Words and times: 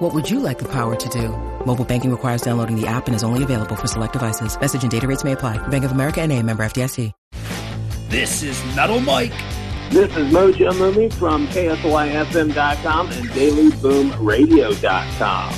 What 0.00 0.14
would 0.14 0.30
you 0.30 0.40
like 0.40 0.58
the 0.58 0.68
power 0.68 0.96
to 0.96 1.08
do? 1.10 1.28
Mobile 1.66 1.84
banking 1.84 2.10
requires 2.10 2.40
downloading 2.40 2.74
the 2.74 2.86
app 2.86 3.06
and 3.06 3.14
is 3.14 3.22
only 3.22 3.42
available 3.42 3.76
for 3.76 3.86
select 3.86 4.14
devices. 4.14 4.58
Message 4.58 4.82
and 4.82 4.90
data 4.90 5.06
rates 5.06 5.24
may 5.24 5.32
apply. 5.32 5.58
Bank 5.68 5.84
of 5.84 5.92
America 5.92 6.22
and 6.22 6.32
a 6.32 6.42
member 6.42 6.62
FDIC. 6.62 7.12
This 8.08 8.42
is 8.42 8.58
Metal 8.74 8.98
Mike. 9.00 9.34
This 9.90 10.16
is 10.16 10.32
Mojo 10.32 10.72
Mumi 10.72 11.12
from 11.12 11.46
KSYFM.com 11.48 13.10
and 13.10 13.28
DailyBoomRadio.com. 13.28 15.54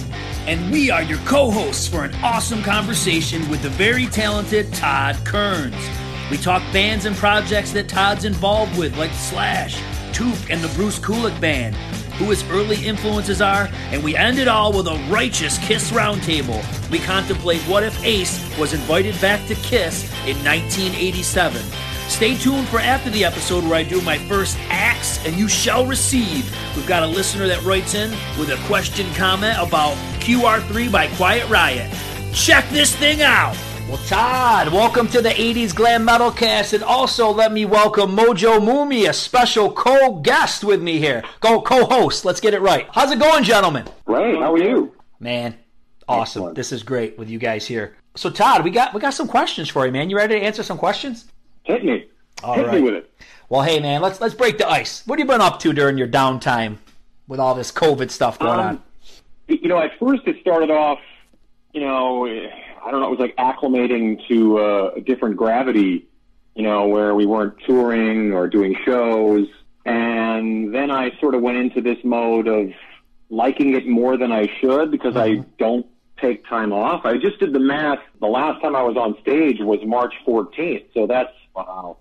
And 0.49 0.73
we 0.73 0.91
are 0.91 1.05
your 1.05 1.19
co 1.19 1.53
hosts 1.53 1.87
for 1.87 2.03
an 2.03 2.13
awesome 2.17 2.65
conversation 2.65 3.49
with 3.49 3.63
the 3.63 3.71
very 3.71 4.07
talented 4.07 4.73
Todd 4.73 5.15
Kerns. 5.25 5.89
We 6.33 6.37
talk 6.37 6.63
bands 6.73 7.05
and 7.05 7.15
projects 7.15 7.71
that 7.75 7.89
Todd's 7.89 8.25
involved 8.25 8.77
with, 8.77 8.99
like 8.99 9.13
Slash, 9.13 9.81
Took, 10.13 10.51
and 10.51 10.61
the 10.61 10.73
Bruce 10.75 10.99
Kulick 10.99 11.41
Band, 11.41 11.77
who 12.23 12.31
his 12.31 12.45
early 12.51 12.85
influences 12.87 13.43
are, 13.43 13.69
and 13.91 14.03
we 14.03 14.17
end 14.17 14.39
it 14.39 14.49
all 14.49 14.73
with 14.73 14.87
a 14.87 15.09
righteous 15.11 15.59
Kiss 15.59 15.91
roundtable. 15.91 16.63
We 16.91 16.99
contemplate 17.01 17.61
what 17.63 17.83
if 17.83 18.05
Ace 18.05 18.41
was 18.59 18.73
invited 18.73 19.21
back 19.21 19.45
to 19.49 19.55
Kiss 19.57 20.05
in 20.27 20.37
1987. 20.45 21.63
Stay 22.09 22.37
tuned 22.37 22.69
for 22.69 22.79
after 22.79 23.11
the 23.11 23.25
episode 23.25 23.65
where 23.65 23.75
I 23.75 23.83
do 23.83 24.01
my 24.03 24.19
first 24.19 24.57
axe 24.69 25.25
and 25.27 25.35
you 25.35 25.49
shall 25.49 25.87
receive. 25.87 26.55
We've 26.77 26.87
got 26.87 27.03
a 27.03 27.07
listener 27.07 27.47
that 27.49 27.63
writes 27.63 27.95
in 27.95 28.11
with 28.39 28.51
a 28.51 28.67
question 28.67 29.13
comment 29.15 29.57
about 29.59 29.97
QR3 30.21 30.93
by 30.93 31.09
Quiet 31.17 31.49
Riot. 31.49 31.91
Check 32.33 32.69
this 32.69 32.95
thing 32.95 33.23
out. 33.23 33.57
Well, 33.93 34.01
Todd, 34.07 34.73
welcome 34.73 35.07
to 35.09 35.21
the 35.21 35.29
80s 35.29 35.75
Glam 35.75 36.07
Metal 36.07 36.31
Cast, 36.31 36.73
and 36.73 36.83
also 36.83 37.31
let 37.31 37.53
me 37.53 37.67
welcome 37.67 38.17
Mojo 38.17 38.59
Mumi, 38.59 39.07
a 39.07 39.13
special 39.13 39.71
co-guest 39.71 40.65
with 40.65 40.81
me 40.81 40.99
here. 40.99 41.23
Go 41.41 41.61
co-host. 41.61 42.25
Let's 42.25 42.41
get 42.41 42.55
it 42.55 42.63
right. 42.63 42.89
How's 42.93 43.13
it 43.13 43.19
going, 43.19 43.45
gentlemen? 43.45 43.87
Great. 44.07 44.37
How 44.37 44.55
are 44.55 44.59
you? 44.59 44.97
Man, 45.21 45.59
awesome. 46.09 46.23
Excellent. 46.23 46.55
This 46.55 46.73
is 46.73 46.83
great 46.83 47.19
with 47.19 47.29
you 47.29 47.39
guys 47.39 47.67
here. 47.67 47.95
So, 48.15 48.31
Todd, 48.31 48.65
we 48.65 48.71
got 48.71 48.95
we 48.95 49.01
got 49.01 49.13
some 49.13 49.29
questions 49.29 49.69
for 49.69 49.85
you, 49.85 49.93
man. 49.93 50.09
You 50.09 50.17
ready 50.17 50.37
to 50.37 50.41
answer 50.41 50.63
some 50.63 50.79
questions? 50.79 51.27
Hit 51.65 51.85
me. 51.85 52.07
All 52.43 52.55
Hit 52.55 52.69
right. 52.69 52.77
me 52.77 52.81
with 52.81 52.95
it. 52.95 53.11
Well, 53.51 53.61
hey, 53.61 53.79
man, 53.79 54.01
let's 54.01 54.23
let's 54.23 54.33
break 54.33 54.57
the 54.57 54.67
ice. 54.67 55.07
What 55.07 55.19
have 55.19 55.29
you 55.29 55.31
been 55.31 55.43
up 55.43 55.61
to 55.61 55.73
during 55.75 55.99
your 55.99 56.09
downtime 56.09 56.79
with 57.29 57.41
all 57.41 57.55
this 57.55 57.71
COVID 57.71 58.11
stuff 58.11 58.39
going 58.39 58.59
on? 58.59 58.69
Um, 58.69 58.83
you 59.49 59.69
know, 59.69 59.79
at 59.79 59.91
first 59.99 60.23
it 60.27 60.41
started 60.41 60.71
off, 60.71 61.01
you 61.75 61.83
know, 61.83 62.25
I 62.85 62.91
don't 62.91 63.01
know, 63.01 63.07
it 63.07 63.11
was 63.11 63.21
like 63.21 63.37
acclimating 63.37 64.27
to 64.29 64.59
uh, 64.59 64.93
a 64.97 65.01
different 65.01 65.37
gravity, 65.37 66.09
you 66.55 66.63
know, 66.63 66.89
where 66.89 67.15
we 67.15 67.27
weren't 67.27 67.59
touring 67.65 68.33
or 68.33 68.49
doing 68.49 68.77
shows. 68.85 69.47
And 69.85 70.75
then 70.75 70.91
I 70.91 71.17
sort 71.21 71.35
of 71.35 71.43
went 71.43 71.59
into 71.59 71.81
this 71.81 71.99
mode 72.05 72.49
of 72.49 72.73
liking 73.31 73.75
it 73.75 73.87
more 73.87 74.17
than 74.17 74.33
I 74.33 74.49
should 74.61 74.91
because 74.91 75.17
I 75.17 75.37
don't 75.59 75.87
take 76.21 76.47
time 76.47 76.73
off. 76.73 77.05
I 77.05 77.19
just 77.19 77.39
did 77.41 77.53
the 77.53 77.61
math. 77.61 77.99
The 78.21 78.27
last 78.27 78.61
time 78.63 78.77
I 78.77 78.83
was 78.83 78.97
on 78.97 79.17
stage 79.21 79.59
was 79.61 79.81
March 79.85 80.15
14th. 80.27 80.87
So 80.95 81.07
that's, 81.07 81.33
wow, 81.55 81.97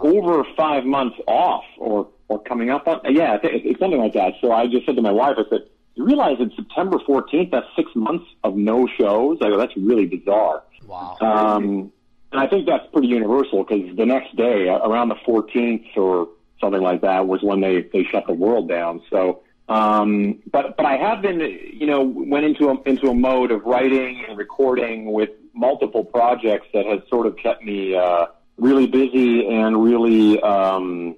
over 0.00 0.44
five 0.56 0.84
months 0.84 1.16
off 1.26 1.64
or, 1.78 2.08
or 2.28 2.42
coming 2.42 2.70
up 2.70 2.86
on, 2.86 3.00
yeah, 3.14 3.38
it's 3.42 3.78
something 3.80 4.00
like 4.00 4.14
that. 4.14 4.34
So 4.40 4.52
I 4.52 4.66
just 4.66 4.86
said 4.86 4.96
to 4.96 5.02
my 5.02 5.12
wife, 5.12 5.36
I 5.38 5.48
said, 5.50 5.66
you 5.96 6.04
realize 6.04 6.36
it's 6.40 6.54
September 6.56 6.98
14th, 6.98 7.50
that's 7.50 7.66
six 7.74 7.90
months 7.94 8.26
of 8.44 8.56
no 8.56 8.86
shows? 8.86 9.38
I 9.40 9.48
go, 9.48 9.56
that's 9.56 9.76
really 9.76 10.06
bizarre. 10.06 10.62
Wow. 10.86 11.16
Um, 11.20 11.92
and 12.32 12.40
I 12.40 12.46
think 12.46 12.66
that's 12.66 12.84
pretty 12.92 13.08
universal 13.08 13.64
because 13.64 13.96
the 13.96 14.04
next 14.04 14.36
day, 14.36 14.68
uh, 14.68 14.78
around 14.78 15.08
the 15.08 15.16
14th 15.26 15.96
or 15.96 16.28
something 16.60 16.82
like 16.82 17.00
that, 17.00 17.26
was 17.26 17.42
when 17.42 17.60
they, 17.60 17.82
they 17.92 18.04
shut 18.04 18.26
the 18.26 18.34
world 18.34 18.68
down. 18.68 19.00
So, 19.10 19.42
um, 19.68 20.42
but 20.52 20.76
but 20.76 20.86
I 20.86 20.96
have 20.96 21.22
been, 21.22 21.40
you 21.40 21.86
know, 21.86 22.02
went 22.02 22.44
into 22.44 22.68
a, 22.68 22.80
into 22.82 23.08
a 23.08 23.14
mode 23.14 23.50
of 23.50 23.64
writing 23.64 24.24
and 24.28 24.38
recording 24.38 25.12
with 25.12 25.30
multiple 25.54 26.04
projects 26.04 26.68
that 26.74 26.86
has 26.86 27.00
sort 27.08 27.26
of 27.26 27.36
kept 27.36 27.64
me 27.64 27.96
uh, 27.96 28.26
really 28.58 28.86
busy 28.86 29.48
and 29.48 29.82
really 29.82 30.40
um, 30.42 31.16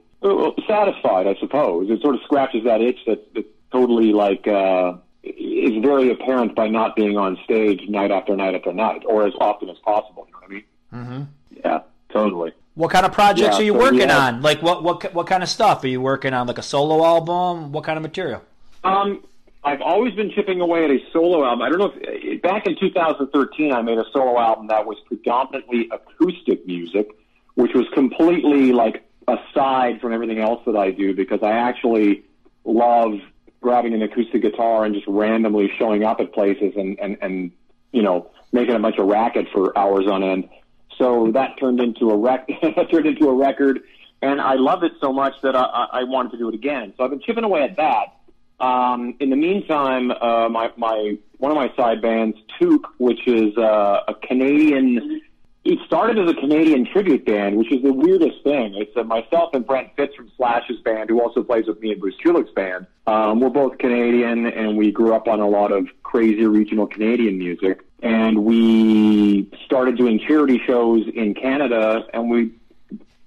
satisfied, 0.66 1.26
I 1.26 1.34
suppose. 1.40 1.90
It 1.90 2.00
sort 2.00 2.14
of 2.14 2.22
scratches 2.24 2.64
that 2.64 2.80
itch 2.80 2.98
that, 3.06 3.34
that's 3.34 3.46
totally 3.72 4.12
like 4.12 4.46
uh, 4.46 4.94
is 5.22 5.82
very 5.82 6.10
apparent 6.10 6.54
by 6.54 6.68
not 6.68 6.96
being 6.96 7.16
on 7.16 7.38
stage 7.44 7.88
night 7.88 8.10
after 8.10 8.36
night 8.36 8.54
after 8.54 8.72
night, 8.72 9.02
or 9.06 9.26
as 9.26 9.34
often 9.40 9.68
as 9.68 9.78
possible. 9.78 10.26
You 10.26 10.32
know 10.32 10.38
what 10.40 10.50
I 10.50 10.54
mean? 10.54 10.64
Mm-hmm. 10.94 11.60
Yeah, 11.64 11.80
totally. 12.10 12.52
What 12.74 12.92
kind 12.92 13.04
of 13.04 13.12
projects 13.12 13.56
Yeah, 13.56 13.60
are 13.60 13.62
you 13.64 13.72
so, 13.72 13.78
working 13.78 14.08
yeah. 14.08 14.18
on? 14.26 14.42
Like 14.42 14.62
what 14.62 14.82
what 14.82 15.14
what 15.14 15.26
kind 15.26 15.42
of 15.42 15.48
stuff 15.48 15.82
are 15.84 15.88
you 15.88 16.00
working 16.00 16.32
on? 16.32 16.46
Like 16.46 16.58
a 16.58 16.62
solo 16.62 17.04
album? 17.04 17.72
What 17.72 17.84
kind 17.84 17.96
of 17.96 18.02
material? 18.02 18.42
Um, 18.84 19.24
I've 19.64 19.82
always 19.82 20.14
been 20.14 20.30
chipping 20.30 20.60
away 20.60 20.84
at 20.84 20.90
a 20.90 20.98
solo 21.12 21.44
album. 21.44 21.62
I 21.62 21.68
don't 21.68 21.78
know 21.78 21.92
if 21.96 22.40
back 22.42 22.66
in 22.66 22.76
2013 22.78 23.72
I 23.72 23.82
made 23.82 23.98
a 23.98 24.04
solo 24.12 24.38
album 24.38 24.68
that 24.68 24.86
was 24.86 24.96
predominantly 25.06 25.90
acoustic 25.90 26.66
music, 26.66 27.10
which 27.54 27.74
was 27.74 27.86
completely 27.92 28.72
like 28.72 29.04
aside 29.26 30.00
from 30.00 30.12
everything 30.12 30.38
else 30.38 30.62
that 30.64 30.76
I 30.76 30.90
do 30.92 31.14
because 31.14 31.42
I 31.42 31.50
actually 31.50 32.24
love 32.64 33.18
grabbing 33.60 33.94
an 33.94 34.02
acoustic 34.02 34.42
guitar 34.42 34.84
and 34.84 34.94
just 34.94 35.06
randomly 35.06 35.70
showing 35.78 36.04
up 36.04 36.20
at 36.20 36.32
places 36.32 36.74
and 36.76 36.98
and 37.00 37.18
and 37.20 37.52
you 37.92 38.02
know 38.02 38.30
making 38.52 38.74
a 38.74 38.78
bunch 38.78 38.98
of 38.98 39.06
racket 39.06 39.46
for 39.52 39.76
hours 39.76 40.06
on 40.06 40.22
end. 40.22 40.48
So 40.96 41.30
that 41.32 41.58
turned 41.60 41.80
into 41.80 42.10
a 42.10 42.16
rec 42.16 42.48
turned 42.90 43.06
into 43.06 43.28
a 43.28 43.34
record, 43.34 43.82
and 44.22 44.40
I 44.40 44.54
loved 44.54 44.84
it 44.84 44.92
so 45.00 45.12
much 45.12 45.34
that 45.42 45.54
I, 45.54 45.62
I 45.62 45.88
I 46.00 46.04
wanted 46.04 46.32
to 46.32 46.38
do 46.38 46.48
it 46.48 46.54
again. 46.54 46.94
So 46.96 47.04
I've 47.04 47.10
been 47.10 47.20
chipping 47.20 47.44
away 47.44 47.62
at 47.62 47.76
that. 47.76 48.14
Um, 48.60 49.14
in 49.20 49.30
the 49.30 49.36
meantime, 49.36 50.10
uh, 50.10 50.48
my, 50.48 50.72
my, 50.76 51.16
one 51.36 51.52
of 51.52 51.56
my 51.56 51.72
side 51.76 52.02
bands, 52.02 52.36
Took, 52.58 52.88
which 52.98 53.26
is, 53.28 53.56
uh, 53.56 54.00
a 54.08 54.14
Canadian, 54.14 55.20
it 55.64 55.78
started 55.86 56.18
as 56.18 56.30
a 56.30 56.34
Canadian 56.34 56.86
tribute 56.86 57.26
band, 57.26 57.56
which 57.56 57.72
is 57.72 57.82
the 57.82 57.92
weirdest 57.92 58.42
thing. 58.42 58.74
It's 58.76 58.96
uh, 58.96 59.02
myself 59.02 59.50
and 59.54 59.66
Brent 59.66 59.90
Fitz 59.96 60.14
from 60.14 60.30
Slash's 60.36 60.80
band, 60.80 61.10
who 61.10 61.20
also 61.20 61.42
plays 61.42 61.66
with 61.66 61.80
me 61.80 61.92
in 61.92 62.00
Bruce 62.00 62.14
Kulick's 62.24 62.52
band. 62.52 62.86
Um, 63.06 63.40
we're 63.40 63.50
both 63.50 63.78
Canadian, 63.78 64.46
and 64.46 64.78
we 64.78 64.92
grew 64.92 65.14
up 65.14 65.28
on 65.28 65.40
a 65.40 65.48
lot 65.48 65.72
of 65.72 65.88
crazy 66.02 66.46
regional 66.46 66.86
Canadian 66.86 67.38
music. 67.38 67.80
And 68.02 68.44
we 68.44 69.50
started 69.66 69.96
doing 69.96 70.20
charity 70.20 70.60
shows 70.64 71.06
in 71.12 71.34
Canada, 71.34 72.06
and 72.14 72.30
we 72.30 72.52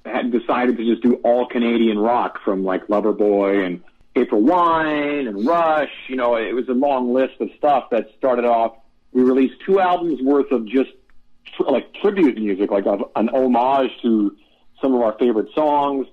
had 0.05 0.31
decided 0.31 0.77
to 0.77 0.85
just 0.85 1.03
do 1.03 1.15
all 1.15 1.45
Canadian 1.47 1.99
rock 1.99 2.39
from 2.43 2.63
like 2.63 2.87
Loverboy 2.87 3.65
and 3.65 3.83
April 4.15 4.41
Wine 4.41 5.27
and 5.27 5.45
Rush. 5.45 5.91
You 6.07 6.15
know, 6.15 6.35
it 6.37 6.53
was 6.53 6.67
a 6.69 6.73
long 6.73 7.13
list 7.13 7.39
of 7.39 7.49
stuff 7.57 7.89
that 7.91 8.07
started 8.17 8.45
off. 8.45 8.77
We 9.13 9.23
released 9.23 9.55
two 9.65 9.79
albums 9.79 10.21
worth 10.21 10.51
of 10.51 10.65
just 10.65 10.91
tr- 11.45 11.63
like 11.63 11.93
tribute 11.95 12.37
music, 12.37 12.71
like 12.71 12.85
a, 12.85 12.99
an 13.15 13.29
homage 13.29 13.91
to 14.01 14.35
some 14.81 14.93
of 14.93 15.01
our 15.01 15.17
favorite 15.17 15.49
songs. 15.53 16.07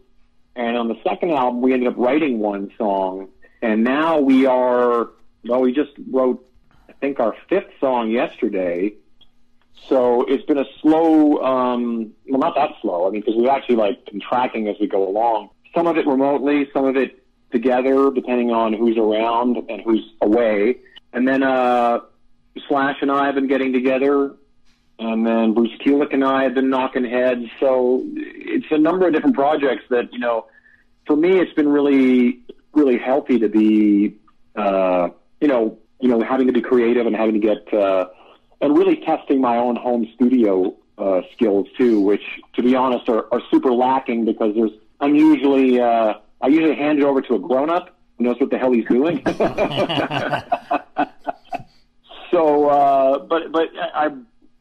And 0.56 0.76
on 0.76 0.88
the 0.88 0.96
second 1.04 1.30
album, 1.30 1.60
we 1.60 1.72
ended 1.72 1.88
up 1.88 1.94
writing 1.96 2.38
one 2.38 2.70
song. 2.76 3.28
And 3.62 3.84
now 3.84 4.18
we 4.20 4.46
are, 4.46 5.08
well, 5.44 5.60
we 5.60 5.72
just 5.72 5.92
wrote, 6.10 6.44
I 6.88 6.92
think, 6.92 7.20
our 7.20 7.34
fifth 7.48 7.70
song 7.80 8.10
yesterday. 8.10 8.94
So 9.88 10.24
it's 10.24 10.44
been 10.44 10.58
a 10.58 10.66
slow, 10.80 11.38
um, 11.42 12.12
well, 12.28 12.40
not 12.40 12.54
that 12.56 12.72
slow. 12.82 13.06
I 13.06 13.10
mean, 13.10 13.20
because 13.20 13.36
we've 13.36 13.48
actually 13.48 13.76
like 13.76 14.04
been 14.06 14.20
tracking 14.20 14.68
as 14.68 14.76
we 14.80 14.86
go 14.86 15.08
along. 15.08 15.50
Some 15.74 15.86
of 15.86 15.96
it 15.96 16.06
remotely, 16.06 16.68
some 16.72 16.84
of 16.84 16.96
it 16.96 17.24
together, 17.52 18.10
depending 18.10 18.50
on 18.50 18.72
who's 18.72 18.98
around 18.98 19.56
and 19.68 19.80
who's 19.80 20.04
away. 20.20 20.78
And 21.12 21.26
then 21.26 21.42
uh, 21.42 22.00
Slash 22.68 22.96
and 23.00 23.10
I 23.10 23.26
have 23.26 23.34
been 23.34 23.46
getting 23.46 23.72
together, 23.72 24.34
and 24.98 25.26
then 25.26 25.54
Bruce 25.54 25.72
Kulick 25.84 26.12
and 26.12 26.24
I 26.24 26.42
have 26.42 26.54
been 26.54 26.70
knocking 26.70 27.04
heads. 27.04 27.46
So 27.60 28.02
it's 28.14 28.66
a 28.70 28.78
number 28.78 29.06
of 29.06 29.14
different 29.14 29.36
projects 29.36 29.84
that 29.90 30.12
you 30.12 30.18
know. 30.18 30.46
For 31.06 31.16
me, 31.16 31.38
it's 31.38 31.52
been 31.54 31.68
really, 31.68 32.40
really 32.74 32.98
healthy 32.98 33.38
to 33.38 33.48
be, 33.48 34.16
uh, 34.54 35.08
you 35.40 35.48
know, 35.48 35.78
you 36.00 36.08
know, 36.08 36.22
having 36.22 36.46
to 36.48 36.52
be 36.52 36.60
creative 36.60 37.06
and 37.06 37.16
having 37.16 37.32
to 37.32 37.40
get, 37.40 37.72
uh, 37.72 38.08
and 38.60 38.76
really 38.76 38.96
testing 38.96 39.40
my 39.40 39.56
own 39.56 39.76
home 39.76 40.06
studio 40.14 40.76
uh, 40.98 41.22
skills 41.32 41.66
too, 41.78 42.00
which, 42.00 42.20
to 42.54 42.62
be 42.62 42.74
honest, 42.74 43.08
are, 43.08 43.32
are 43.32 43.40
super 43.50 43.72
lacking 43.72 44.26
because 44.26 44.54
there's 44.54 44.72
I'm 45.00 45.14
usually 45.14 45.80
uh, 45.80 46.14
I 46.40 46.48
usually 46.48 46.74
hand 46.74 46.98
it 46.98 47.04
over 47.04 47.22
to 47.22 47.36
a 47.36 47.38
grown 47.38 47.70
up 47.70 47.96
who 48.18 48.24
knows 48.24 48.40
what 48.40 48.50
the 48.50 48.58
hell 48.58 48.72
he's 48.72 48.84
doing. 48.86 49.22
so, 52.30 52.68
uh, 52.68 53.18
but 53.20 53.52
but 53.52 53.68
I, 53.76 54.06
I 54.06 54.10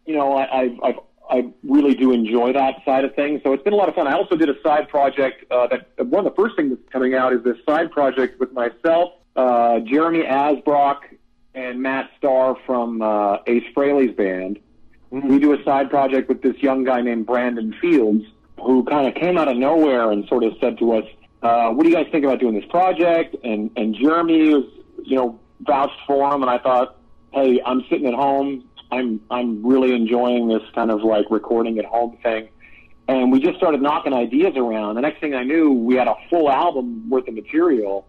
you 0.07 0.15
know 0.15 0.33
I, 0.33 0.61
I've, 0.61 0.79
I've 0.83 0.95
I 1.29 1.51
really 1.63 1.93
do 1.93 2.11
enjoy 2.11 2.53
that 2.53 2.83
side 2.85 3.03
of 3.03 3.13
things. 3.15 3.41
So 3.43 3.53
it's 3.53 3.63
been 3.63 3.73
a 3.73 3.77
lot 3.77 3.89
of 3.89 3.95
fun. 3.95 4.07
I 4.07 4.13
also 4.13 4.35
did 4.35 4.49
a 4.49 4.59
side 4.61 4.87
project 4.87 5.43
uh, 5.51 5.67
that 5.67 6.07
one 6.07 6.25
of 6.25 6.33
the 6.33 6.41
first 6.41 6.55
things 6.55 6.69
that's 6.69 6.89
coming 6.89 7.15
out 7.15 7.33
is 7.33 7.43
this 7.43 7.57
side 7.67 7.91
project 7.91 8.39
with 8.39 8.53
myself, 8.53 9.13
uh, 9.35 9.79
Jeremy 9.81 10.23
Asbrock, 10.23 10.99
and 11.53 11.81
Matt 11.81 12.11
Starr 12.17 12.55
from 12.65 13.01
uh, 13.01 13.37
Ace 13.47 13.63
Frehley's 13.75 14.15
band. 14.15 14.59
We 15.09 15.39
do 15.39 15.53
a 15.53 15.63
side 15.63 15.89
project 15.89 16.29
with 16.29 16.41
this 16.41 16.55
young 16.61 16.83
guy 16.83 17.01
named 17.01 17.25
Brandon 17.25 17.73
Fields, 17.81 18.23
who 18.61 18.83
kind 18.83 19.07
of 19.07 19.15
came 19.15 19.37
out 19.37 19.47
of 19.47 19.57
nowhere 19.57 20.11
and 20.11 20.27
sort 20.27 20.43
of 20.43 20.53
said 20.59 20.77
to 20.79 20.93
us, 20.93 21.05
uh, 21.41 21.69
"What 21.71 21.83
do 21.83 21.89
you 21.89 21.95
guys 21.95 22.07
think 22.11 22.25
about 22.25 22.39
doing 22.39 22.55
this 22.55 22.69
project?" 22.69 23.35
And 23.43 23.71
and 23.75 23.95
Jeremy 23.95 24.53
was, 24.53 24.65
you 25.03 25.15
know, 25.15 25.39
vouched 25.61 25.99
for 26.05 26.33
him, 26.33 26.41
and 26.41 26.49
I 26.49 26.57
thought, 26.57 26.97
"Hey, 27.31 27.61
I'm 27.65 27.83
sitting 27.89 28.05
at 28.05 28.13
home. 28.13 28.65
I'm 28.91 29.21
I'm 29.29 29.65
really 29.65 29.93
enjoying 29.93 30.47
this 30.47 30.63
kind 30.73 30.91
of 30.91 31.03
like 31.03 31.25
recording 31.29 31.79
at 31.79 31.85
home 31.85 32.17
thing." 32.23 32.49
And 33.07 33.31
we 33.31 33.39
just 33.39 33.57
started 33.57 33.81
knocking 33.81 34.13
ideas 34.13 34.57
around. 34.57 34.95
The 34.95 35.01
next 35.01 35.21
thing 35.21 35.33
I 35.33 35.43
knew, 35.43 35.71
we 35.71 35.95
had 35.95 36.07
a 36.07 36.15
full 36.29 36.49
album 36.49 37.09
worth 37.09 37.27
of 37.27 37.35
material. 37.35 38.05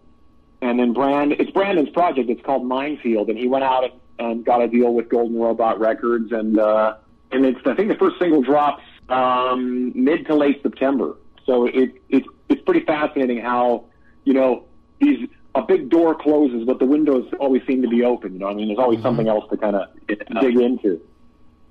And 0.61 0.77
then 0.77 0.91
Brand, 0.91 1.31
it's 1.31 1.51
Brandon's 1.51 1.89
project. 1.89 2.29
It's 2.29 2.41
called 2.41 2.65
Minefield, 2.65 3.29
and 3.29 3.39
he 3.39 3.47
went 3.47 3.63
out 3.63 3.85
and, 4.19 4.43
got 4.43 4.61
a 4.61 4.67
deal 4.67 4.93
with 4.93 5.07
Golden 5.07 5.39
Robot 5.39 5.79
Records, 5.79 6.33
and 6.33 6.59
uh, 6.59 6.95
and 7.31 7.45
it's 7.45 7.59
I 7.65 7.73
think 7.75 7.87
the 7.87 7.95
first 7.95 8.19
single 8.19 8.41
drops 8.41 8.83
um, 9.07 9.93
mid 9.95 10.25
to 10.25 10.35
late 10.35 10.61
September. 10.61 11.15
So 11.45 11.65
it 11.65 11.93
it 12.09 12.25
it's 12.49 12.61
pretty 12.63 12.85
fascinating 12.85 13.39
how 13.39 13.85
you 14.25 14.33
know 14.33 14.65
these 14.99 15.29
a 15.55 15.61
big 15.61 15.89
door 15.89 16.15
closes, 16.15 16.65
but 16.65 16.79
the 16.79 16.85
windows 16.85 17.27
always 17.39 17.61
seem 17.65 17.81
to 17.81 17.87
be 17.87 18.03
open. 18.03 18.33
You 18.33 18.39
know, 18.39 18.47
I 18.47 18.53
mean, 18.53 18.67
there's 18.67 18.79
always 18.79 18.99
mm-hmm. 18.99 19.07
something 19.07 19.27
else 19.27 19.45
to 19.49 19.57
kind 19.57 19.75
of 19.75 19.89
dig 20.07 20.57
into. 20.59 21.01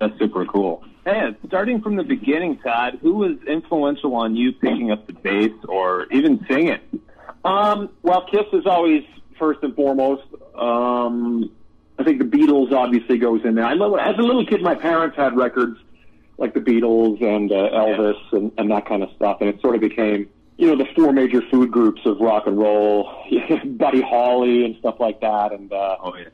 That's 0.00 0.16
super 0.18 0.44
cool. 0.46 0.84
Hey, 1.04 1.34
starting 1.46 1.80
from 1.80 1.96
the 1.96 2.02
beginning, 2.02 2.58
Todd, 2.58 2.98
who 3.02 3.14
was 3.14 3.36
influential 3.46 4.14
on 4.14 4.36
you 4.36 4.52
picking 4.52 4.90
up 4.90 5.06
the 5.06 5.12
bass 5.12 5.52
or 5.68 6.06
even 6.10 6.44
singing? 6.48 6.80
Um, 7.44 7.90
well, 8.02 8.26
Kiss 8.30 8.46
is 8.52 8.66
always 8.66 9.04
first 9.38 9.60
and 9.62 9.74
foremost. 9.74 10.24
Um, 10.54 11.50
I 11.98 12.04
think 12.04 12.18
the 12.18 12.24
Beatles 12.24 12.72
obviously 12.72 13.18
goes 13.18 13.44
in 13.44 13.54
there. 13.54 13.64
I 13.64 13.74
love 13.74 13.98
as 13.98 14.16
a 14.18 14.22
little 14.22 14.46
kid, 14.46 14.62
my 14.62 14.74
parents 14.74 15.16
had 15.16 15.36
records 15.36 15.78
like 16.36 16.54
the 16.54 16.60
Beatles 16.60 17.22
and 17.22 17.50
uh, 17.50 17.54
Elvis 17.54 18.14
yeah. 18.32 18.38
and, 18.38 18.52
and 18.58 18.70
that 18.70 18.86
kind 18.86 19.02
of 19.02 19.10
stuff, 19.16 19.38
and 19.40 19.48
it 19.48 19.60
sort 19.60 19.74
of 19.74 19.80
became 19.80 20.28
you 20.58 20.66
know, 20.66 20.76
the 20.76 20.90
four 20.94 21.12
major 21.12 21.40
food 21.50 21.70
groups 21.70 22.02
of 22.04 22.18
rock 22.20 22.46
and 22.46 22.58
roll, 22.58 23.24
Buddy 23.64 24.02
Holly 24.02 24.64
and 24.64 24.76
stuff 24.78 24.96
like 24.98 25.20
that. 25.20 25.52
And 25.52 25.72
uh, 25.72 25.96
oh 26.00 26.16
yeah. 26.16 26.26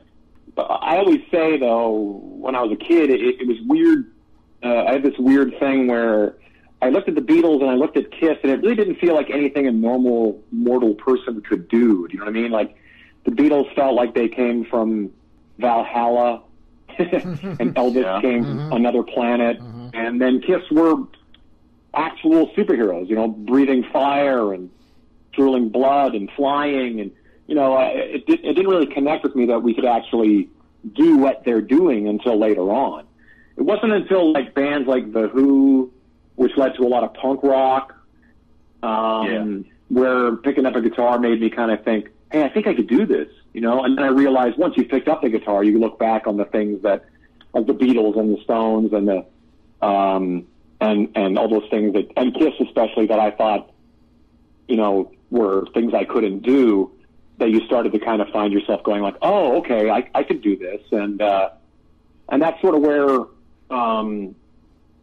But 0.55 0.63
I 0.63 0.97
always 0.97 1.21
say 1.31 1.57
though, 1.57 2.21
when 2.23 2.55
I 2.55 2.61
was 2.61 2.71
a 2.71 2.75
kid, 2.75 3.11
it, 3.11 3.21
it 3.21 3.47
was 3.47 3.57
weird. 3.65 4.11
Uh, 4.63 4.85
I 4.85 4.93
had 4.93 5.03
this 5.03 5.13
weird 5.19 5.53
thing 5.59 5.87
where 5.87 6.35
I 6.81 6.89
looked 6.89 7.07
at 7.07 7.15
the 7.15 7.21
Beatles 7.21 7.61
and 7.61 7.69
I 7.69 7.75
looked 7.75 7.97
at 7.97 8.11
Kiss, 8.11 8.37
and 8.41 8.51
it 8.51 8.61
really 8.61 8.75
didn't 8.75 8.95
feel 8.95 9.13
like 9.13 9.29
anything 9.29 9.67
a 9.67 9.71
normal 9.71 10.41
mortal 10.51 10.95
person 10.95 11.41
could 11.41 11.67
do. 11.67 12.07
Do 12.07 12.13
you 12.13 12.19
know 12.19 12.25
what 12.25 12.35
I 12.35 12.41
mean? 12.41 12.51
Like 12.51 12.75
the 13.25 13.31
Beatles 13.31 13.73
felt 13.75 13.93
like 13.93 14.15
they 14.15 14.27
came 14.27 14.65
from 14.65 15.11
Valhalla, 15.59 16.41
and 16.97 17.75
Elvis 17.75 18.03
yeah. 18.03 18.21
came 18.21 18.43
mm-hmm. 18.43 18.69
from 18.69 18.73
another 18.73 19.03
planet, 19.03 19.59
mm-hmm. 19.59 19.89
and 19.93 20.19
then 20.19 20.41
Kiss 20.41 20.63
were 20.71 20.95
actual 21.95 22.47
superheroes, 22.49 23.09
you 23.09 23.15
know, 23.15 23.27
breathing 23.27 23.83
fire 23.91 24.53
and 24.53 24.69
drooling 25.31 25.69
blood 25.69 26.15
and 26.15 26.29
flying. 26.35 26.99
And, 26.99 27.11
you 27.47 27.55
know, 27.55 27.77
it, 27.79 28.23
it 28.27 28.41
didn't 28.41 28.67
really 28.67 28.87
connect 28.87 29.23
with 29.23 29.35
me 29.35 29.47
that 29.47 29.59
we 29.59 29.73
could 29.73 29.85
actually 29.85 30.49
do 30.93 31.17
what 31.17 31.43
they're 31.43 31.61
doing 31.61 32.07
until 32.07 32.37
later 32.37 32.61
on. 32.61 33.05
It 33.57 33.63
wasn't 33.63 33.93
until 33.93 34.33
like 34.33 34.53
bands 34.53 34.87
like 34.87 35.11
The 35.13 35.27
Who, 35.29 35.91
which 36.35 36.55
led 36.57 36.75
to 36.75 36.83
a 36.83 36.89
lot 36.89 37.03
of 37.03 37.13
punk 37.13 37.41
rock, 37.43 37.95
um, 38.83 39.27
yeah. 39.27 39.71
where 39.87 40.35
picking 40.35 40.65
up 40.65 40.75
a 40.75 40.81
guitar 40.81 41.17
made 41.19 41.39
me 41.39 41.49
kind 41.49 41.71
of 41.71 41.83
think, 41.83 42.09
hey, 42.31 42.43
I 42.43 42.49
think 42.49 42.67
I 42.67 42.73
could 42.73 42.87
do 42.87 43.05
this, 43.05 43.29
you 43.53 43.61
know? 43.61 43.83
And 43.83 43.97
then 43.97 44.03
I 44.03 44.09
realized 44.09 44.57
once 44.57 44.75
you 44.75 44.85
picked 44.85 45.07
up 45.07 45.21
the 45.21 45.29
guitar, 45.29 45.63
you 45.63 45.79
look 45.79 45.97
back 45.97 46.27
on 46.27 46.37
the 46.37 46.45
things 46.45 46.81
that, 46.83 47.05
like 47.53 47.65
the 47.67 47.73
Beatles 47.73 48.19
and 48.19 48.37
the 48.37 48.43
Stones 48.43 48.91
and 48.91 49.07
the, 49.07 49.85
um, 49.85 50.45
and 50.85 51.09
and 51.15 51.37
all 51.37 51.49
those 51.49 51.69
things 51.69 51.93
that 51.93 52.11
and 52.15 52.33
Kiss 52.33 52.53
especially 52.59 53.07
that 53.07 53.19
I 53.19 53.31
thought, 53.31 53.71
you 54.67 54.77
know, 54.77 55.11
were 55.29 55.65
things 55.73 55.93
I 55.93 56.05
couldn't 56.05 56.39
do. 56.39 56.91
That 57.37 57.49
you 57.49 57.65
started 57.65 57.91
to 57.91 57.99
kind 57.99 58.21
of 58.21 58.29
find 58.29 58.53
yourself 58.53 58.83
going 58.83 59.01
like, 59.01 59.15
oh, 59.21 59.57
okay, 59.57 59.89
I 59.89 60.09
I 60.13 60.23
could 60.23 60.41
do 60.41 60.55
this, 60.55 60.81
and 60.91 61.21
uh, 61.21 61.49
and 62.29 62.41
that's 62.41 62.61
sort 62.61 62.75
of 62.75 62.81
where, 62.81 63.25
um, 63.69 64.35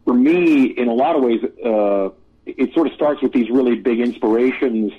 for 0.03 0.15
me, 0.15 0.65
in 0.65 0.87
a 0.87 0.93
lot 0.93 1.15
of 1.15 1.21
ways, 1.21 1.43
uh, 1.63 2.09
it 2.45 2.73
sort 2.73 2.87
of 2.87 2.93
starts 2.93 3.21
with 3.21 3.33
these 3.33 3.49
really 3.51 3.75
big 3.75 3.99
inspirations, 3.99 4.91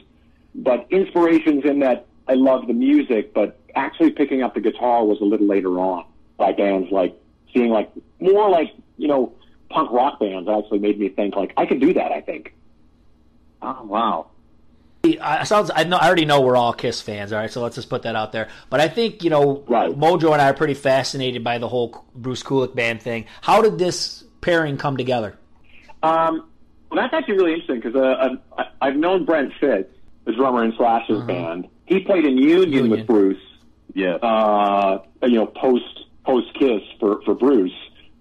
but 0.55 0.87
inspirations 0.91 1.65
in 1.65 1.81
that 1.81 2.07
I 2.29 2.35
love 2.35 2.69
the 2.69 2.73
music, 2.73 3.35
but 3.35 3.59
actually 3.75 4.11
picking 4.11 4.43
up 4.43 4.55
the 4.55 4.61
guitar 4.61 5.05
was 5.05 5.21
a 5.21 5.25
little 5.25 5.49
later 5.49 5.81
on 5.81 6.05
by 6.37 6.53
bands 6.53 6.91
like 6.93 7.17
seeing 7.53 7.71
like 7.71 7.91
more 8.21 8.49
like 8.49 8.73
you 8.97 9.09
know 9.09 9.33
punk 9.75 9.91
rock 9.91 10.21
bands 10.21 10.49
actually 10.49 10.79
made 10.79 10.99
me 10.99 11.09
think 11.09 11.37
like 11.37 11.53
I 11.57 11.67
could 11.67 11.81
do 11.81 11.93
that. 11.95 12.13
I 12.13 12.21
think. 12.21 12.55
Oh 13.61 13.83
wow. 13.85 14.27
I 15.21 15.45
sounds. 15.45 15.71
I 15.75 15.85
know. 15.85 15.99
I 15.99 16.07
already 16.07 16.25
know 16.25 16.41
we're 16.41 16.57
all 16.57 16.73
Kiss 16.73 17.01
fans. 17.01 17.33
All 17.33 17.39
right, 17.39 17.51
so 17.51 17.63
let's 17.63 17.75
just 17.75 17.91
put 17.91 18.03
that 18.03 18.17
out 18.17 18.33
there. 18.33 18.49
But 18.71 18.81
I 18.81 18.89
think 18.89 19.23
you 19.23 19.31
know, 19.31 19.63
right. 19.69 19.91
Mojo 19.91 20.33
and 20.33 20.41
I 20.41 20.49
are 20.49 20.55
pretty 20.55 20.75
fascinated 20.75 21.45
by 21.45 21.59
the 21.59 21.69
whole 21.69 22.07
Bruce 22.15 22.43
Kulick 22.43 22.75
band 22.75 23.03
thing. 23.03 23.27
How 23.43 23.61
did 23.61 23.79
this 23.79 24.25
pairing 24.41 24.79
come 24.79 24.97
together? 24.97 25.37
Um, 26.03 26.49
well, 26.91 27.03
that's 27.03 27.13
actually 27.13 27.35
really 27.35 27.53
interesting 27.55 27.81
because 27.81 27.97
uh, 27.97 28.65
I've 28.81 28.97
known 28.97 29.25
Brent 29.25 29.53
Fitz, 29.61 29.91
the 30.25 30.33
drummer 30.33 30.65
in 30.65 30.73
Slash's 30.77 31.19
mm-hmm. 31.19 31.27
band. 31.27 31.69
He 31.87 32.01
played 32.01 32.25
in 32.25 32.39
Union, 32.39 32.73
Union. 32.73 32.91
with 32.91 33.07
Bruce. 33.07 33.43
Yeah. 33.95 34.15
Uh, 34.15 35.03
you 35.23 35.37
know, 35.37 35.47
post 35.47 36.07
post 36.25 36.55
Kiss 36.55 36.83
for 36.99 37.21
for 37.23 37.35
Bruce. 37.35 37.73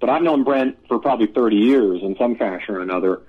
But 0.03 0.09
I've 0.09 0.21
known 0.21 0.43
Brent 0.43 0.75
for 0.89 0.99
probably 0.99 1.27
30 1.27 1.55
years 1.55 2.01
in 2.03 2.17
some 2.17 2.35
fashion 2.35 2.75
or 2.75 2.81
another. 2.81 3.21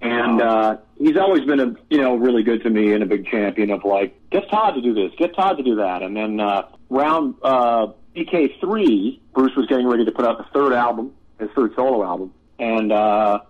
And 0.00 0.40
uh, 0.40 0.78
he's 0.96 1.18
always 1.18 1.44
been 1.44 1.60
a 1.60 1.76
you 1.90 2.00
know 2.00 2.16
really 2.16 2.42
good 2.42 2.62
to 2.62 2.70
me 2.70 2.94
and 2.94 3.02
a 3.02 3.06
big 3.06 3.26
champion 3.26 3.70
of 3.70 3.84
like 3.84 4.18
get 4.30 4.48
Todd 4.48 4.74
to 4.76 4.80
do 4.80 4.94
this, 4.94 5.12
get 5.18 5.36
Todd 5.36 5.58
to 5.58 5.62
do 5.62 5.74
that. 5.74 6.00
And 6.00 6.16
then 6.16 6.40
uh, 6.40 6.62
round 6.88 7.34
uh, 7.42 7.88
BK 8.16 8.58
three, 8.58 9.20
Bruce 9.34 9.54
was 9.54 9.66
getting 9.66 9.86
ready 9.86 10.06
to 10.06 10.12
put 10.12 10.24
out 10.24 10.38
the 10.38 10.46
third 10.54 10.72
album, 10.72 11.12
his 11.38 11.50
third 11.54 11.74
solo 11.76 12.02
album, 12.02 12.32
and 12.58 12.90
uh, 12.90 13.40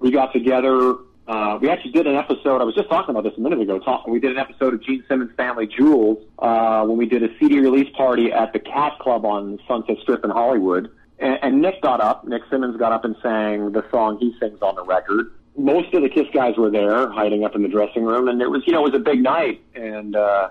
we 0.00 0.10
got 0.10 0.32
together. 0.32 0.96
Uh, 1.28 1.60
we 1.60 1.68
actually 1.68 1.92
did 1.92 2.08
an 2.08 2.16
episode. 2.16 2.60
I 2.60 2.64
was 2.64 2.74
just 2.74 2.88
talking 2.88 3.10
about 3.10 3.22
this 3.22 3.34
a 3.38 3.40
minute 3.40 3.60
ago. 3.60 3.78
Talking, 3.78 4.12
we 4.12 4.18
did 4.18 4.32
an 4.32 4.38
episode 4.38 4.74
of 4.74 4.82
Gene 4.82 5.04
Simmons' 5.08 5.30
Family 5.36 5.68
Jewels 5.68 6.18
uh, 6.40 6.84
when 6.86 6.96
we 6.96 7.06
did 7.06 7.22
a 7.22 7.28
CD 7.38 7.60
release 7.60 7.88
party 7.96 8.32
at 8.32 8.52
the 8.52 8.58
Cat 8.58 8.98
Club 8.98 9.24
on 9.24 9.60
Sunset 9.68 9.98
Strip 10.02 10.24
in 10.24 10.30
Hollywood. 10.30 10.90
And, 11.18 11.38
and 11.42 11.62
Nick 11.62 11.82
got 11.82 12.00
up, 12.00 12.26
Nick 12.26 12.42
Simmons 12.50 12.76
got 12.76 12.92
up 12.92 13.04
and 13.04 13.16
sang 13.22 13.72
the 13.72 13.84
song 13.90 14.18
he 14.18 14.34
sings 14.38 14.60
on 14.62 14.74
the 14.74 14.84
record. 14.84 15.32
Most 15.56 15.94
of 15.94 16.02
the 16.02 16.08
Kiss 16.08 16.26
guys 16.34 16.56
were 16.56 16.70
there, 16.70 17.10
hiding 17.10 17.44
up 17.44 17.54
in 17.54 17.62
the 17.62 17.68
dressing 17.68 18.04
room, 18.04 18.28
and 18.28 18.42
it 18.42 18.50
was, 18.50 18.62
you 18.66 18.72
know, 18.72 18.80
it 18.80 18.92
was 18.92 19.00
a 19.00 19.02
big 19.02 19.22
night. 19.22 19.62
And 19.74 20.14
uh, 20.14 20.50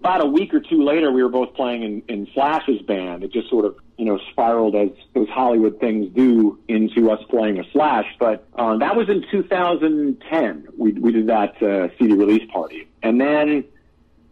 about 0.00 0.22
a 0.22 0.26
week 0.26 0.54
or 0.54 0.60
two 0.60 0.84
later, 0.84 1.10
we 1.10 1.22
were 1.22 1.28
both 1.28 1.54
playing 1.54 1.82
in, 1.82 2.02
in 2.08 2.28
Slash's 2.32 2.80
band. 2.82 3.24
It 3.24 3.32
just 3.32 3.48
sort 3.48 3.64
of, 3.64 3.76
you 3.98 4.04
know, 4.04 4.20
spiraled 4.30 4.76
as 4.76 4.90
those 5.14 5.28
Hollywood 5.28 5.80
things 5.80 6.14
do 6.14 6.60
into 6.68 7.10
us 7.10 7.20
playing 7.28 7.58
a 7.58 7.64
Slash. 7.72 8.06
But 8.20 8.46
uh, 8.54 8.76
that 8.76 8.94
was 8.94 9.08
in 9.08 9.24
2010. 9.30 10.68
We 10.76 10.92
we 10.92 11.10
did 11.10 11.26
that 11.26 11.60
uh, 11.60 11.88
CD 11.98 12.14
release 12.14 12.48
party, 12.52 12.86
and 13.02 13.20
then, 13.20 13.64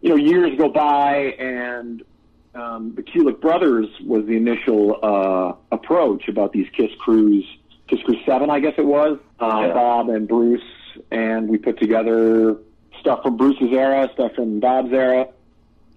you 0.01 0.09
know, 0.09 0.15
years 0.15 0.57
go 0.57 0.69
by, 0.69 1.35
and 1.39 2.03
um, 2.55 2.93
the 2.95 3.03
Kulick 3.03 3.41
brothers 3.41 3.87
was 4.05 4.25
the 4.25 4.35
initial 4.35 4.99
uh, 5.03 5.53
approach 5.71 6.27
about 6.27 6.53
these 6.53 6.67
Kiss 6.75 6.91
crews, 6.99 7.45
Kiss 7.87 8.01
Cruise 8.03 8.23
Seven, 8.25 8.49
I 8.49 8.59
guess 8.59 8.73
it 8.77 8.85
was. 8.85 9.19
Uh, 9.39 9.65
yeah. 9.67 9.73
Bob 9.73 10.09
and 10.09 10.27
Bruce, 10.27 10.63
and 11.11 11.49
we 11.49 11.57
put 11.57 11.79
together 11.79 12.57
stuff 12.99 13.23
from 13.23 13.37
Bruce's 13.37 13.71
era, 13.71 14.09
stuff 14.13 14.33
from 14.33 14.59
Bob's 14.59 14.93
era. 14.93 15.27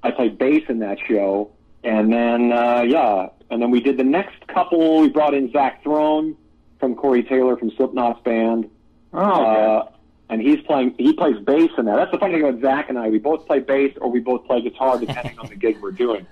I 0.02 0.10
played 0.10 0.38
bass 0.38 0.64
in 0.68 0.80
that 0.80 0.98
show, 1.08 1.50
and 1.84 2.12
then 2.12 2.52
uh, 2.52 2.82
yeah, 2.86 3.28
and 3.50 3.62
then 3.62 3.70
we 3.70 3.80
did 3.80 3.96
the 3.96 4.04
next 4.04 4.46
couple. 4.48 5.00
We 5.00 5.08
brought 5.08 5.34
in 5.34 5.50
Zach 5.52 5.82
Throne 5.82 6.36
from 6.80 6.94
Corey 6.94 7.22
Taylor 7.22 7.56
from 7.56 7.70
Slipknot's 7.70 8.20
band. 8.22 8.70
Oh. 9.12 9.20
Okay. 9.20 9.64
Uh, 9.64 9.82
and 10.30 10.42
he's 10.42 10.60
playing. 10.66 10.94
He 10.98 11.14
plays 11.14 11.38
bass 11.38 11.70
in 11.78 11.86
that. 11.86 11.96
That's 11.96 12.12
the 12.12 12.18
funny 12.18 12.34
thing 12.34 12.46
about 12.46 12.60
Zach 12.60 12.90
and 12.90 12.98
I. 12.98 13.08
We 13.08 13.18
both 13.18 13.46
play 13.46 13.60
bass, 13.60 13.96
or 14.00 14.10
we 14.10 14.20
both 14.20 14.44
play 14.44 14.60
guitar, 14.60 14.98
depending 14.98 15.38
on 15.38 15.48
the 15.48 15.56
gig 15.56 15.80
we're 15.80 15.90
doing. 15.90 16.26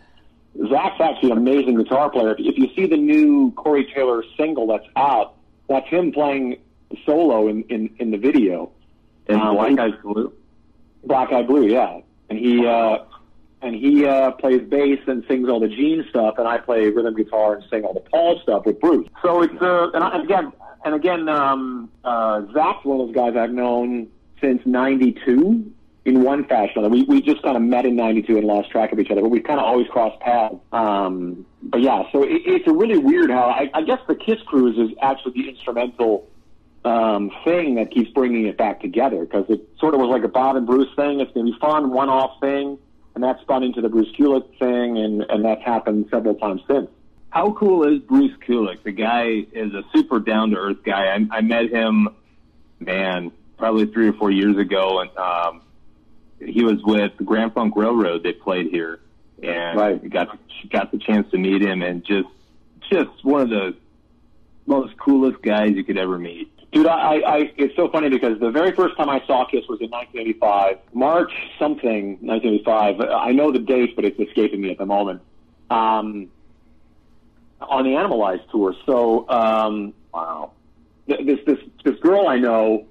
Zach's 0.70 1.00
actually 1.00 1.32
an 1.32 1.38
amazing 1.38 1.76
guitar 1.76 2.10
player. 2.10 2.34
If 2.38 2.58
you 2.58 2.68
see 2.74 2.86
the 2.86 2.96
new 2.96 3.52
Corey 3.52 3.90
Taylor 3.94 4.22
single 4.36 4.66
that's 4.66 4.86
out, 4.96 5.34
that's 5.68 5.88
him 5.88 6.12
playing 6.12 6.58
solo 7.04 7.48
in, 7.48 7.62
in, 7.64 7.90
in 7.98 8.10
the 8.10 8.16
video. 8.16 8.70
And 9.28 9.40
um, 9.40 9.56
Black 9.56 9.78
Eyes 9.78 10.00
Blue? 10.02 10.32
Black 11.04 11.32
Eyes 11.32 11.46
Blue, 11.46 11.66
yeah. 11.66 12.00
And 12.30 12.38
he, 12.38 12.66
uh, 12.66 12.98
and 13.62 13.74
he 13.74 14.06
uh, 14.06 14.32
plays 14.32 14.62
bass 14.68 15.00
and 15.06 15.24
sings 15.28 15.48
all 15.48 15.60
the 15.60 15.68
Gene 15.68 16.04
stuff, 16.10 16.36
and 16.38 16.46
I 16.46 16.58
play 16.58 16.88
rhythm 16.88 17.14
guitar 17.14 17.54
and 17.54 17.64
sing 17.70 17.84
all 17.84 17.94
the 17.94 18.00
Paul 18.00 18.40
stuff 18.42 18.66
with 18.66 18.80
Bruce. 18.80 19.08
So 19.22 19.42
it's 19.42 19.60
uh, 19.60 19.90
and 19.92 20.04
I, 20.04 20.22
again, 20.22 20.52
and 20.84 20.94
again, 20.94 21.28
um, 21.28 21.90
uh, 22.04 22.42
Zach's 22.52 22.84
one 22.84 23.00
of 23.00 23.06
those 23.08 23.14
guys 23.14 23.36
I've 23.36 23.50
known 23.50 24.08
since 24.40 24.62
'92 24.64 25.72
in 26.06 26.22
one 26.22 26.44
fashion 26.44 26.76
or 26.76 26.86
another. 26.86 26.94
We 26.94 27.02
we 27.02 27.20
just 27.20 27.42
kind 27.42 27.56
of 27.56 27.62
met 27.62 27.84
in 27.84 27.96
'92 27.96 28.38
and 28.38 28.46
lost 28.46 28.70
track 28.70 28.92
of 28.92 29.00
each 29.00 29.10
other, 29.10 29.20
but 29.20 29.28
we've 29.28 29.44
kind 29.44 29.58
of 29.58 29.66
always 29.66 29.88
crossed 29.88 30.20
paths. 30.20 30.54
Um, 30.72 31.44
but 31.62 31.82
yeah, 31.82 32.04
so 32.12 32.22
it, 32.22 32.42
it's 32.46 32.66
a 32.68 32.72
really 32.72 32.96
weird 32.96 33.30
how 33.30 33.48
I, 33.48 33.68
I 33.74 33.82
guess 33.82 33.98
the 34.06 34.14
Kiss 34.14 34.40
Cruise 34.46 34.78
is 34.78 34.96
actually 35.02 35.42
the 35.42 35.48
instrumental 35.48 36.28
um, 36.84 37.32
thing 37.44 37.74
that 37.74 37.90
keeps 37.90 38.08
bringing 38.10 38.46
it 38.46 38.56
back 38.56 38.80
together 38.80 39.24
because 39.24 39.46
it 39.48 39.68
sort 39.80 39.94
of 39.94 40.00
was 40.00 40.08
like 40.08 40.22
a 40.22 40.28
Bob 40.28 40.54
and 40.54 40.64
Bruce 40.64 40.94
thing. 40.94 41.20
It's 41.20 41.32
going 41.32 41.46
to 41.46 41.52
be 41.52 41.58
fun, 41.58 41.90
one-off 41.90 42.38
thing, 42.40 42.78
and 43.16 43.24
that 43.24 43.40
spun 43.40 43.64
into 43.64 43.80
the 43.80 43.88
Bruce 43.88 44.12
Kulick 44.16 44.48
thing, 44.60 44.96
and 44.96 45.22
and 45.28 45.44
that's 45.44 45.62
happened 45.64 46.06
several 46.10 46.36
times 46.36 46.62
since. 46.68 46.88
How 47.30 47.50
cool 47.50 47.82
is 47.82 47.98
Bruce 48.00 48.36
Kulick? 48.46 48.84
The 48.84 48.92
guy 48.92 49.44
is 49.52 49.74
a 49.74 49.82
super 49.92 50.20
down 50.20 50.50
to 50.50 50.56
earth 50.56 50.84
guy. 50.84 51.06
I, 51.06 51.38
I 51.38 51.40
met 51.40 51.68
him, 51.70 52.08
man, 52.78 53.32
probably 53.58 53.86
three 53.86 54.08
or 54.08 54.12
four 54.12 54.30
years 54.30 54.56
ago, 54.56 55.00
and 55.00 55.10
um, 55.18 55.62
he 56.40 56.62
was 56.64 56.82
with 56.84 57.16
the 57.18 57.24
Grand 57.24 57.54
Funk 57.54 57.74
Railroad. 57.76 58.22
They 58.22 58.32
played 58.32 58.68
here, 58.70 59.00
and 59.42 59.78
Right. 59.78 60.10
got 60.10 60.38
got 60.70 60.90
the 60.92 60.98
chance 60.98 61.30
to 61.30 61.38
meet 61.38 61.62
him, 61.62 61.82
and 61.82 62.04
just 62.04 62.28
just 62.90 63.24
one 63.24 63.42
of 63.42 63.50
the 63.50 63.74
most 64.66 64.96
coolest 64.98 65.42
guys 65.42 65.72
you 65.74 65.84
could 65.84 65.98
ever 65.98 66.18
meet. 66.18 66.50
Dude, 66.72 66.86
I, 66.86 67.20
I, 67.20 67.52
it's 67.56 67.74
so 67.76 67.88
funny 67.88 68.08
because 68.08 68.38
the 68.40 68.50
very 68.50 68.72
first 68.72 68.96
time 68.96 69.08
I 69.08 69.24
saw 69.26 69.44
Kiss 69.46 69.66
was 69.68 69.80
in 69.80 69.88
1985, 69.90 70.78
March 70.92 71.32
something, 71.58 72.18
1985. 72.20 73.00
I 73.00 73.32
know 73.32 73.52
the 73.52 73.60
date, 73.60 73.94
but 73.96 74.04
it's 74.04 74.18
escaping 74.18 74.60
me 74.60 74.70
at 74.72 74.78
the 74.78 74.84
moment. 74.84 75.22
Um, 75.70 76.28
on 77.60 77.84
the 77.84 77.90
Animalized 77.90 78.50
tour. 78.50 78.74
So, 78.84 79.28
um, 79.28 79.94
wow. 80.12 80.52
This, 81.06 81.38
this, 81.46 81.58
this 81.84 81.98
girl 82.00 82.26
I 82.26 82.38
know 82.38 82.86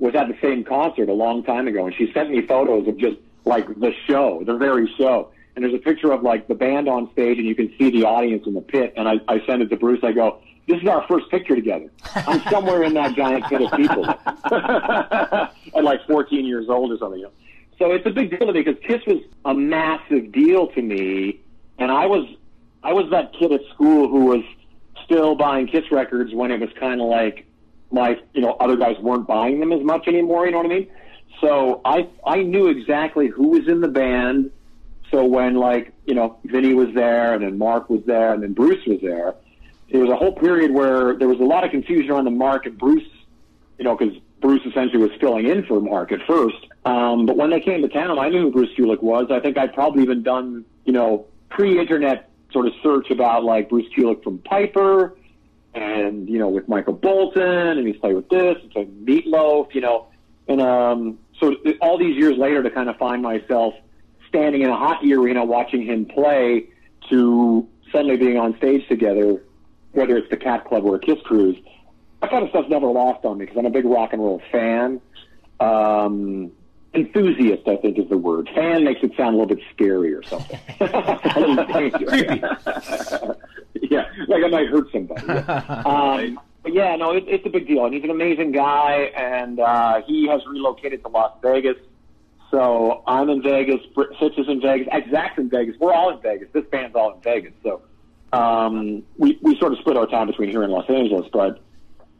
was 0.00 0.14
at 0.14 0.26
the 0.28 0.36
same 0.42 0.64
concert 0.64 1.08
a 1.08 1.12
long 1.12 1.44
time 1.44 1.68
ago, 1.68 1.86
and 1.86 1.94
she 1.94 2.10
sent 2.12 2.30
me 2.30 2.40
photos 2.42 2.88
of 2.88 2.96
just 2.96 3.18
like 3.44 3.66
the 3.78 3.92
show, 4.06 4.42
the 4.44 4.56
very 4.56 4.92
show. 4.98 5.30
And 5.54 5.64
there's 5.64 5.74
a 5.74 5.78
picture 5.78 6.10
of 6.10 6.22
like 6.22 6.48
the 6.48 6.54
band 6.54 6.88
on 6.88 7.12
stage, 7.12 7.38
and 7.38 7.46
you 7.46 7.54
can 7.54 7.72
see 7.78 7.90
the 7.90 8.04
audience 8.04 8.46
in 8.46 8.54
the 8.54 8.62
pit. 8.62 8.94
And 8.96 9.08
I, 9.08 9.20
I 9.28 9.44
send 9.46 9.62
it 9.62 9.68
to 9.68 9.76
Bruce. 9.76 10.00
I 10.02 10.12
go, 10.12 10.40
"This 10.66 10.80
is 10.80 10.88
our 10.88 11.06
first 11.06 11.30
picture 11.30 11.54
together. 11.54 11.90
I'm 12.14 12.40
somewhere 12.50 12.82
in 12.82 12.94
that 12.94 13.14
giant 13.14 13.44
pit 13.44 13.60
of 13.60 13.70
people 13.72 14.06
at 14.08 15.84
like 15.84 16.06
14 16.06 16.46
years 16.46 16.68
old 16.68 16.92
or 16.92 16.98
something." 16.98 17.24
So 17.78 17.92
it's 17.92 18.06
a 18.06 18.10
big 18.10 18.30
deal 18.30 18.46
to 18.46 18.52
me 18.52 18.62
because 18.62 18.80
Kiss 18.82 19.04
was 19.06 19.22
a 19.44 19.54
massive 19.54 20.32
deal 20.32 20.68
to 20.68 20.80
me, 20.80 21.40
and 21.78 21.90
I 21.90 22.06
was 22.06 22.26
I 22.82 22.94
was 22.94 23.10
that 23.10 23.34
kid 23.34 23.52
at 23.52 23.60
school 23.74 24.08
who 24.08 24.26
was 24.26 24.44
still 25.04 25.34
buying 25.34 25.66
Kiss 25.66 25.90
records 25.90 26.32
when 26.32 26.50
it 26.50 26.60
was 26.60 26.70
kind 26.78 27.00
of 27.00 27.08
like 27.08 27.44
my 27.90 28.18
you 28.34 28.40
know 28.40 28.52
other 28.60 28.76
guys 28.76 28.96
weren't 29.00 29.26
buying 29.26 29.60
them 29.60 29.72
as 29.72 29.82
much 29.82 30.06
anymore. 30.08 30.46
You 30.46 30.52
know 30.52 30.58
what 30.58 30.66
I 30.66 30.70
mean? 30.70 30.90
So 31.40 31.80
I 31.84 32.08
I 32.26 32.42
knew 32.42 32.68
exactly 32.68 33.28
who 33.28 33.48
was 33.48 33.68
in 33.68 33.80
the 33.80 33.88
band. 33.88 34.50
So 35.10 35.24
when 35.24 35.54
like 35.54 35.92
you 36.06 36.14
know 36.14 36.38
Vinnie 36.44 36.74
was 36.74 36.88
there, 36.94 37.34
and 37.34 37.42
then 37.42 37.58
Mark 37.58 37.90
was 37.90 38.02
there, 38.06 38.32
and 38.32 38.42
then 38.42 38.52
Bruce 38.52 38.84
was 38.86 39.00
there, 39.00 39.34
there 39.90 40.00
was 40.00 40.10
a 40.10 40.16
whole 40.16 40.32
period 40.32 40.72
where 40.72 41.16
there 41.16 41.28
was 41.28 41.40
a 41.40 41.44
lot 41.44 41.64
of 41.64 41.70
confusion 41.70 42.10
around 42.10 42.24
the 42.24 42.30
Mark 42.30 42.66
and 42.66 42.78
Bruce, 42.78 43.08
you 43.78 43.84
know, 43.84 43.96
because 43.96 44.16
Bruce 44.40 44.62
essentially 44.64 45.02
was 45.02 45.10
filling 45.20 45.46
in 45.46 45.64
for 45.64 45.80
Mark 45.80 46.12
at 46.12 46.20
first. 46.26 46.66
Um, 46.84 47.26
but 47.26 47.36
when 47.36 47.50
they 47.50 47.60
came 47.60 47.82
to 47.82 47.88
town, 47.88 48.18
I 48.18 48.28
knew 48.28 48.42
who 48.42 48.52
Bruce 48.52 48.70
Kulick 48.76 49.02
was. 49.02 49.26
I 49.30 49.40
think 49.40 49.58
I'd 49.58 49.74
probably 49.74 50.02
even 50.02 50.22
done 50.22 50.64
you 50.84 50.92
know 50.92 51.26
pre-internet 51.48 52.30
sort 52.52 52.66
of 52.66 52.72
search 52.82 53.10
about 53.10 53.44
like 53.44 53.68
Bruce 53.68 53.86
Kulick 53.96 54.22
from 54.22 54.38
Piper, 54.38 55.16
and 55.74 56.28
you 56.28 56.38
know 56.38 56.48
with 56.48 56.68
Michael 56.68 56.94
Bolton, 56.94 57.42
and 57.78 57.86
he's 57.86 57.96
played 57.96 58.14
with 58.14 58.28
this, 58.28 58.56
and 58.62 58.72
so 58.72 58.84
Meatloaf, 58.84 59.74
you 59.74 59.80
know, 59.80 60.06
and 60.48 60.60
um, 60.60 61.18
so 61.38 61.56
all 61.80 61.98
these 61.98 62.16
years 62.16 62.36
later 62.36 62.62
to 62.62 62.70
kind 62.70 62.88
of 62.88 62.96
find 62.96 63.22
myself 63.22 63.74
standing 64.28 64.62
in 64.62 64.70
a 64.70 64.76
hockey 64.76 65.12
arena 65.14 65.44
watching 65.44 65.84
him 65.84 66.06
play 66.06 66.68
to 67.08 67.66
suddenly 67.92 68.16
being 68.16 68.38
on 68.38 68.56
stage 68.56 68.86
together, 68.88 69.42
whether 69.92 70.16
it's 70.16 70.30
the 70.30 70.36
Cat 70.36 70.64
Club 70.64 70.84
or 70.84 70.96
a 70.96 70.98
Kiss 71.00 71.18
Cruise, 71.24 71.56
that 72.20 72.30
kind 72.30 72.44
of 72.44 72.50
stuff's 72.50 72.68
never 72.68 72.86
lost 72.86 73.24
on 73.24 73.38
me 73.38 73.44
because 73.44 73.58
I'm 73.58 73.66
a 73.66 73.70
big 73.70 73.84
rock 73.84 74.12
and 74.12 74.22
roll 74.22 74.40
fan. 74.52 75.00
Um, 75.58 76.52
enthusiast, 76.94 77.68
I 77.68 77.76
think, 77.76 77.98
is 77.98 78.08
the 78.08 78.18
word. 78.18 78.48
Fan 78.54 78.84
makes 78.84 79.02
it 79.02 79.12
sound 79.16 79.36
a 79.36 79.38
little 79.38 79.54
bit 79.54 79.64
scary 79.74 80.12
or 80.12 80.22
something. 80.22 80.58
a 80.80 81.34
little 81.40 81.64
dangerous. 81.66 82.40
yeah, 83.82 84.06
like 84.28 84.44
I 84.44 84.48
might 84.48 84.68
hurt 84.68 84.90
somebody. 84.92 85.26
Um, 85.86 86.40
but 86.62 86.74
yeah, 86.74 86.94
no, 86.96 87.12
it, 87.12 87.24
it's 87.26 87.46
a 87.46 87.48
big 87.48 87.66
deal, 87.66 87.86
and 87.86 87.94
he's 87.94 88.04
an 88.04 88.10
amazing 88.10 88.52
guy, 88.52 89.10
and 89.16 89.58
uh, 89.60 90.02
he 90.06 90.28
has 90.28 90.42
relocated 90.46 91.02
to 91.02 91.08
Las 91.08 91.32
Vegas. 91.40 91.76
So 92.50 93.02
I'm 93.06 93.30
in 93.30 93.42
Vegas, 93.42 93.80
Fitz 93.94 94.36
is 94.36 94.48
in 94.48 94.60
Vegas, 94.60 94.88
Zach's 95.10 95.38
in 95.38 95.48
Vegas. 95.48 95.76
We're 95.78 95.94
all 95.94 96.10
in 96.10 96.20
Vegas. 96.20 96.48
This 96.52 96.64
band's 96.70 96.96
all 96.96 97.14
in 97.14 97.20
Vegas. 97.22 97.52
So 97.62 97.80
um, 98.32 99.04
we 99.16 99.38
we 99.42 99.56
sort 99.58 99.72
of 99.72 99.78
split 99.78 99.96
our 99.96 100.06
time 100.06 100.26
between 100.26 100.50
here 100.50 100.62
and 100.62 100.72
Los 100.72 100.88
Angeles, 100.90 101.28
but 101.32 101.60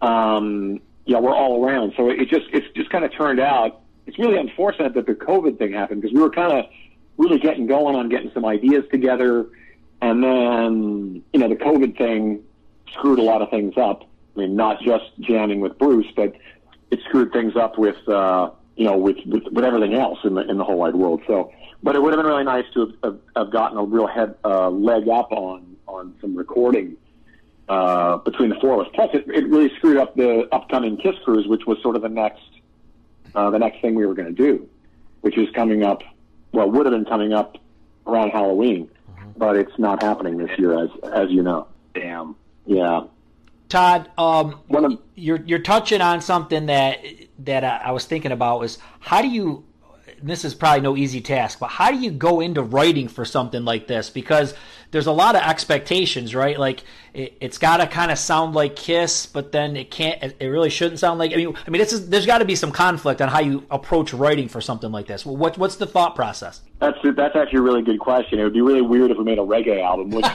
um, 0.01 0.81
yeah, 1.05 1.19
we're 1.19 1.35
all 1.35 1.65
around. 1.65 1.95
So 1.97 2.09
it 2.09 2.29
just 2.29 2.47
it's 2.53 2.67
just 2.75 2.91
kind 2.91 3.05
of 3.05 3.13
turned 3.13 3.41
out. 3.41 3.80
It's 4.11 4.19
really 4.19 4.39
unfortunate 4.39 4.95
that 4.95 5.07
the 5.07 5.15
COVID 5.15 5.57
thing 5.57 5.73
happened 5.73 6.03
because 6.03 6.13
we 6.13 6.21
were 6.21 6.31
kind 6.31 6.53
of 6.53 6.65
really 7.17 7.39
getting 7.39 7.69
going 7.69 7.95
on 7.95 8.09
getting 8.09 8.33
some 8.35 8.45
ideas 8.45 8.85
together, 8.91 9.47
and 10.03 10.21
then 10.21 11.23
you 11.33 11.39
know 11.39 11.49
the 11.49 11.55
COVID 11.55 11.97
thing 11.97 12.43
screwed 12.93 13.21
a 13.21 13.23
lot 13.23 13.41
of 13.41 13.51
things 13.51 13.75
up. 13.77 14.03
I 14.35 14.41
mean, 14.41 14.57
not 14.57 14.81
just 14.83 15.05
jamming 15.21 15.61
with 15.61 15.79
Bruce, 15.79 16.09
but 16.17 16.35
it 16.91 16.99
screwed 17.05 17.33
things 17.33 17.55
up 17.55 17.79
with 17.79 17.97
uh, 18.09 18.51
you 18.75 18.85
know 18.85 18.97
with, 18.97 19.19
with 19.27 19.45
with 19.53 19.65
everything 19.65 19.95
else 19.95 20.19
in 20.25 20.35
the 20.35 20.41
in 20.41 20.59
the 20.59 20.65
whole 20.65 20.79
wide 20.79 20.97
world. 20.97 21.23
So, 21.29 21.53
but 21.81 21.95
it 21.95 22.03
would 22.03 22.13
have 22.13 22.19
been 22.19 22.27
really 22.27 22.43
nice 22.43 22.65
to 22.75 22.87
have, 22.87 22.95
have, 23.05 23.19
have 23.37 23.53
gotten 23.53 23.79
a 23.79 23.85
real 23.85 24.09
head 24.09 24.35
uh, 24.45 24.71
leg 24.71 25.09
up 25.09 25.31
on 25.31 25.77
on 25.87 26.17
some 26.21 26.35
recording 26.35 26.97
uh, 27.69 28.17
between 28.17 28.49
the 28.49 28.57
four 28.57 28.75
of 28.75 28.89
us. 28.89 28.93
Plus, 28.93 29.11
it, 29.15 29.29
it 29.29 29.47
really 29.47 29.73
screwed 29.77 29.99
up 29.99 30.17
the 30.17 30.49
upcoming 30.51 30.97
Kiss 30.97 31.15
Cruise, 31.25 31.47
which 31.47 31.65
was 31.65 31.81
sort 31.81 31.95
of 31.95 32.03
the 32.03 32.09
next 32.09 32.43
uh, 33.35 33.51
the 33.51 33.59
next 33.59 33.81
thing 33.81 33.95
we 33.95 34.07
were 34.07 34.15
going 34.15 34.35
to 34.35 34.43
do, 34.43 34.69
which 35.21 35.37
is 35.39 35.49
coming 35.51 35.83
up. 35.83 36.03
Well, 36.53 36.71
would 36.71 36.87
have 36.87 36.93
been 36.93 37.05
coming 37.05 37.33
up 37.33 37.59
around 38.07 38.31
Halloween, 38.31 38.91
but 39.37 39.57
it's 39.57 39.79
not 39.79 40.03
happening 40.03 40.37
this 40.37 40.59
year, 40.59 40.79
as 40.79 40.91
as 41.13 41.31
you 41.31 41.43
know. 41.43 41.69
Damn. 41.95 42.37
Yeah. 42.67 43.03
Todd, 43.69 44.11
um, 44.19 44.61
of- 44.71 44.99
you're 45.15 45.41
you're 45.47 45.61
touching 45.61 46.01
on 46.01 46.21
something 46.21 46.67
that 46.67 46.99
that 47.41 47.65
I, 47.65 47.77
I 47.87 47.91
was 47.93 48.05
thinking 48.05 48.33
about 48.33 48.61
was 48.61 48.79
how 48.99 49.23
do 49.23 49.29
you 49.29 49.65
this 50.23 50.45
is 50.45 50.55
probably 50.55 50.81
no 50.83 50.97
easy 50.97 51.21
task, 51.21 51.59
but 51.59 51.69
how 51.69 51.91
do 51.91 51.99
you 51.99 52.11
go 52.11 52.41
into 52.41 52.63
writing 52.63 53.09
for 53.09 53.25
something 53.25 53.65
like 53.65 53.87
this? 53.87 54.11
Because 54.11 54.55
there's 54.91 55.07
a 55.07 55.13
lot 55.13 55.37
of 55.37 55.43
expectations, 55.43 56.35
right? 56.35 56.59
Like 56.59 56.83
it, 57.15 57.37
it's 57.41 57.59
got 57.59 57.77
to 57.79 57.87
kind 57.87 58.11
of 58.11 58.19
sound 58.19 58.55
like 58.55 58.75
Kiss, 58.77 59.27
but 59.27 59.53
then 59.53 59.77
it 59.77 59.91
can't. 59.91 60.23
It 60.41 60.47
really 60.47 60.71
shouldn't 60.71 60.99
sound 60.99 61.19
like. 61.19 61.33
I 61.33 61.37
mean, 61.37 61.57
I 61.67 61.71
mean, 61.71 61.81
this 61.81 61.93
is 61.93 62.09
there's 62.09 62.27
got 62.27 62.39
to 62.39 62.45
be 62.45 62.55
some 62.57 62.73
conflict 62.73 63.21
on 63.23 63.29
how 63.29 63.41
you 63.41 63.65
approach 63.71 64.13
writing 64.13 64.49
for 64.49 64.61
something 64.61 64.91
like 64.91 65.07
this. 65.07 65.25
What 65.25 65.57
what's 65.59 65.77
the 65.77 65.87
thought 65.87 66.15
process? 66.17 66.61
That's 66.81 66.99
that's 67.15 67.37
actually 67.37 67.59
a 67.59 67.63
really 67.63 67.83
good 67.83 68.01
question. 68.01 68.39
It 68.41 68.45
would 68.45 68.53
be 68.55 68.63
really 68.63 68.83
weird 68.83 69.11
if 69.11 69.19
we 69.19 69.25
made 69.25 69.39
a 69.39 69.43
reggae 69.43 69.83
album. 69.83 70.11
Wouldn't 70.11 70.35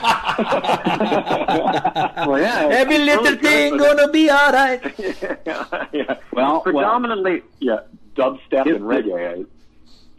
well, 2.26 2.38
yeah, 2.40 2.68
Every 2.70 2.98
little 2.98 3.24
really 3.24 3.36
thing 3.38 3.76
but- 3.76 3.96
gonna 3.96 4.08
be 4.12 4.30
all 4.30 4.52
right. 4.52 4.80
yeah. 5.92 6.16
Well, 6.32 6.60
predominantly, 6.60 7.42
yeah, 7.58 7.80
dubstep 8.14 8.64
and 8.64 8.64
Kiss- 8.64 8.80
reggae. 8.82 9.46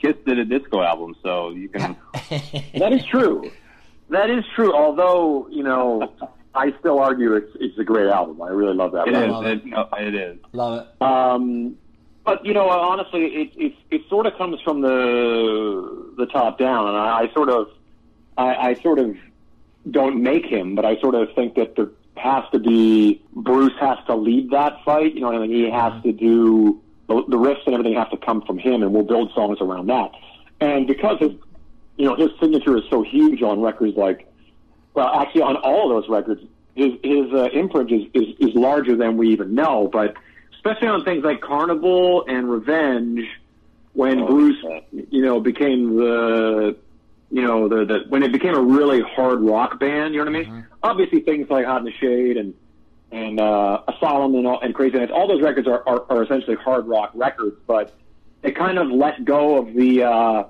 Kiss 0.02 0.16
did 0.26 0.40
a 0.40 0.46
disco 0.46 0.82
album, 0.82 1.16
so 1.24 1.50
you 1.52 1.70
can. 1.70 1.96
That 2.76 2.94
is 2.94 3.06
true. 3.06 3.52
That 4.10 4.30
is 4.30 4.44
true. 4.56 4.74
Although 4.76 5.48
you 5.50 5.64
know, 5.64 6.14
I 6.54 6.74
still 6.80 7.00
argue 7.00 7.34
it's 7.34 7.52
it's 7.60 7.78
a 7.78 7.84
great 7.84 8.08
album. 8.08 8.42
I 8.42 8.50
really 8.50 8.76
love 8.76 8.92
that. 8.94 9.08
It 9.08 9.12
record. 9.12 9.46
is. 9.46 9.52
It, 9.60 9.66
no, 9.66 9.90
it 9.98 10.16
is. 10.16 10.40
Love 10.54 10.88
it. 10.88 11.02
Um, 11.02 11.78
but 12.24 12.46
you 12.46 12.54
know, 12.54 12.70
honestly, 12.70 13.26
it 13.26 13.52
it 13.56 13.74
it 13.90 14.02
sort 14.10 14.26
of 14.26 14.38
comes 14.38 14.62
from 14.62 14.82
the 14.82 16.14
the 16.18 16.26
top 16.28 16.60
down, 16.60 16.88
and 16.88 16.98
I, 16.98 17.22
I 17.22 17.34
sort 17.34 17.50
of 17.50 17.70
I, 18.38 18.56
I 18.56 18.74
sort 18.76 19.00
of 19.00 19.16
don't 19.90 20.22
make 20.22 20.46
him, 20.46 20.76
but 20.76 20.86
I 20.86 21.00
sort 21.00 21.16
of 21.16 21.34
think 21.36 21.56
that 21.56 21.76
there 21.76 21.90
has 22.16 22.44
to 22.52 22.60
be 22.60 23.22
Bruce 23.34 23.74
has 23.80 23.98
to 24.08 24.16
lead 24.16 24.52
that 24.52 24.84
fight. 24.84 25.14
You 25.16 25.22
know 25.22 25.28
what 25.28 25.36
I 25.36 25.48
mean? 25.48 25.52
He 25.52 25.72
has 25.72 26.04
to 26.04 26.12
do 26.12 26.82
the, 27.08 27.24
the 27.28 27.38
riffs 27.38 27.66
and 27.66 27.74
everything 27.74 27.96
have 27.96 28.12
to 28.12 28.18
come 28.18 28.42
from 28.42 28.58
him, 28.58 28.84
and 28.84 28.94
we'll 28.94 29.04
build 29.04 29.32
songs 29.34 29.60
around 29.62 29.88
that. 29.88 30.12
And 30.60 30.88
because 30.88 31.22
of 31.22 31.32
you 31.98 32.06
know 32.06 32.16
his 32.16 32.30
signature 32.40 32.78
is 32.78 32.84
so 32.90 33.02
huge 33.04 33.42
on 33.42 33.62
records 33.62 33.98
like 33.98 34.28
well, 34.98 35.14
actually, 35.14 35.44
on 35.44 35.58
all 35.58 35.92
of 35.92 36.02
those 36.02 36.10
records, 36.10 36.42
his 36.74 36.94
his 37.04 37.32
uh, 37.32 37.50
imprint 37.54 37.92
is, 37.92 38.08
is 38.16 38.36
is 38.40 38.56
larger 38.56 38.96
than 38.96 39.16
we 39.16 39.30
even 39.30 39.54
know. 39.54 39.88
But 39.94 40.16
especially 40.56 40.88
on 40.88 41.06
things 41.06 41.24
like 41.24 41.40
Carnival 41.40 42.26
and 42.28 42.50
Revenge, 42.50 43.28
when 43.94 44.26
Bruce, 44.26 44.58
you 44.92 45.22
know, 45.22 45.40
became 45.40 45.98
the 45.98 46.76
you 47.30 47.44
know 47.44 47.68
the, 47.68 47.86
the 47.86 48.00
when 48.10 48.24
it 48.24 48.32
became 48.32 48.56
a 48.56 48.60
really 48.60 49.02
hard 49.02 49.42
rock 49.42 49.80
band. 49.80 50.16
You 50.16 50.26
know 50.26 50.32
what 50.32 50.36
I 50.36 50.44
mean? 50.46 50.66
Obviously, 50.82 51.20
things 51.20 51.48
like 51.48 51.68
Hot 51.68 51.78
in 51.82 51.86
the 51.86 51.92
Shade 51.92 52.38
and 52.38 52.56
and 53.12 53.40
uh, 53.40 53.82
Asylum 53.88 54.36
and, 54.36 54.48
all, 54.48 54.60
and 54.62 54.74
Crazy 54.76 54.98
Nights. 54.98 55.12
All 55.14 55.28
those 55.28 55.42
records 55.42 55.68
are, 55.68 55.88
are, 55.88 56.06
are 56.10 56.24
essentially 56.24 56.56
hard 56.56 56.88
rock 56.88 57.12
records, 57.14 57.58
but 57.66 57.94
they 58.42 58.52
kind 58.52 58.78
of 58.78 58.90
let 58.90 59.24
go 59.24 59.58
of 59.58 59.74
the 59.74 60.04
uh, 60.04 60.44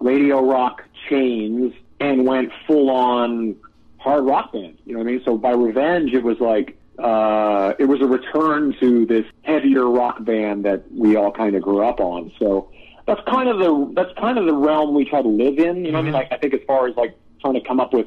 radio 0.00 0.44
rock 0.44 0.82
chains 1.08 1.72
and 2.00 2.26
went 2.26 2.50
full 2.66 2.90
on 2.90 3.56
hard 3.98 4.24
rock 4.24 4.52
band. 4.52 4.78
You 4.84 4.94
know 4.94 5.00
what 5.00 5.08
I 5.08 5.12
mean? 5.12 5.22
So 5.24 5.36
by 5.36 5.52
Revenge, 5.52 6.12
it 6.12 6.22
was 6.22 6.40
like 6.40 6.76
uh, 6.98 7.74
it 7.78 7.84
was 7.84 8.00
a 8.00 8.06
return 8.06 8.74
to 8.80 9.06
this 9.06 9.24
heavier 9.42 9.88
rock 9.88 10.24
band 10.24 10.64
that 10.64 10.90
we 10.92 11.16
all 11.16 11.32
kind 11.32 11.56
of 11.56 11.62
grew 11.62 11.84
up 11.84 12.00
on. 12.00 12.32
So 12.38 12.70
that's 13.06 13.20
kind 13.28 13.48
of 13.48 13.58
the 13.58 13.92
that's 13.94 14.12
kind 14.18 14.38
of 14.38 14.46
the 14.46 14.54
realm 14.54 14.94
we 14.94 15.04
try 15.04 15.22
to 15.22 15.28
live 15.28 15.58
in. 15.58 15.84
You 15.84 15.92
know 15.92 15.98
what 15.98 16.02
I 16.02 16.02
mean? 16.02 16.12
Like 16.12 16.32
I 16.32 16.38
think 16.38 16.54
as 16.54 16.60
far 16.66 16.88
as 16.88 16.96
like 16.96 17.16
trying 17.40 17.54
to 17.54 17.60
come 17.60 17.80
up 17.80 17.92
with 17.92 18.06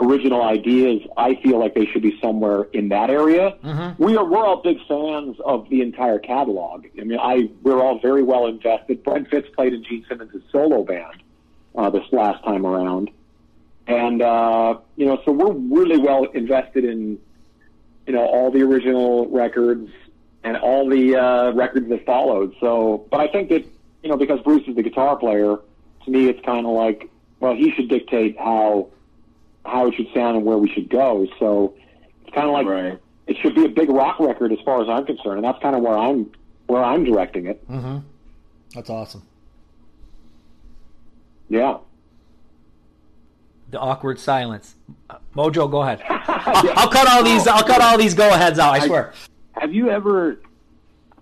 original 0.00 0.42
ideas, 0.42 1.02
I 1.16 1.36
feel 1.36 1.58
like 1.58 1.74
they 1.74 1.86
should 1.86 2.02
be 2.02 2.18
somewhere 2.20 2.64
in 2.72 2.88
that 2.88 3.10
area. 3.10 3.56
We 3.98 4.16
are 4.16 4.24
we're 4.24 4.44
all 4.44 4.62
big 4.62 4.78
fans 4.88 5.36
of 5.44 5.68
the 5.68 5.82
entire 5.82 6.18
catalog. 6.18 6.86
I 7.00 7.04
mean, 7.04 7.18
I 7.18 7.50
we're 7.62 7.80
all 7.80 7.98
very 8.00 8.22
well 8.22 8.46
invested. 8.46 9.04
Brent 9.04 9.28
Fitz 9.28 9.48
played 9.54 9.72
in 9.72 9.84
Gene 9.84 10.04
Simmons' 10.08 10.42
solo 10.50 10.82
band 10.84 11.22
uh, 11.76 11.90
this 11.90 12.04
last 12.12 12.42
time 12.44 12.66
around, 12.66 13.10
and 13.86 14.20
uh, 14.20 14.78
you 14.96 15.06
know, 15.06 15.20
so 15.24 15.32
we're 15.32 15.52
really 15.52 15.98
well 15.98 16.24
invested 16.24 16.84
in 16.84 17.18
you 18.06 18.12
know 18.12 18.24
all 18.24 18.50
the 18.50 18.62
original 18.62 19.28
records 19.28 19.90
and 20.42 20.56
all 20.56 20.88
the 20.88 21.16
uh, 21.16 21.52
records 21.52 21.88
that 21.88 22.04
followed. 22.04 22.54
So, 22.60 23.06
but 23.10 23.20
I 23.20 23.28
think 23.28 23.48
that 23.50 23.64
you 24.02 24.10
know 24.10 24.16
because 24.16 24.40
Bruce 24.40 24.66
is 24.66 24.74
the 24.74 24.82
guitar 24.82 25.16
player, 25.16 25.56
to 26.04 26.10
me 26.10 26.28
it's 26.28 26.44
kind 26.44 26.66
of 26.66 26.72
like 26.72 27.08
well 27.38 27.54
he 27.54 27.70
should 27.70 27.88
dictate 27.88 28.38
how 28.38 28.88
how 29.64 29.86
it 29.88 29.94
should 29.94 30.08
sound 30.14 30.36
and 30.36 30.44
where 30.46 30.58
we 30.58 30.68
should 30.72 30.88
go. 30.90 31.26
So 31.38 31.74
it's 32.24 32.34
kind 32.34 32.46
of 32.46 32.52
like 32.52 32.66
Right. 32.66 32.98
it 33.26 33.36
should 33.38 33.54
be 33.54 33.64
a 33.64 33.68
big 33.68 33.88
rock 33.90 34.20
record 34.20 34.52
as 34.52 34.58
far 34.64 34.82
as 34.82 34.88
I'm 34.88 35.06
concerned, 35.06 35.36
and 35.36 35.44
that's 35.44 35.60
kind 35.62 35.74
of 35.74 35.82
where 35.82 35.96
I'm 35.96 36.30
where 36.66 36.82
I'm 36.82 37.04
directing 37.04 37.46
it. 37.46 37.62
That's 38.74 38.90
awesome. 38.90 39.22
Yeah. 41.48 41.78
The 43.70 43.78
awkward 43.80 44.18
silence. 44.18 44.74
Uh, 45.10 45.16
Mojo, 45.36 45.70
go 45.70 45.82
ahead. 45.82 46.02
I'll, 46.08 46.70
I'll 46.78 46.88
cut 46.88 47.08
all 47.08 47.22
these. 47.22 47.46
I'll 47.46 47.62
cut 47.64 47.80
all 47.80 47.98
these 47.98 48.14
go 48.14 48.28
aheads 48.32 48.58
out. 48.58 48.72
I 48.74 48.86
swear. 48.86 49.12
Have 49.52 49.72
you 49.74 49.90
ever, 49.90 50.40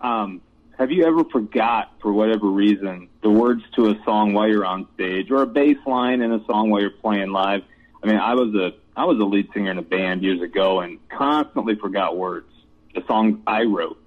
um, 0.00 0.40
have 0.78 0.90
you 0.90 1.04
ever 1.06 1.24
forgot 1.24 1.92
for 2.00 2.12
whatever 2.12 2.46
reason 2.48 3.08
the 3.22 3.30
words 3.30 3.62
to 3.76 3.88
a 3.90 3.98
song 4.04 4.32
while 4.32 4.48
you're 4.48 4.64
on 4.64 4.86
stage, 4.94 5.30
or 5.30 5.42
a 5.42 5.46
bass 5.46 5.76
line 5.86 6.20
in 6.22 6.32
a 6.32 6.44
song 6.46 6.70
while 6.70 6.80
you're 6.80 6.90
playing 6.90 7.30
live? 7.30 7.62
I 8.02 8.06
mean, 8.06 8.16
I 8.16 8.34
was 8.34 8.54
a 8.54 8.72
I 8.96 9.04
was 9.04 9.18
a 9.18 9.24
lead 9.24 9.48
singer 9.54 9.70
in 9.70 9.78
a 9.78 9.82
band 9.82 10.22
years 10.22 10.40
ago 10.42 10.80
and 10.80 10.98
constantly 11.08 11.76
forgot 11.76 12.16
words. 12.16 12.46
The 12.94 13.02
songs 13.06 13.38
I 13.46 13.62
wrote. 13.62 13.98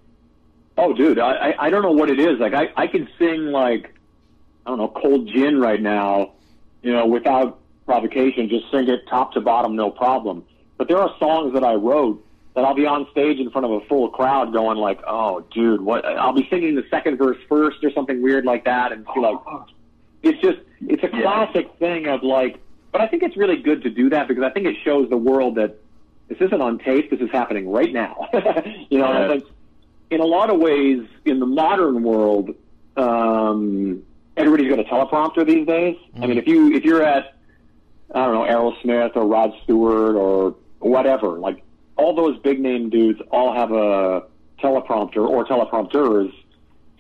Oh, 0.78 0.94
dude, 0.94 1.20
I, 1.20 1.32
I 1.52 1.66
I 1.68 1.70
don't 1.70 1.82
know 1.82 1.92
what 1.94 2.10
it 2.10 2.20
is. 2.20 2.40
Like 2.40 2.54
I 2.54 2.70
I 2.76 2.88
can 2.88 3.08
sing 3.18 3.46
like 3.52 3.94
I 4.66 4.70
don't 4.70 4.78
know 4.78 4.88
cold 4.90 5.28
gin 5.28 5.60
right 5.60 5.82
now, 5.82 6.34
you 6.82 6.92
know, 6.92 7.06
without 7.06 7.60
provocation. 7.86 8.50
Just 8.50 8.70
sing 8.72 8.88
it 8.90 9.08
top 9.10 9.34
to 9.34 9.42
bottom, 9.42 9.76
no 9.76 9.90
problem. 9.92 10.44
But 10.78 10.88
there 10.90 10.98
are 10.98 11.16
songs 11.20 11.54
that 11.54 11.64
I 11.64 11.76
wrote 11.76 12.22
that 12.56 12.66
I'll 12.66 12.76
be 12.76 12.86
on 12.86 13.08
stage 13.12 13.38
in 13.40 13.50
front 13.52 13.66
of 13.66 13.72
a 13.72 13.82
full 13.88 14.10
crowd, 14.10 14.52
going 14.54 14.78
like, 14.78 15.00
"Oh, 15.08 15.46
dude, 15.52 15.82
what?" 15.82 16.06
I'll 16.06 16.34
be 16.34 16.48
singing 16.50 16.76
the 16.76 16.86
second 16.90 17.18
verse 17.18 17.38
first 17.48 17.84
or 17.84 17.92
something 17.92 18.22
weird 18.22 18.44
like 18.46 18.66
that, 18.66 18.92
and 18.92 19.06
be 19.14 19.20
like, 19.22 19.38
it's 20.24 20.42
just 20.42 20.60
it's 20.82 21.04
a 21.04 21.10
Yeah. 21.16 21.22
classic 21.22 21.72
thing 21.80 22.08
of 22.08 22.24
like. 22.24 22.60
But 22.96 23.02
I 23.02 23.08
think 23.08 23.24
it's 23.24 23.36
really 23.36 23.58
good 23.58 23.84
to 23.84 23.90
do 23.90 24.10
that 24.12 24.30
because 24.30 24.42
I 24.42 24.50
think 24.52 24.68
it 24.68 24.78
shows 24.86 25.10
the 25.10 25.18
world 25.18 25.56
that 25.56 25.76
this 26.30 26.38
isn't 26.40 26.62
on 26.62 26.80
tape. 26.80 27.10
This 27.10 27.20
is 27.20 27.30
happening 27.30 27.70
right 27.70 27.92
now. 27.92 28.30
you 28.90 29.00
know, 29.00 29.06
and 29.12 29.18
I 29.18 29.28
think 29.28 29.44
in 30.10 30.22
a 30.22 30.26
lot 30.26 30.50
of 30.50 30.62
ways, 30.62 31.06
in 31.26 31.42
the 31.42 31.46
modern 31.46 32.04
world, 32.04 32.56
um, 32.96 34.02
everybody's 34.38 34.70
got 34.70 34.80
a 34.80 34.86
teleprompter 34.86 35.46
these 35.46 35.68
days. 35.68 35.98
I 36.16 36.26
mean, 36.26 36.38
if 36.38 36.48
you 36.48 36.74
if 36.74 36.86
you're 36.86 37.04
at 37.04 37.36
I 38.14 38.28
don't 38.28 38.34
know 38.34 38.44
Aerosmith 38.44 39.18
or 39.18 39.28
Rod 39.28 39.52
Stewart 39.66 40.16
or 40.16 40.56
whatever, 40.80 41.38
like 41.38 41.64
all 41.98 42.16
those 42.16 42.40
big 42.44 42.62
name 42.62 42.90
dudes 42.90 43.20
all 43.30 43.54
have 43.54 43.74
a 43.74 44.24
teleprompter 44.64 45.28
or 45.28 45.44
teleprompters 45.44 46.32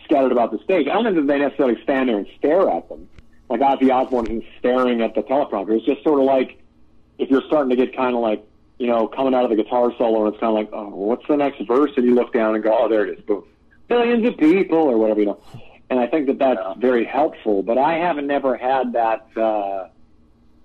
scattered 0.03 0.33
about 0.33 0.51
the 0.51 0.59
stage. 0.65 0.89
I 0.89 0.95
don't 0.95 1.05
think 1.05 1.15
that 1.15 1.27
they 1.27 1.39
necessarily 1.39 1.81
stand 1.83 2.09
there 2.09 2.17
and 2.17 2.27
stare 2.37 2.69
at 2.69 2.89
them. 2.89 3.07
Like 3.49 3.59
Ozzy 3.61 3.91
Osbourne 3.93 4.25
isn't 4.25 4.43
staring 4.59 5.01
at 5.01 5.13
the 5.15 5.21
teleprompter. 5.21 5.77
It's 5.77 5.85
just 5.85 6.03
sort 6.03 6.19
of 6.19 6.25
like 6.25 6.59
if 7.17 7.29
you're 7.29 7.43
starting 7.47 7.69
to 7.69 7.75
get 7.75 7.95
kind 7.95 8.15
of 8.15 8.21
like, 8.21 8.43
you 8.77 8.87
know, 8.87 9.07
coming 9.07 9.33
out 9.33 9.43
of 9.43 9.49
the 9.49 9.55
guitar 9.55 9.93
solo 9.97 10.25
and 10.25 10.33
it's 10.33 10.39
kind 10.41 10.49
of 10.49 10.55
like, 10.55 10.69
oh, 10.73 10.89
what's 10.89 11.25
the 11.27 11.37
next 11.37 11.61
verse? 11.67 11.91
And 11.95 12.05
you 12.05 12.15
look 12.15 12.33
down 12.33 12.55
and 12.55 12.63
go, 12.63 12.75
oh, 12.77 12.89
there 12.89 13.05
it 13.05 13.17
is. 13.19 13.23
Boom. 13.25 13.43
Billions 13.87 14.25
of 14.27 14.37
people 14.37 14.79
or 14.79 14.97
whatever, 14.97 15.19
you 15.19 15.25
know. 15.27 15.39
And 15.89 15.99
I 15.99 16.07
think 16.07 16.25
that 16.27 16.39
that's 16.39 16.79
very 16.79 17.05
helpful, 17.05 17.61
but 17.61 17.77
I 17.77 17.93
haven't 17.99 18.25
never 18.27 18.57
had 18.57 18.93
that, 18.93 19.27
uh, 19.37 19.87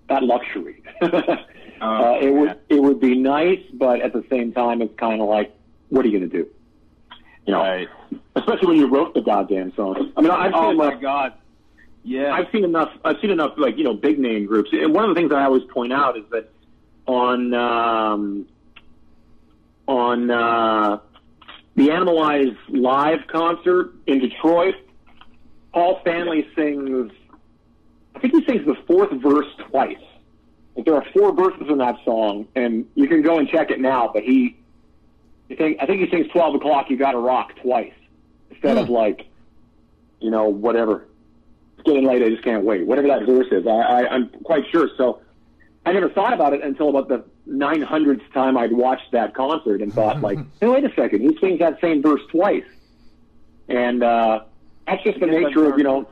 that 0.09 0.23
luxury. 0.23 0.83
uh, 1.03 2.19
it 2.21 2.33
would, 2.35 2.59
it 2.71 2.83
would 2.83 2.99
be 3.01 3.17
nice, 3.17 3.61
but 3.75 4.01
at 4.01 4.13
the 4.15 4.25
same 4.31 4.53
time, 4.53 4.81
it's 4.81 4.99
kind 4.99 5.21
of 5.21 5.29
like, 5.29 5.55
what 5.91 6.05
are 6.05 6.09
you 6.09 6.19
going 6.19 6.31
to 6.31 6.37
do? 6.45 6.49
You 7.47 7.53
know, 7.53 7.61
Right. 7.61 7.89
especially 8.37 8.67
when 8.69 8.77
you 8.79 8.87
wrote 8.89 9.13
the 9.15 9.21
goddamn 9.21 9.73
song. 9.75 10.11
I 10.17 10.21
mean, 10.23 10.31
I've 10.31 10.53
Oh 10.55 10.73
my 10.73 10.89
enough- 10.89 11.01
God. 11.03 11.33
Yeah. 12.03 12.33
I've 12.33 12.51
seen 12.51 12.65
enough. 12.65 12.91
I've 13.05 13.21
seen 13.21 13.31
enough, 13.31 13.55
like 13.57 13.77
you 13.77 13.85
know, 13.85 13.95
big 13.95 14.19
name 14.19 14.47
groups. 14.47 14.71
And 14.73 14.95
one 14.95 15.05
of 15.05 15.11
the 15.11 15.15
things 15.15 15.31
that 15.31 15.39
I 15.39 15.45
always 15.45 15.65
point 15.65 15.93
out 15.93 16.17
is 16.17 16.25
that 16.31 16.51
on 17.07 17.53
um, 17.55 18.47
on 19.87 20.31
uh, 20.31 20.99
the 21.75 21.89
Animalize 21.89 22.57
live 22.69 23.27
concert 23.27 23.93
in 24.07 24.21
Detroit, 24.21 24.77
Paul 25.73 25.99
Stanley 26.03 26.47
sings. 26.57 27.13
I 28.15 28.19
think 28.19 28.35
he 28.35 28.45
sings 28.45 28.67
the 28.67 28.77
fourth 28.87 29.13
verse 29.13 29.47
twice. 29.69 29.97
Like 30.77 30.85
there 30.85 30.95
are 30.95 31.05
four 31.13 31.35
verses 31.35 31.67
in 31.69 31.79
that 31.79 31.97
song, 32.05 32.49
and 32.55 32.87
you 32.95 33.09
can 33.09 33.23
go 33.23 33.39
and 33.39 33.49
check 33.49 33.71
it 33.71 33.81
now. 33.81 34.11
But 34.13 34.23
he, 34.23 34.57
I 35.51 35.55
think, 35.55 35.79
I 35.81 35.87
think 35.87 36.01
he 36.01 36.11
sings 36.11 36.31
"12 36.33 36.57
O'clock." 36.57 36.91
You 36.91 36.97
got 36.97 37.13
to 37.13 37.19
rock 37.19 37.57
twice 37.63 37.93
instead 38.51 38.79
of 38.79 38.89
like, 38.89 39.27
you 40.21 40.31
know, 40.31 40.49
whatever 40.49 41.07
getting 41.85 42.05
late. 42.07 42.23
I 42.23 42.31
just 42.31 42.43
can't 42.45 42.65
wait. 42.65 42.87
Whatever 42.87 43.09
that 43.09 43.27
verse 43.27 43.47
is, 43.51 43.67
I, 43.67 43.71
I, 43.71 44.09
I'm 44.09 44.29
quite 44.45 44.65
sure. 44.71 44.89
So 44.97 45.21
I 45.87 45.93
never 45.93 46.09
thought 46.11 46.33
about 46.33 46.53
it 46.53 46.63
until 46.63 46.89
about 46.91 47.09
the 47.09 47.25
900th 47.49 48.21
time 48.33 48.57
I'd 48.57 48.73
watched 48.73 49.13
that 49.13 49.35
concert 49.35 49.83
and 49.83 49.93
thought, 49.95 50.21
like, 50.23 50.39
hey, 50.61 50.67
wait 50.69 50.85
a 50.85 50.93
second, 50.95 51.21
he 51.23 51.37
sings 51.41 51.59
that 51.61 51.81
same 51.81 52.03
verse 52.03 52.21
twice. 52.31 52.65
And 53.69 54.03
uh, 54.03 54.41
that's 54.87 55.03
just 55.05 55.21
the 55.21 55.27
nature 55.27 55.71
of, 55.73 55.79
you 55.79 55.85
know, 55.85 56.09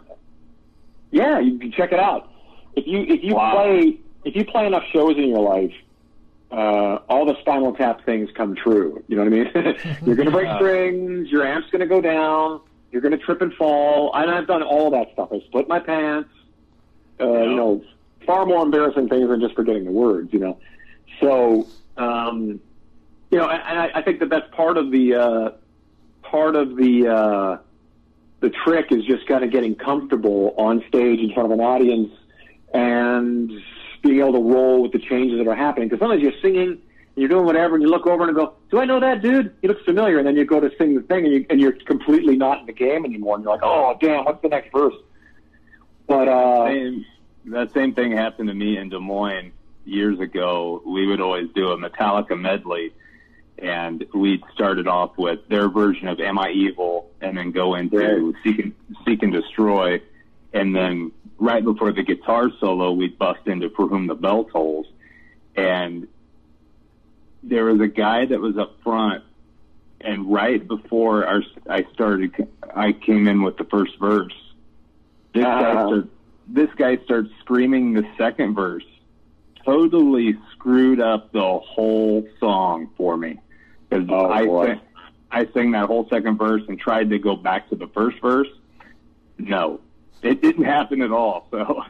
yeah, 1.10 1.38
you 1.40 1.58
can 1.58 1.72
check 1.72 1.92
it 1.92 1.98
out. 1.98 2.30
If 2.74 2.86
you 2.86 3.00
if 3.00 3.24
you 3.24 3.34
Wow. 3.34 3.52
play 3.52 3.98
if 4.24 4.36
you 4.36 4.44
play 4.44 4.66
enough 4.66 4.84
shows 4.92 5.16
in 5.16 5.28
your 5.28 5.40
life, 5.40 5.72
uh, 6.50 6.98
all 7.08 7.24
the 7.26 7.34
Spinal 7.40 7.72
Tap 7.74 8.04
things 8.04 8.28
come 8.36 8.54
true. 8.54 9.02
You 9.08 9.16
know 9.16 9.24
what 9.24 9.32
I 9.32 9.36
mean? 9.36 9.76
You're 10.06 10.16
going 10.16 10.26
to 10.26 10.32
break 10.32 10.48
strings. 10.56 11.28
Your 11.30 11.44
amp's 11.46 11.68
going 11.70 11.80
to 11.80 11.86
go 11.86 12.00
down. 12.00 12.60
You're 12.90 13.02
going 13.02 13.16
to 13.18 13.24
trip 13.24 13.42
and 13.42 13.52
fall. 13.54 14.12
And 14.14 14.30
I've 14.30 14.46
done 14.46 14.62
all 14.62 14.90
that 14.90 15.12
stuff. 15.12 15.28
I 15.32 15.40
split 15.46 15.68
my 15.68 15.78
pants. 15.78 16.30
Uh, 17.20 17.42
You 17.42 17.56
know, 17.56 17.84
far 18.24 18.46
more 18.46 18.62
embarrassing 18.62 19.08
things 19.08 19.28
than 19.28 19.40
just 19.40 19.54
forgetting 19.54 19.84
the 19.84 19.90
words. 19.90 20.32
You 20.32 20.38
know, 20.38 20.58
so 21.20 21.66
um, 21.96 22.60
you 23.30 23.38
know, 23.38 23.48
and, 23.48 23.78
I, 23.78 23.90
I 23.94 24.02
think 24.02 24.20
that 24.20 24.28
that's 24.28 24.48
part 24.54 24.76
of 24.76 24.90
the 24.90 25.14
uh, 25.14 25.50
part 26.22 26.54
of 26.54 26.76
the 26.76 27.08
uh, 27.08 27.58
the 28.40 28.50
trick 28.50 28.92
is 28.92 29.04
just 29.04 29.26
kind 29.26 29.42
of 29.42 29.50
getting 29.50 29.74
comfortable 29.74 30.54
on 30.56 30.84
stage 30.88 31.18
in 31.20 31.32
front 31.34 31.52
of 31.52 31.58
an 31.58 31.64
audience 31.64 32.12
and 32.72 33.50
being 34.02 34.20
able 34.20 34.34
to 34.34 34.42
roll 34.42 34.82
with 34.82 34.92
the 34.92 35.00
changes 35.00 35.38
that 35.38 35.48
are 35.48 35.56
happening. 35.56 35.88
Because 35.88 36.00
sometimes 36.00 36.22
you're 36.22 36.40
singing, 36.40 36.80
you're 37.20 37.28
doing 37.28 37.44
whatever, 37.44 37.74
and 37.74 37.82
you 37.82 37.88
look 37.90 38.06
over 38.06 38.24
and 38.24 38.34
go, 38.34 38.54
"Do 38.70 38.78
I 38.78 38.84
know 38.84 39.00
that 39.00 39.22
dude? 39.22 39.54
He 39.62 39.68
looks 39.68 39.84
familiar." 39.84 40.18
And 40.18 40.26
then 40.26 40.36
you 40.36 40.44
go 40.44 40.60
to 40.60 40.70
sing 40.78 40.94
the 40.94 41.02
thing, 41.02 41.24
and, 41.24 41.34
you, 41.34 41.46
and 41.50 41.60
you're 41.60 41.72
completely 41.72 42.36
not 42.36 42.60
in 42.60 42.66
the 42.66 42.72
game 42.72 43.04
anymore. 43.04 43.36
And 43.36 43.44
you're 43.44 43.54
like, 43.54 43.62
"Oh, 43.64 43.96
damn, 44.00 44.24
what's 44.24 44.42
the 44.42 44.48
next 44.48 44.72
verse?" 44.72 44.94
But 46.06 46.28
uh, 46.28 46.66
same, 46.66 47.04
that 47.46 47.72
same 47.72 47.94
thing 47.94 48.12
happened 48.12 48.48
to 48.48 48.54
me 48.54 48.76
in 48.78 48.88
Des 48.88 48.98
Moines 48.98 49.52
years 49.84 50.20
ago. 50.20 50.82
We 50.86 51.06
would 51.06 51.20
always 51.20 51.48
do 51.54 51.68
a 51.68 51.78
Metallica 51.78 52.38
medley, 52.38 52.92
and 53.58 54.04
we'd 54.14 54.42
started 54.54 54.86
off 54.86 55.16
with 55.18 55.40
their 55.48 55.68
version 55.68 56.08
of 56.08 56.20
"Am 56.20 56.38
I 56.38 56.50
Evil," 56.50 57.10
and 57.20 57.36
then 57.36 57.50
go 57.50 57.74
into 57.74 57.98
Right. 57.98 58.34
"Seek 58.42 58.58
and, 58.58 58.74
Seek 59.04 59.22
and 59.22 59.32
Destroy," 59.32 60.00
and 60.52 60.74
then 60.74 61.12
right 61.38 61.64
before 61.64 61.92
the 61.92 62.02
guitar 62.02 62.50
solo, 62.58 62.92
we'd 62.92 63.18
bust 63.18 63.46
into 63.46 63.70
"For 63.70 63.86
Whom 63.86 64.06
the 64.06 64.14
Bell 64.14 64.44
Tolls," 64.44 64.86
and 65.56 66.06
there 67.42 67.64
was 67.66 67.80
a 67.80 67.88
guy 67.88 68.26
that 68.26 68.40
was 68.40 68.56
up 68.58 68.76
front. 68.82 69.24
And 70.00 70.32
right 70.32 70.66
before 70.66 71.26
our, 71.26 71.42
I 71.68 71.84
started, 71.92 72.32
I 72.74 72.92
came 72.92 73.26
in 73.26 73.42
with 73.42 73.56
the 73.56 73.64
first 73.64 73.98
verse. 73.98 74.32
This 75.34 75.42
guy 75.44 75.64
Uh-huh. 75.72 75.86
starts, 75.88 76.08
this 76.46 76.70
guy 76.76 76.96
starts 77.04 77.30
screaming 77.40 77.94
the 77.94 78.06
second 78.16 78.54
verse. 78.54 78.84
Totally 79.64 80.36
screwed 80.52 81.00
up 81.00 81.32
the 81.32 81.58
whole 81.58 82.26
song 82.40 82.90
for 82.96 83.16
me. 83.16 83.38
Because 83.90 84.06
Oh, 84.08 84.26
I, 84.30 84.46
boy. 84.46 84.66
sang, 84.66 84.80
I 85.30 85.46
sang 85.52 85.70
that 85.72 85.86
whole 85.86 86.08
second 86.08 86.38
verse 86.38 86.62
and 86.68 86.78
tried 86.78 87.10
to 87.10 87.18
go 87.18 87.36
back 87.36 87.68
to 87.70 87.76
the 87.76 87.88
first 87.88 88.20
verse. 88.20 88.48
No, 89.38 89.80
it 90.22 90.40
didn't 90.40 90.64
happen 90.64 91.02
at 91.02 91.10
all. 91.12 91.48
So 91.50 91.82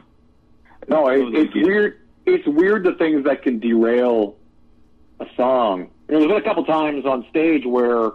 No, 0.87 1.07
it, 1.09 1.33
it's 1.35 1.53
weird. 1.53 1.99
It's 2.25 2.47
weird 2.47 2.83
the 2.83 2.93
things 2.93 3.23
that 3.25 3.43
can 3.43 3.59
derail 3.59 4.35
a 5.19 5.25
song. 5.35 5.89
You 6.07 6.13
know, 6.13 6.19
there's 6.19 6.27
been 6.27 6.37
a 6.37 6.41
couple 6.41 6.65
times 6.65 7.05
on 7.05 7.25
stage 7.29 7.65
where, 7.65 8.11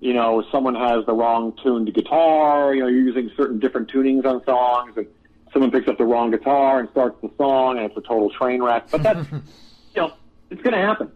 you 0.00 0.12
know, 0.12 0.44
someone 0.50 0.74
has 0.74 1.04
the 1.06 1.12
wrong 1.12 1.56
tuned 1.62 1.92
guitar. 1.94 2.74
You 2.74 2.82
know, 2.82 2.88
you're 2.88 3.00
using 3.02 3.30
certain 3.36 3.58
different 3.58 3.90
tunings 3.90 4.24
on 4.24 4.44
songs, 4.44 4.94
and 4.96 5.06
someone 5.52 5.70
picks 5.70 5.88
up 5.88 5.98
the 5.98 6.04
wrong 6.04 6.30
guitar 6.30 6.80
and 6.80 6.88
starts 6.90 7.20
the 7.22 7.30
song, 7.36 7.78
and 7.78 7.86
it's 7.86 7.96
a 7.96 8.00
total 8.00 8.30
train 8.30 8.62
wreck. 8.62 8.90
But 8.90 9.02
that's, 9.02 9.30
you 9.32 9.40
know, 9.96 10.12
it's 10.50 10.62
going 10.62 10.74
to 10.74 10.80
happen. 10.80 11.10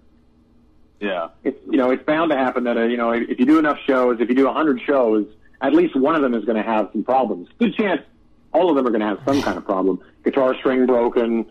yeah, 1.01 1.29
It's 1.45 1.59
you 1.71 1.77
know, 1.77 1.91
it's 1.91 2.05
bound 2.05 2.31
to 2.31 2.37
happen 2.37 2.65
that 2.65 2.77
uh, 2.77 2.85
you 2.85 2.97
know, 2.97 3.11
if 3.13 3.29
if 3.29 3.39
you 3.39 3.47
do 3.47 3.59
enough 3.59 3.79
shows, 3.87 4.21
if 4.21 4.29
you 4.29 4.35
do 4.35 4.49
a 4.49 4.53
hundred 4.53 4.81
shows, 4.87 5.27
at 5.61 5.73
least 5.73 5.97
one 5.97 6.15
of 6.15 6.23
them 6.23 6.35
is 6.35 6.45
going 6.45 6.57
to 6.57 6.63
have 6.63 6.89
some 6.93 7.05
problems. 7.05 7.49
Good 7.59 7.75
chance 7.75 8.03
all 8.57 8.71
of 8.71 8.77
them 8.77 8.87
are 8.87 8.91
going 8.91 9.01
to 9.01 9.07
have 9.07 9.21
some 9.27 9.43
kind 9.43 9.59
of 9.59 9.65
problem. 9.65 10.01
Guitar 10.25 10.55
string 10.57 10.87
broken, 10.87 11.45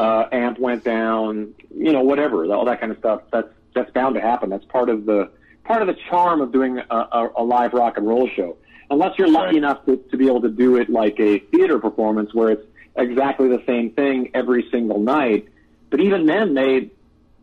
uh, 0.00 0.28
amp 0.32 0.58
went 0.58 0.82
down, 0.84 1.54
you 1.74 1.92
know, 1.92 2.02
whatever, 2.02 2.44
all 2.52 2.64
that 2.64 2.80
kind 2.80 2.92
of 2.92 2.98
stuff. 2.98 3.22
That's 3.32 3.48
that's 3.74 3.90
bound 3.92 4.14
to 4.16 4.20
happen. 4.20 4.50
That's 4.50 4.64
part 4.64 4.88
of 4.88 5.06
the 5.06 5.30
part 5.64 5.82
of 5.82 5.88
the 5.88 5.96
charm 6.08 6.40
of 6.40 6.52
doing 6.52 6.78
a, 6.78 6.94
a, 6.96 7.30
a 7.36 7.44
live 7.44 7.72
rock 7.72 7.96
and 7.96 8.06
roll 8.06 8.28
show. 8.28 8.56
Unless 8.90 9.18
you're 9.18 9.30
lucky 9.30 9.46
Right. 9.46 9.56
enough 9.56 9.84
to, 9.86 9.96
to 10.10 10.16
be 10.16 10.26
able 10.26 10.40
to 10.42 10.48
do 10.48 10.76
it 10.76 10.90
like 10.90 11.20
a 11.20 11.38
theater 11.38 11.78
performance 11.78 12.34
where 12.34 12.50
it's 12.50 12.66
exactly 12.96 13.48
the 13.48 13.62
same 13.66 13.90
thing 13.92 14.30
every 14.34 14.68
single 14.70 14.98
night. 14.98 15.46
But 15.90 16.00
even 16.00 16.26
then, 16.26 16.54
they 16.54 16.90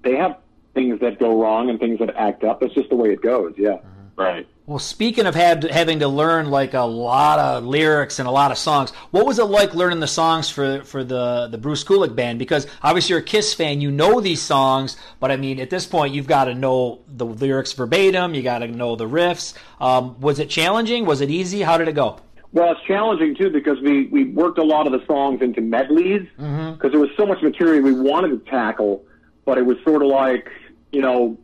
they 0.03 0.15
have 0.17 0.37
things 0.73 0.99
that 0.99 1.19
go 1.19 1.41
wrong 1.41 1.69
and 1.69 1.79
things 1.79 1.99
that 1.99 2.13
act 2.15 2.43
up. 2.43 2.61
It's 2.63 2.73
just 2.73 2.89
the 2.89 2.95
way 2.95 3.11
it 3.11 3.21
goes. 3.21 3.53
Yeah. 3.57 3.77
right. 4.15 4.47
Well, 4.67 4.79
speaking 4.79 5.25
of 5.27 5.33
had, 5.33 5.63
having 5.63 5.99
to 5.99 6.09
learn 6.09 6.51
like 6.51 6.73
a 6.73 6.81
lot 6.81 7.39
of 7.39 7.63
lyrics 7.63 8.19
and 8.19 8.27
a 8.27 8.31
lot 8.31 8.51
of 8.51 8.57
songs, 8.57 8.91
what 9.11 9.25
was 9.25 9.39
it 9.39 9.45
like 9.45 9.73
learning 9.73 10.01
the 10.01 10.07
songs 10.07 10.49
for 10.49 10.83
for 10.83 11.05
the 11.05 11.47
the 11.47 11.57
Bruce 11.57 11.85
Kulick 11.85 12.13
band? 12.17 12.37
Because 12.37 12.67
obviously 12.83 13.13
you're 13.13 13.21
a 13.21 13.23
Kiss 13.23 13.53
fan, 13.53 13.79
you 13.79 13.89
know 13.91 14.19
these 14.19 14.41
songs, 14.41 14.97
but 15.21 15.31
I 15.31 15.37
mean 15.37 15.61
at 15.61 15.69
this 15.69 15.85
point 15.85 16.13
you've 16.13 16.27
got 16.27 16.45
to 16.45 16.53
know 16.53 16.99
the 17.07 17.25
lyrics 17.25 17.71
verbatim, 17.71 18.35
you 18.35 18.43
got 18.43 18.59
to 18.59 18.67
know 18.67 18.97
the 18.97 19.07
riffs. 19.07 19.53
Um, 19.79 20.19
was 20.19 20.37
it 20.37 20.49
challenging? 20.49 21.05
Was 21.05 21.21
it 21.21 21.29
easy? 21.29 21.61
How 21.61 21.77
did 21.77 21.87
it 21.87 21.95
go? 21.95 22.19
Well, 22.51 22.73
it's 22.73 22.81
challenging 22.81 23.35
too 23.35 23.49
because 23.49 23.79
we 23.79 24.07
we 24.07 24.25
worked 24.25 24.57
a 24.57 24.63
lot 24.63 24.85
of 24.85 24.91
the 24.91 25.05
songs 25.05 25.41
into 25.41 25.61
medleys 25.61 26.27
because 26.35 26.91
there 26.91 26.99
was 26.99 27.11
so 27.15 27.25
much 27.25 27.41
material 27.41 27.81
we 27.81 27.93
wanted 27.93 28.31
to 28.31 28.51
tackle, 28.51 29.05
but 29.45 29.57
it 29.57 29.65
was 29.65 29.77
sort 29.85 30.01
of 30.01 30.09
like 30.09 30.49
you 30.91 30.99
know 30.99 31.37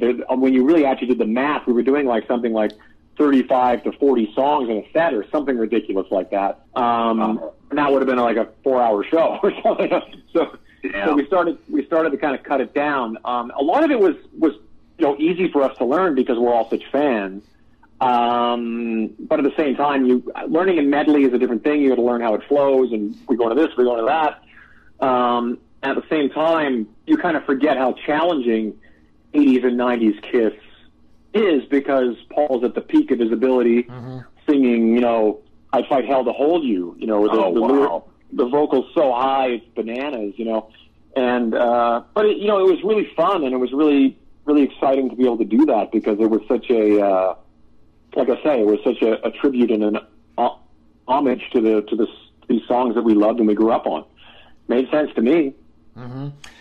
when 0.00 0.52
you 0.52 0.64
really 0.64 0.84
actually 0.84 1.08
did 1.08 1.18
the 1.18 1.26
math, 1.26 1.66
we 1.66 1.72
were 1.72 1.82
doing 1.82 2.06
like 2.06 2.26
something 2.26 2.52
like. 2.52 2.72
35 3.16 3.84
to 3.84 3.92
40 3.92 4.32
songs 4.34 4.68
in 4.68 4.78
a 4.78 4.88
set 4.92 5.14
or 5.14 5.24
something 5.30 5.56
ridiculous 5.56 6.08
like 6.10 6.30
that. 6.32 6.64
Um, 6.74 7.40
and 7.70 7.78
that 7.78 7.92
would 7.92 8.02
have 8.02 8.08
been 8.08 8.18
like 8.18 8.36
a 8.36 8.48
four 8.64 8.82
hour 8.82 9.04
show 9.04 9.38
or 9.44 9.52
something. 9.62 9.88
So, 10.32 10.58
Yeah. 10.82 11.04
so 11.06 11.14
we 11.14 11.24
started, 11.24 11.58
we 11.70 11.86
started 11.86 12.10
to 12.10 12.16
kind 12.16 12.34
of 12.34 12.42
cut 12.42 12.60
it 12.60 12.74
down. 12.74 13.16
Um, 13.24 13.52
a 13.56 13.62
lot 13.62 13.84
of 13.84 13.92
it 13.92 14.00
was, 14.00 14.16
was, 14.36 14.54
you 14.98 15.04
know, 15.06 15.16
easy 15.16 15.48
for 15.52 15.62
us 15.62 15.78
to 15.78 15.84
learn 15.84 16.16
because 16.16 16.40
we're 16.40 16.52
all 16.52 16.68
such 16.68 16.82
fans. 16.90 17.44
Um, 18.00 19.14
but 19.20 19.38
at 19.38 19.44
the 19.44 19.54
same 19.56 19.76
time, 19.76 20.04
you 20.06 20.32
learning 20.48 20.80
a 20.80 20.82
medley 20.82 21.22
is 21.22 21.32
a 21.32 21.38
different 21.38 21.62
thing. 21.62 21.82
You 21.82 21.90
got 21.90 21.94
to 21.94 22.02
learn 22.02 22.20
how 22.20 22.34
it 22.34 22.42
flows, 22.48 22.90
and 22.92 23.16
we 23.28 23.36
go 23.36 23.48
to 23.48 23.54
this, 23.54 23.68
we 23.76 23.84
go 23.84 23.94
to 23.94 24.06
that. 24.06 25.06
Um, 25.06 25.58
at 25.84 25.94
the 25.94 26.02
same 26.10 26.30
time, 26.30 26.88
you 27.06 27.16
kind 27.16 27.36
of 27.36 27.44
forget 27.44 27.76
how 27.76 27.92
challenging 27.92 28.76
80s 29.34 29.64
and 29.66 29.78
90s 29.78 30.22
Kiss 30.30 30.52
is 31.34 31.64
because 31.68 32.14
Paul's 32.30 32.62
at 32.64 32.74
the 32.74 32.80
peak 32.80 33.10
of 33.10 33.18
his 33.18 33.32
ability, 33.32 33.86
singing, 34.48 34.94
you 34.94 35.00
know, 35.00 35.40
"I 35.72 35.82
fight 35.88 36.04
hell 36.06 36.24
to 36.24 36.32
hold 36.32 36.64
you." 36.64 36.94
You 36.98 37.06
know, 37.06 37.24
the, 37.26 37.32
Oh, 37.32 37.54
the, 37.54 37.60
wow. 37.60 38.04
the 38.32 38.46
vocals 38.46 38.86
so 38.94 39.12
high, 39.12 39.46
it's 39.48 39.66
bananas. 39.74 40.34
You 40.36 40.44
know, 40.46 40.70
and 41.16 41.54
uh, 41.54 42.02
but 42.14 42.26
it, 42.26 42.38
you 42.38 42.46
know, 42.46 42.58
it 42.60 42.70
was 42.70 42.82
really 42.84 43.08
fun, 43.16 43.44
and 43.44 43.52
it 43.52 43.58
was 43.58 43.72
really 43.72 44.16
really 44.44 44.62
exciting 44.62 45.08
to 45.10 45.16
be 45.16 45.24
able 45.24 45.38
to 45.38 45.44
do 45.44 45.64
that 45.66 45.90
because 45.90 46.18
it 46.20 46.28
was 46.30 46.40
such 46.46 46.70
a 46.70 47.00
uh, 47.04 47.34
like 48.14 48.28
I 48.30 48.40
say, 48.44 48.60
it 48.60 48.66
was 48.66 48.78
such 48.84 49.02
a, 49.02 49.26
a 49.26 49.30
tribute 49.32 49.70
and 49.72 49.82
an 49.82 49.98
uh, 50.38 50.50
homage 51.08 51.50
to 51.52 51.60
the 51.60 51.82
to 51.82 51.96
the 51.96 52.06
these 52.48 52.62
songs 52.68 52.94
that 52.94 53.02
we 53.02 53.14
loved 53.14 53.38
and 53.40 53.48
we 53.48 53.54
grew 53.54 53.72
up 53.72 53.86
on. 53.86 54.04
Made 54.68 54.88
sense 54.90 55.10
to 55.14 55.22
me. 55.22 55.54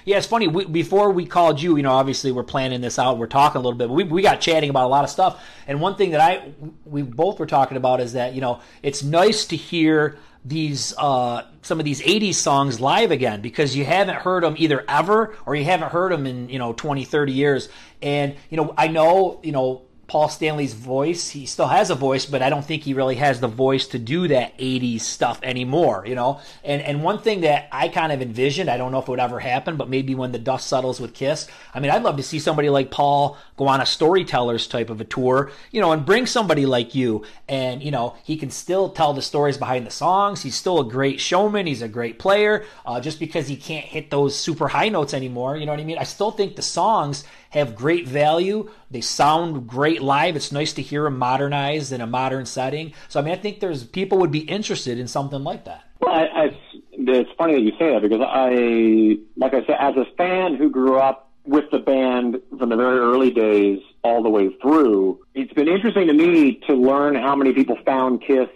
Yeah, 0.05 0.17
it's 0.17 0.27
funny. 0.27 0.47
We, 0.47 0.65
before 0.65 1.11
we 1.11 1.25
called 1.25 1.61
you, 1.61 1.75
you 1.75 1.83
know, 1.83 1.91
obviously 1.91 2.31
we're 2.31 2.43
planning 2.43 2.81
this 2.81 2.99
out. 2.99 3.17
We're 3.17 3.27
talking 3.27 3.59
a 3.59 3.63
little 3.63 3.77
bit, 3.77 3.87
but 3.87 3.93
we, 3.93 4.03
we 4.03 4.21
got 4.21 4.41
chatting 4.41 4.69
about 4.69 4.85
a 4.85 4.89
lot 4.89 5.03
of 5.03 5.09
stuff. 5.09 5.43
And 5.67 5.81
one 5.81 5.95
thing 5.95 6.11
that 6.11 6.21
I 6.21 6.53
we 6.85 7.01
both 7.01 7.39
were 7.39 7.45
talking 7.45 7.77
about 7.77 7.99
is 7.99 8.13
that 8.13 8.33
you 8.33 8.41
know 8.41 8.59
it's 8.83 9.01
nice 9.03 9.45
to 9.47 9.55
hear 9.55 10.17
these 10.45 10.93
uh, 10.97 11.43
some 11.61 11.79
of 11.79 11.85
these 11.85 12.01
'80s 12.01 12.35
songs 12.35 12.79
live 12.79 13.11
again 13.11 13.41
because 13.41 13.75
you 13.75 13.85
haven't 13.85 14.17
heard 14.17 14.43
them 14.43 14.55
either 14.57 14.85
ever 14.87 15.35
or 15.45 15.55
you 15.55 15.65
haven't 15.65 15.89
heard 15.89 16.11
them 16.11 16.27
in 16.27 16.49
you 16.49 16.59
know 16.59 16.73
20, 16.73 17.03
30 17.05 17.31
years. 17.31 17.69
And 18.01 18.35
you 18.49 18.57
know, 18.57 18.73
I 18.77 18.87
know 18.87 19.39
you 19.41 19.51
know 19.51 19.83
Paul 20.13 20.30
Stanley's 20.30 20.76
voice. 20.76 21.30
He 21.30 21.47
still 21.47 21.65
has 21.65 21.89
a 21.89 21.95
voice, 21.95 22.28
but 22.28 22.43
I 22.43 22.52
don't 22.52 22.63
think 22.63 22.84
he 22.84 22.93
really 22.93 23.15
has 23.15 23.39
the 23.39 23.47
voice 23.47 23.88
to 23.88 23.97
do 23.97 24.28
that 24.28 24.56
80s 24.60 25.02
stuff 25.02 25.39
anymore, 25.41 26.06
you 26.06 26.13
know? 26.13 26.39
And 26.63 26.84
and 26.84 27.04
one 27.04 27.17
thing 27.17 27.41
that 27.41 27.67
I 27.71 27.88
kind 27.88 28.12
of 28.12 28.21
envisioned, 28.21 28.69
I 28.69 28.78
don't 28.78 28.91
know 28.91 28.99
if 28.99 29.08
it 29.08 29.10
would 29.10 29.19
ever 29.19 29.39
happen, 29.39 29.76
but 29.76 29.89
maybe 29.89 30.13
when 30.13 30.32
the 30.32 30.38
dust 30.38 30.67
settles 30.67 30.99
with 30.99 31.15
Kiss, 31.15 31.47
I 31.73 31.80
mean, 31.80 31.89
I'd 31.89 32.04
love 32.04 32.17
to 32.17 32.21
see 32.21 32.38
somebody 32.38 32.69
like 32.69 32.91
Paul 32.91 33.39
go 33.58 33.65
on 33.65 33.82
a 33.82 33.88
storytellers 33.88 34.67
type 34.67 34.91
of 34.91 35.02
a 35.02 35.04
tour, 35.04 35.52
you 35.71 35.82
know, 35.82 35.91
and 35.91 36.06
bring 36.06 36.28
somebody 36.28 36.67
like 36.67 36.93
you. 36.93 37.26
And, 37.49 37.82
you 37.82 37.89
know, 37.89 38.15
he 38.23 38.38
can 38.38 38.52
still 38.52 38.89
tell 38.89 39.13
the 39.13 39.21
stories 39.23 39.58
behind 39.58 39.88
the 39.88 39.91
songs. 39.91 40.43
He's 40.43 40.56
still 40.56 40.80
a 40.80 40.86
great 40.86 41.21
showman. 41.21 41.65
He's 41.65 41.82
a 41.82 41.88
great 41.88 42.19
player. 42.19 42.65
Uh, 42.86 42.99
just 42.99 43.19
because 43.19 43.47
he 43.47 43.56
can't 43.56 43.86
hit 43.86 44.12
those 44.12 44.36
super 44.38 44.67
high 44.67 44.89
notes 44.89 45.15
anymore, 45.15 45.58
you 45.58 45.65
know 45.65 45.71
what 45.71 45.82
I 45.82 45.86
mean? 45.86 45.97
I 45.97 46.04
still 46.04 46.30
think 46.30 46.56
the 46.56 46.62
songs 46.62 47.23
have 47.53 47.75
great 47.75 48.07
value. 48.07 48.69
They 48.89 49.01
sound 49.01 49.67
great 49.67 50.01
live. 50.01 50.35
It's 50.35 50.51
nice 50.51 50.73
to 50.73 50.81
hear 50.81 51.03
them 51.03 51.19
modernized 51.19 51.91
in 51.91 52.01
a 52.01 52.07
modern 52.07 52.45
setting. 52.45 52.93
So 53.09 53.19
I 53.19 53.23
mean, 53.23 53.33
I 53.33 53.37
think 53.37 53.59
there's 53.59 53.83
people 53.83 54.17
would 54.17 54.31
be 54.31 54.39
interested 54.39 54.97
in 54.97 55.07
something 55.07 55.43
like 55.43 55.65
that. 55.65 55.83
Well, 55.99 56.13
I, 56.13 56.23
I, 56.23 56.57
it's 56.91 57.29
funny 57.37 57.53
that 57.53 57.61
you 57.61 57.71
say 57.77 57.93
that 57.93 58.01
because 58.01 58.21
I, 58.21 59.19
like 59.37 59.53
I 59.53 59.65
said, 59.65 59.77
as 59.79 59.95
a 59.95 60.05
fan 60.17 60.55
who 60.55 60.69
grew 60.69 60.97
up 60.97 61.29
with 61.45 61.65
the 61.71 61.79
band 61.79 62.41
from 62.57 62.69
the 62.69 62.75
very 62.75 62.97
early 62.97 63.29
days 63.29 63.79
all 64.03 64.23
the 64.23 64.29
way 64.29 64.49
through, 64.61 65.19
it's 65.35 65.53
been 65.53 65.67
interesting 65.67 66.07
to 66.07 66.13
me 66.13 66.55
to 66.67 66.73
learn 66.73 67.15
how 67.15 67.35
many 67.35 67.53
people 67.53 67.77
found 67.85 68.21
Kiss 68.21 68.49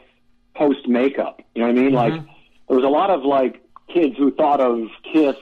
post 0.56 0.88
makeup. 0.88 1.42
You 1.54 1.62
know 1.62 1.68
what 1.68 1.78
I 1.78 1.82
mean? 1.82 1.92
Mm-hmm. 1.92 2.16
Like 2.16 2.28
there 2.68 2.78
was 2.78 2.84
a 2.84 2.90
lot 2.90 3.12
of 3.12 3.24
like 3.24 3.62
kids 3.94 4.18
who 4.18 4.32
thought 4.32 4.60
of 4.60 4.88
Kiss 5.14 5.36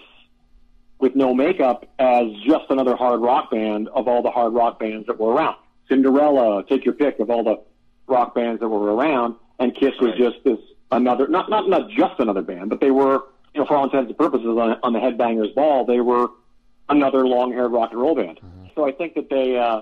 with 1.00 1.16
no 1.16 1.34
makeup 1.34 1.90
as 2.00 2.28
just 2.46 2.66
another 2.70 2.96
hard 2.96 3.22
rock 3.22 3.52
band 3.52 3.90
of 3.90 4.08
all 4.08 4.22
the 4.22 4.32
hard 4.32 4.54
rock 4.54 4.80
bands 4.80 5.08
that 5.08 5.20
were 5.20 5.34
around. 5.34 5.56
Cinderella, 5.90 6.64
take 6.68 6.86
your 6.86 6.94
pick 6.94 7.20
of 7.20 7.30
all 7.30 7.44
the 7.44 7.62
rock 8.08 8.34
bands 8.34 8.60
that 8.62 8.70
were 8.70 8.94
around, 8.94 9.36
and 9.60 9.76
Kiss 9.76 9.94
was 10.00 10.16
just 10.18 10.38
this 10.44 10.60
another 10.92 11.28
not 11.28 11.50
not 11.50 11.70
not 11.70 11.90
just 11.90 12.20
another 12.20 12.42
band, 12.42 12.70
but 12.70 12.80
they 12.80 12.92
were 12.92 13.22
you 13.54 13.62
know 13.62 13.66
for 13.66 13.76
all 13.76 13.84
intents 13.86 14.10
and 14.10 14.18
purposes 14.18 14.48
on, 14.48 14.78
on 14.84 14.94
the 14.94 15.00
Headbangers 15.00 15.54
Ball 15.54 15.86
they 15.86 16.02
were 16.02 16.28
another 16.90 17.26
long-haired 17.26 17.72
rock 17.72 17.92
and 17.92 18.00
roll 18.00 18.16
band. 18.16 18.40
So 18.76 18.88
I 18.88 18.92
think 18.92 19.16
that 19.16 19.30
they. 19.30 19.58
Uh, 19.58 19.82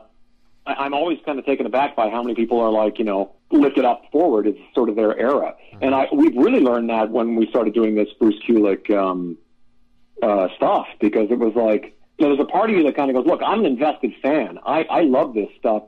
I, 0.66 0.74
I'm 0.86 0.94
always 0.94 1.20
kind 1.26 1.40
of 1.40 1.46
taken 1.46 1.66
aback 1.66 1.96
by 1.96 2.10
how 2.10 2.24
many 2.24 2.36
people 2.36 2.60
are 2.60 2.70
like, 2.70 2.98
you 3.00 3.06
know, 3.06 3.34
Lick 3.52 3.78
It 3.78 3.86
Up 3.86 4.04
forward 4.12 4.48
is 4.48 4.56
sort 4.74 4.90
of 4.90 4.96
their 4.96 5.18
era. 5.18 5.56
And 5.82 5.94
I 5.94 6.08
we've 6.14 6.36
really 6.36 6.60
learned 6.60 6.90
that 6.90 7.10
when 7.12 7.36
we 7.36 7.48
started 7.48 7.74
doing 7.74 7.96
this 7.96 8.08
Bruce 8.20 8.40
Kulick 8.48 8.90
um, 8.96 9.38
uh, 10.22 10.48
stuff 10.56 10.88
because 11.00 11.32
it 11.32 11.40
was 11.40 11.54
like, 11.56 11.98
there's 12.20 12.40
a 12.40 12.46
part 12.46 12.70
of 12.70 12.76
you 12.76 12.84
that 12.84 12.96
kind 12.96 13.10
of 13.10 13.16
goes, 13.16 13.26
look, 13.26 13.42
I'm 13.44 13.62
an 13.62 13.66
invested 13.66 14.14
fan. 14.22 14.60
I, 14.66 14.84
I 14.84 15.02
love 15.02 15.34
this 15.34 15.50
stuff. 15.58 15.84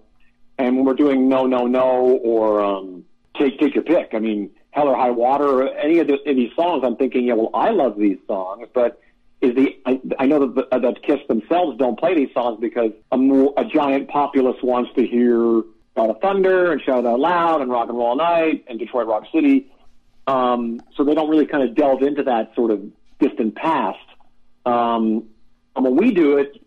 And 0.58 0.78
when 0.78 0.86
we're 0.86 0.94
doing 0.96 1.30
No, 1.30 1.46
No, 1.46 1.68
No 1.68 2.20
or 2.24 2.62
um, 2.64 3.06
take 3.38 3.60
take 3.60 3.76
your 3.76 3.84
pick, 3.84 4.10
I 4.14 4.20
mean, 4.20 4.52
Hell 4.72 4.88
or 4.88 4.96
High 4.96 5.12
Water 5.12 5.48
or 5.48 5.78
any 5.78 6.00
of, 6.00 6.08
the, 6.08 6.18
these 6.26 6.54
songs, 6.56 6.84
I'm 6.86 6.96
thinking, 6.96 7.26
yeah, 7.26 7.34
well, 7.34 7.52
I 7.54 7.70
love 7.72 7.98
these 7.98 8.18
songs, 8.28 8.68
but 8.74 9.02
is 9.42 9.56
the 9.56 9.78
I, 9.86 10.02
I 10.18 10.26
know 10.26 10.48
that 10.48 10.70
the, 10.72 10.80
that 10.80 11.04
Kiss 11.04 11.20
themselves 11.28 11.78
don't 11.78 12.00
play 12.00 12.16
these 12.16 12.34
songs 12.34 12.60
because 12.60 12.92
a 13.12 13.18
more 13.18 13.54
a 13.58 13.66
giant 13.66 14.08
populace 14.08 14.58
wants 14.64 14.92
to 14.96 15.06
hear 15.06 15.62
God 15.96 16.10
of 16.10 16.22
Thunder 16.22 16.72
and 16.72 16.82
Shout 16.82 17.06
Out 17.06 17.20
Loud 17.20 17.62
and 17.62 17.70
Rock 17.70 17.90
and 17.90 17.98
Roll 17.98 18.16
Night 18.16 18.66
and 18.68 18.80
Detroit 18.80 19.08
Rock 19.08 19.26
City. 19.34 19.72
Um, 20.28 20.82
so 20.96 21.04
they 21.04 21.14
don't 21.14 21.30
really 21.30 21.46
kind 21.46 21.68
of 21.68 21.76
delve 21.76 22.02
into 22.02 22.24
that 22.24 22.56
sort 22.56 22.72
of 22.72 22.84
distant 23.20 23.56
past. 23.56 24.00
Um, 24.65 25.25
and 25.75 25.86
when 25.86 25.95
we 25.95 26.12
do 26.12 26.38
it, 26.38 26.62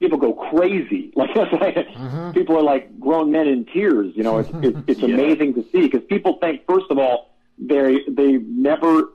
people 0.00 0.18
go 0.18 0.32
crazy. 0.32 1.12
Like 1.16 1.34
that's 1.34 1.52
like, 1.52 2.34
people 2.34 2.56
are 2.56 2.62
like 2.62 2.98
grown 3.00 3.30
men 3.30 3.46
in 3.46 3.64
tears. 3.66 4.12
You 4.16 4.22
know, 4.22 4.38
it's 4.38 4.50
it's, 4.62 4.78
it's 4.86 5.02
amazing 5.02 5.54
to 5.54 5.62
see 5.70 5.82
because 5.82 6.02
people 6.08 6.38
think 6.40 6.62
first 6.66 6.86
of 6.90 6.98
all 6.98 7.30
they 7.58 8.00
they've 8.08 8.44
never 8.46 9.10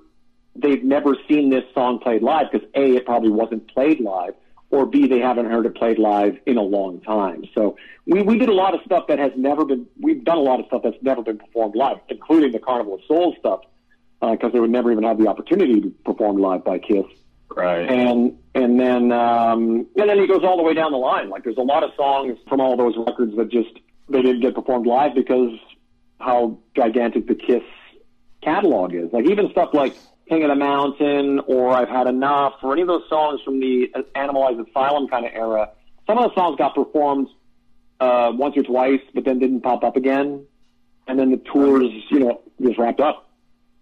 they've 0.55 0.84
never 0.84 1.15
seen 1.27 1.49
this 1.49 1.63
song 1.73 1.99
played 1.99 2.23
live 2.23 2.47
because 2.51 2.67
a 2.75 2.95
it 2.95 3.05
probably 3.05 3.29
wasn't 3.29 3.67
played 3.73 3.99
live, 3.99 4.34
or 4.71 4.86
B, 4.86 5.08
they 5.08 5.19
haven't 5.19 5.47
heard 5.47 5.65
it 5.65 5.75
played 5.75 5.97
live 5.97 6.38
in 6.45 6.58
a 6.58 6.62
long 6.62 7.01
time. 7.01 7.43
So 7.55 7.77
we, 8.05 8.21
we 8.21 8.38
did 8.38 8.49
a 8.49 8.53
lot 8.53 8.73
of 8.75 8.82
stuff 8.86 9.08
that 9.08 9.19
has 9.19 9.32
never 9.36 9.65
been, 9.65 9.88
we've 9.99 10.23
done 10.23 10.38
a 10.38 10.41
lot 10.41 10.60
of 10.60 10.67
stuff 10.67 10.84
that's 10.84 11.01
never 11.01 11.21
been 11.21 11.39
performed 11.39 11.75
live, 11.75 11.97
including 12.10 12.51
the 12.51 12.60
Carnival 12.60 12.95
of 12.95 13.01
Souls 13.08 13.36
stuff, 13.39 13.62
because 14.21 14.39
uh, 14.43 14.49
they 14.49 14.60
would 14.60 14.69
never 14.69 14.91
even 14.91 15.03
have 15.03 15.17
the 15.17 15.27
opportunity 15.27 15.82
to 15.82 15.89
perform 16.05 16.38
live 16.38 16.63
by 16.63 16.77
Kiss. 16.77 17.05
Right. 17.56 17.90
And 17.90 18.38
and 18.54 18.80
then 18.80 19.12
um, 19.12 19.88
and 19.96 20.10
then 20.10 20.20
he 20.20 20.28
goes 20.28 20.44
all 20.44 20.58
the 20.58 20.64
way 20.64 20.74
down 20.74 20.92
the 20.92 20.98
line. 20.98 21.30
Like 21.30 21.44
there's 21.44 21.58
a 21.58 21.62
lot 21.62 21.84
of 21.84 21.92
songs 21.96 22.38
from 22.48 22.60
all 22.60 22.78
those 22.78 22.96
records 22.98 23.36
that 23.38 23.50
just 23.50 23.80
they 24.10 24.22
didn't 24.22 24.42
get 24.42 24.56
performed 24.56 24.88
live 24.88 25.16
because 25.16 25.58
how 26.20 26.58
gigantic 26.76 27.28
the 27.28 27.36
Kiss 27.36 27.64
catalog 28.42 28.94
is. 28.94 29.12
Like 29.12 29.30
even 29.30 29.50
stuff 29.52 29.70
like 29.74 29.96
King 30.28 30.44
of 30.44 30.50
the 30.50 30.56
Mountain 30.56 31.40
or 31.48 31.72
I've 31.72 31.90
Had 31.90 32.08
Enough 32.08 32.54
or 32.62 32.74
any 32.74 32.82
of 32.84 32.88
those 32.88 33.08
songs 33.10 33.42
from 33.44 33.60
the 33.60 33.88
Animalized 34.16 34.68
Asylum 34.70 35.08
kind 35.08 35.26
of 35.26 35.32
era. 35.34 35.70
Some 36.08 36.18
of 36.18 36.26
those 36.26 36.36
songs 36.36 36.58
got 36.58 36.76
performed 36.76 37.28
uh, 38.00 38.32
once 38.34 38.56
or 38.58 38.64
twice, 38.64 39.02
but 39.14 39.26
then 39.26 39.40
didn't 39.40 39.62
pop 39.62 39.84
up 39.84 39.96
again. 39.96 40.46
And 41.08 41.18
then 41.18 41.32
the 41.32 41.38
tours, 41.38 41.90
you 42.12 42.20
know, 42.20 42.42
just 42.62 42.78
wrapped 42.78 43.00
up. 43.00 43.29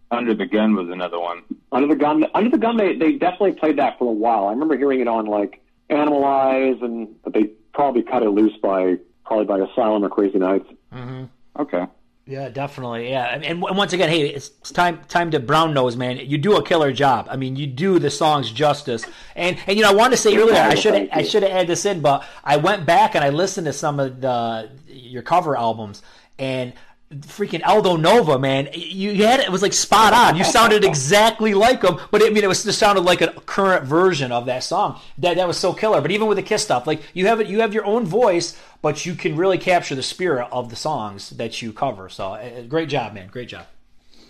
Under 0.09 0.33
the 0.33 0.45
Gun 0.45 0.75
was 0.75 0.89
another 0.89 1.19
one. 1.19 1.43
Under 1.71 1.87
the 1.87 1.95
Gun, 1.95 2.25
Under 2.33 2.49
the 2.49 2.57
Gun, 2.57 2.77
they 2.77 2.95
they 2.95 3.13
definitely 3.13 3.53
played 3.53 3.77
that 3.77 3.97
for 3.99 4.07
a 4.09 4.13
while. 4.13 4.47
I 4.47 4.51
remember 4.51 4.77
hearing 4.77 5.01
it 5.01 5.07
on 5.07 5.25
like 5.25 5.61
Animalize, 5.89 6.81
and 6.83 7.21
but 7.23 7.33
they 7.33 7.45
probably 7.73 8.03
cut 8.03 8.23
it 8.23 8.29
loose 8.29 8.55
by 8.61 8.97
probably 9.25 9.45
by 9.45 9.59
Asylum 9.59 10.03
or 10.03 10.09
Crazy 10.09 10.39
Nights. 10.39 10.67
Mm-hmm. 10.93 11.25
Okay. 11.59 11.85
Yeah, 12.25 12.49
definitely. 12.49 13.09
Yeah, 13.09 13.33
and, 13.33 13.45
and 13.45 13.61
once 13.61 13.93
again, 13.93 14.09
hey, 14.09 14.27
it's 14.27 14.49
time 14.71 14.99
time 15.07 15.31
to 15.31 15.39
brown 15.39 15.73
nose, 15.73 15.95
man. 15.95 16.17
You 16.17 16.37
do 16.37 16.57
a 16.57 16.63
killer 16.63 16.91
job. 16.91 17.27
I 17.29 17.37
mean, 17.37 17.55
you 17.55 17.67
do 17.67 17.99
the 17.99 18.09
songs 18.09 18.51
justice. 18.51 19.05
And 19.35 19.57
and 19.65 19.77
you 19.77 19.83
know, 19.83 19.91
I 19.91 19.93
wanted 19.93 20.17
to 20.17 20.21
say 20.21 20.35
earlier, 20.35 20.57
I 20.57 20.75
should 20.75 21.09
I 21.11 21.23
should 21.23 21.43
have 21.43 21.51
added 21.53 21.67
this 21.67 21.85
in, 21.85 22.01
but 22.01 22.25
I 22.43 22.57
went 22.57 22.85
back 22.85 23.15
and 23.15 23.23
I 23.23 23.29
listened 23.29 23.65
to 23.65 23.73
some 23.73 24.01
of 24.01 24.19
the 24.19 24.69
your 24.87 25.21
cover 25.21 25.55
albums, 25.55 26.01
and 26.37 26.73
freaking 27.11 27.65
Aldo 27.65 27.95
Nova, 27.95 28.37
man. 28.37 28.69
You, 28.73 29.11
you, 29.11 29.25
had 29.25 29.39
it 29.39 29.51
was 29.51 29.61
like 29.61 29.73
spot 29.73 30.13
on. 30.13 30.35
You 30.35 30.43
sounded 30.43 30.83
exactly 30.83 31.53
like 31.53 31.83
him, 31.83 31.99
but 32.11 32.23
I 32.23 32.29
mean, 32.29 32.43
it 32.43 32.47
was 32.47 32.63
just 32.63 32.79
sounded 32.79 33.01
like 33.01 33.21
a 33.21 33.27
current 33.27 33.85
version 33.85 34.31
of 34.31 34.45
that 34.47 34.63
song. 34.63 34.99
That 35.17 35.37
that 35.37 35.47
was 35.47 35.57
so 35.57 35.73
killer. 35.73 36.01
But 36.01 36.11
even 36.11 36.27
with 36.27 36.37
the 36.37 36.43
Kiss 36.43 36.63
stuff, 36.63 36.85
like 36.85 37.01
you 37.13 37.27
have 37.27 37.39
it, 37.39 37.47
you 37.47 37.61
have 37.61 37.73
your 37.73 37.85
own 37.85 38.05
voice, 38.05 38.59
but 38.81 39.05
you 39.05 39.15
can 39.15 39.35
really 39.37 39.57
capture 39.57 39.95
the 39.95 40.03
spirit 40.03 40.47
of 40.51 40.69
the 40.69 40.75
songs 40.75 41.29
that 41.31 41.61
you 41.61 41.71
cover. 41.71 42.09
So, 42.09 42.33
uh, 42.33 42.61
great 42.63 42.89
job, 42.89 43.13
man. 43.13 43.27
Great 43.27 43.49
job. 43.49 43.65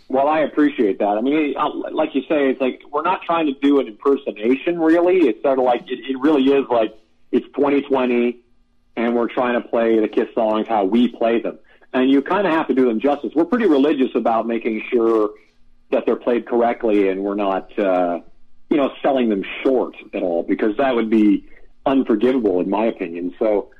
Well, 0.09 0.27
I 0.27 0.39
appreciate 0.39 0.99
that. 0.99 1.17
I 1.17 1.21
mean, 1.21 1.53
like 1.91 2.15
you 2.15 2.21
say, 2.21 2.49
it's 2.49 2.61
like 2.61 2.81
we're 2.91 3.01
not 3.01 3.23
trying 3.23 3.47
to 3.47 3.53
do 3.59 3.79
an 3.79 3.87
impersonation. 3.87 4.79
Really, 4.79 5.27
it's 5.27 5.41
sort 5.41 5.57
of 5.57 5.65
like 5.65 5.89
it, 5.89 5.99
it 5.99 6.19
really 6.19 6.43
is 6.43 6.65
like 6.69 6.95
it's 7.31 7.45
2020, 7.47 8.37
and 8.95 9.15
we're 9.15 9.27
trying 9.27 9.61
to 9.61 9.67
play 9.67 9.99
the 9.99 10.07
Kiss 10.07 10.27
songs 10.35 10.67
how 10.67 10.85
we 10.85 11.07
play 11.07 11.41
them 11.41 11.57
and 11.93 12.09
you 12.09 12.21
kind 12.21 12.45
of 12.45 12.53
have 12.53 12.67
to 12.67 12.73
do 12.73 12.85
them 12.85 12.99
justice. 12.99 13.31
We're 13.35 13.45
pretty 13.45 13.67
religious 13.67 14.13
about 14.15 14.47
making 14.47 14.83
sure 14.91 15.31
that 15.91 16.05
they're 16.05 16.15
played 16.15 16.45
correctly, 16.45 17.09
and 17.09 17.23
we're 17.23 17.35
not, 17.35 17.77
uh, 17.79 18.19
you 18.69 18.77
know, 18.77 18.91
selling 19.01 19.29
them 19.29 19.43
short 19.63 19.95
at 20.13 20.21
all 20.21 20.43
because 20.43 20.75
that 20.77 20.95
would 20.95 21.09
be 21.09 21.45
unforgivable 21.85 22.59
in 22.59 22.69
my 22.69 22.85
opinion. 22.85 23.33
So 23.39 23.71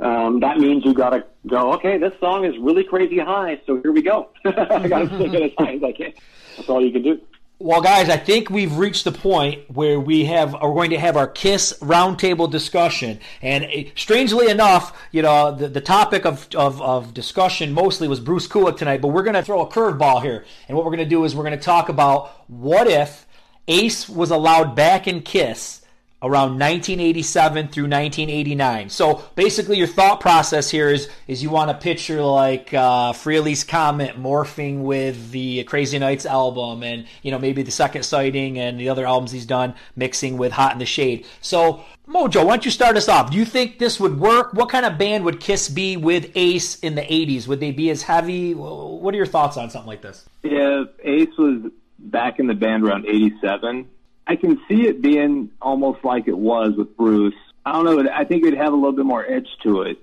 um, 0.00 0.40
that 0.40 0.58
means 0.58 0.84
you 0.84 0.94
got 0.94 1.10
to 1.10 1.24
go. 1.46 1.72
Okay, 1.74 1.98
this 1.98 2.12
song 2.20 2.44
is 2.44 2.56
really 2.58 2.84
crazy 2.84 3.18
high, 3.18 3.60
so 3.66 3.80
here 3.80 3.92
we 3.92 4.02
go. 4.02 4.30
I 4.44 4.88
got 4.88 5.08
to 5.08 5.18
sing 5.18 5.34
it 5.34 5.42
as 5.42 5.52
high 5.58 5.74
as 5.74 5.82
I 5.82 5.92
can. 5.92 6.12
That's 6.56 6.68
all 6.68 6.84
you 6.84 6.92
can 6.92 7.02
do. 7.02 7.20
Well, 7.58 7.80
guys, 7.80 8.10
I 8.10 8.18
think 8.18 8.50
we've 8.50 8.76
reached 8.76 9.04
the 9.04 9.12
point 9.12 9.70
where 9.70 9.98
we 9.98 10.26
have 10.26 10.54
are 10.54 10.74
going 10.74 10.90
to 10.90 10.98
have 10.98 11.16
our 11.16 11.26
Kiss 11.26 11.72
roundtable 11.80 12.50
discussion. 12.50 13.18
And 13.40 13.64
uh, 13.64 13.90
strangely 13.94 14.50
enough, 14.50 14.94
you 15.10 15.22
know, 15.22 15.54
the, 15.54 15.66
the 15.66 15.80
topic 15.80 16.26
of, 16.26 16.48
of, 16.54 16.82
of 16.82 17.14
discussion 17.14 17.72
mostly 17.72 18.08
was 18.08 18.20
Bruce 18.20 18.46
Kulick 18.46 18.76
tonight, 18.76 19.00
but 19.00 19.08
we're 19.08 19.22
going 19.22 19.36
to 19.36 19.42
throw 19.42 19.62
a 19.62 19.66
curveball 19.66 20.20
here. 20.20 20.44
And 20.68 20.76
what 20.76 20.84
we're 20.84 20.94
going 20.94 21.08
to 21.08 21.08
do 21.08 21.24
is 21.24 21.34
we're 21.34 21.44
going 21.44 21.58
to 21.58 21.64
talk 21.64 21.88
about 21.88 22.44
what 22.50 22.88
if 22.88 23.26
Ace 23.68 24.06
was 24.06 24.30
allowed 24.30 24.76
back 24.76 25.08
in 25.08 25.22
Kiss 25.22 25.80
around 26.22 26.58
1987 26.58 27.68
through 27.68 27.84
1989. 27.84 28.88
So 28.88 29.22
basically, 29.34 29.78
your 29.78 29.86
thought 29.86 30.20
process 30.20 30.70
here 30.70 30.88
is 30.88 31.08
is 31.28 31.42
you 31.42 31.50
want 31.50 31.70
to 31.70 31.76
picture 31.76 32.22
like 32.22 32.72
uh, 32.72 33.12
Frehley's 33.12 33.64
Comet 33.64 34.20
morphing 34.20 34.82
with 34.82 35.30
the 35.30 35.64
Crazy 35.64 35.98
Nights 35.98 36.26
album, 36.26 36.82
and 36.82 37.06
you 37.22 37.30
know 37.30 37.38
maybe 37.38 37.62
the 37.62 37.70
Second 37.70 38.04
Sighting 38.04 38.58
and 38.58 38.80
the 38.80 38.88
other 38.88 39.06
albums 39.06 39.30
he's 39.32 39.46
done 39.46 39.74
mixing 39.94 40.38
with 40.38 40.52
Hot 40.52 40.72
in 40.72 40.78
the 40.78 40.86
Shade. 40.86 41.26
So 41.40 41.84
Mojo, 42.08 42.44
why 42.44 42.52
don't 42.52 42.64
you 42.64 42.70
start 42.70 42.96
us 42.96 43.08
off? 43.08 43.30
Do 43.30 43.36
you 43.36 43.44
think 43.44 43.78
this 43.78 43.98
would 43.98 44.20
work? 44.20 44.54
What 44.54 44.68
kind 44.68 44.86
of 44.86 44.96
band 44.96 45.24
would 45.24 45.40
Kiss 45.40 45.68
be 45.68 45.96
with 45.96 46.30
Ace 46.36 46.78
in 46.78 46.94
the 46.94 47.02
80s? 47.02 47.48
Would 47.48 47.58
they 47.58 47.72
be 47.72 47.90
as 47.90 48.02
heavy? 48.02 48.54
What 48.54 49.12
are 49.12 49.16
your 49.16 49.26
thoughts 49.26 49.56
on 49.56 49.70
something 49.70 49.88
like 49.88 50.02
this? 50.02 50.24
Yeah, 50.44 50.84
Ace 51.02 51.36
was 51.36 51.72
back 51.98 52.38
in 52.38 52.46
the 52.46 52.54
band 52.54 52.84
around 52.84 53.06
87 53.06 53.88
I 54.26 54.36
can 54.36 54.60
see 54.68 54.86
it 54.86 55.00
being 55.00 55.50
almost 55.62 56.04
like 56.04 56.26
it 56.26 56.36
was 56.36 56.72
with 56.76 56.96
Bruce. 56.96 57.34
I 57.64 57.72
don't 57.72 57.84
know. 57.84 58.10
I 58.12 58.24
think 58.24 58.44
it'd 58.44 58.58
have 58.58 58.72
a 58.72 58.76
little 58.76 58.92
bit 58.92 59.04
more 59.04 59.24
edge 59.24 59.48
to 59.62 59.82
it 59.82 59.98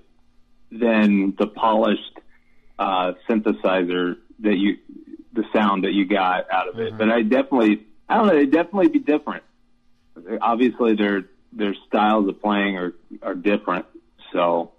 than 0.70 1.34
the 1.38 1.46
polished 1.46 2.18
uh, 2.78 3.12
synthesizer 3.28 4.16
that 4.40 4.56
you, 4.56 4.78
the 5.32 5.44
sound 5.52 5.84
that 5.84 5.92
you 5.92 6.06
got 6.06 6.50
out 6.50 6.68
of 6.68 6.78
it. 6.78 6.88
Mm-hmm. 6.88 6.98
But 6.98 7.10
I 7.10 7.22
definitely, 7.22 7.86
I 8.08 8.16
don't 8.16 8.26
know. 8.26 8.34
It'd 8.34 8.52
definitely 8.52 8.88
be 8.88 8.98
different. 8.98 9.42
Obviously, 10.40 10.94
their 10.94 11.24
their 11.52 11.74
styles 11.86 12.28
of 12.28 12.40
playing 12.40 12.76
are 12.76 12.94
are 13.22 13.34
different. 13.34 13.86
So 14.32 14.72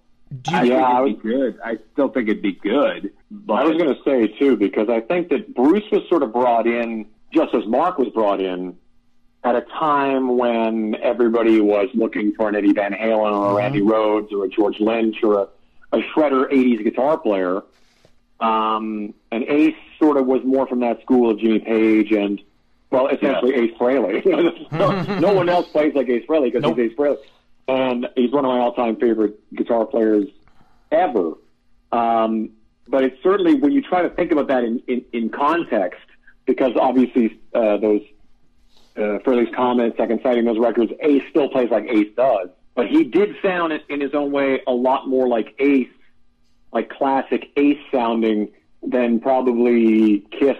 I 0.48 0.64
yeah, 0.64 1.04
think 1.04 1.18
it'd 1.18 1.22
be 1.22 1.28
good. 1.28 1.58
I 1.64 1.78
still 1.92 2.08
think 2.08 2.28
it'd 2.28 2.42
be 2.42 2.52
good. 2.52 3.12
But 3.30 3.54
I 3.54 3.64
was 3.64 3.76
going 3.76 3.94
to 3.94 4.00
say 4.04 4.38
too 4.38 4.56
because 4.56 4.88
I 4.88 5.00
think 5.00 5.28
that 5.28 5.54
Bruce 5.54 5.84
was 5.92 6.02
sort 6.08 6.22
of 6.22 6.32
brought 6.32 6.66
in 6.66 7.06
just 7.32 7.54
as 7.54 7.66
Mark 7.66 7.98
was 7.98 8.08
brought 8.08 8.40
in 8.40 8.76
at 9.46 9.54
a 9.54 9.60
time 9.60 10.36
when 10.36 10.96
everybody 10.96 11.60
was 11.60 11.88
looking 11.94 12.32
for 12.32 12.48
an 12.48 12.56
Eddie 12.56 12.72
Van 12.72 12.92
Halen 12.92 13.32
or 13.32 13.44
a 13.44 13.48
mm-hmm. 13.48 13.56
Randy 13.56 13.80
Rhoads 13.80 14.32
or 14.32 14.44
a 14.44 14.48
George 14.48 14.80
Lynch 14.80 15.22
or 15.22 15.38
a, 15.38 15.48
a 15.96 16.02
shredder 16.02 16.50
80s 16.50 16.82
guitar 16.82 17.16
player. 17.16 17.62
Um, 18.40 19.14
and 19.30 19.44
Ace 19.44 19.76
sort 20.00 20.16
of 20.16 20.26
was 20.26 20.42
more 20.44 20.66
from 20.66 20.80
that 20.80 21.00
school 21.02 21.30
of 21.30 21.38
Jimmy 21.38 21.60
Page 21.60 22.10
and, 22.10 22.42
well, 22.90 23.06
essentially 23.06 23.52
yeah. 23.52 23.62
Ace 23.62 23.74
Frehley. 23.78 24.72
no, 24.72 25.02
no 25.20 25.32
one 25.32 25.48
else 25.48 25.68
plays 25.68 25.94
like 25.94 26.08
Ace 26.08 26.26
Frehley 26.26 26.52
because 26.52 26.62
nope. 26.62 26.76
he's 26.76 26.90
Ace 26.90 26.96
Frehley. 26.96 27.18
And 27.68 28.08
he's 28.16 28.32
one 28.32 28.44
of 28.44 28.48
my 28.48 28.58
all-time 28.58 28.96
favorite 28.96 29.38
guitar 29.54 29.86
players 29.86 30.26
ever. 30.90 31.34
Um, 31.92 32.50
but 32.88 33.04
it's 33.04 33.22
certainly 33.22 33.54
when 33.54 33.70
you 33.70 33.80
try 33.80 34.02
to 34.02 34.10
think 34.10 34.32
about 34.32 34.48
that 34.48 34.64
in, 34.64 34.82
in, 34.88 35.04
in 35.12 35.28
context, 35.30 36.00
because 36.46 36.72
obviously 36.76 37.38
uh, 37.54 37.76
those 37.76 38.02
uh, 38.96 39.18
Frehley's 39.24 39.54
Comet, 39.54 39.94
Second 39.96 40.20
Sighting 40.22 40.44
those 40.44 40.58
records, 40.58 40.92
Ace 41.00 41.22
still 41.30 41.48
plays 41.48 41.70
like 41.70 41.84
Ace 41.88 42.14
does. 42.16 42.48
But 42.74 42.88
he 42.88 43.04
did 43.04 43.36
sound 43.42 43.72
in 43.88 44.00
his 44.00 44.14
own 44.14 44.32
way 44.32 44.60
a 44.66 44.72
lot 44.72 45.08
more 45.08 45.28
like 45.28 45.54
Ace, 45.58 45.88
like 46.72 46.90
classic 46.90 47.50
Ace 47.56 47.78
sounding 47.90 48.48
than 48.82 49.20
probably 49.20 50.20
Kiss 50.30 50.58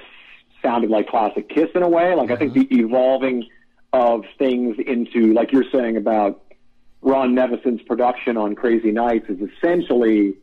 sounded 0.62 0.90
like 0.90 1.09
classic 1.09 1.49
Kiss 1.49 1.68
in 1.75 1.83
a 1.83 1.88
way. 1.88 2.14
Like 2.14 2.31
I 2.31 2.37
think 2.37 2.55
the 2.55 2.66
evolving 2.70 3.46
of 3.92 4.25
things 4.38 4.77
into, 4.87 5.33
like 5.33 5.53
you're 5.53 5.70
saying 5.70 5.96
about 5.96 6.42
Ron 7.03 7.35
Nevison's 7.35 7.83
production 7.83 8.37
on 8.37 8.55
Crazy 8.55 8.90
Nights 8.90 9.27
is 9.29 9.38
essentially 9.40 10.35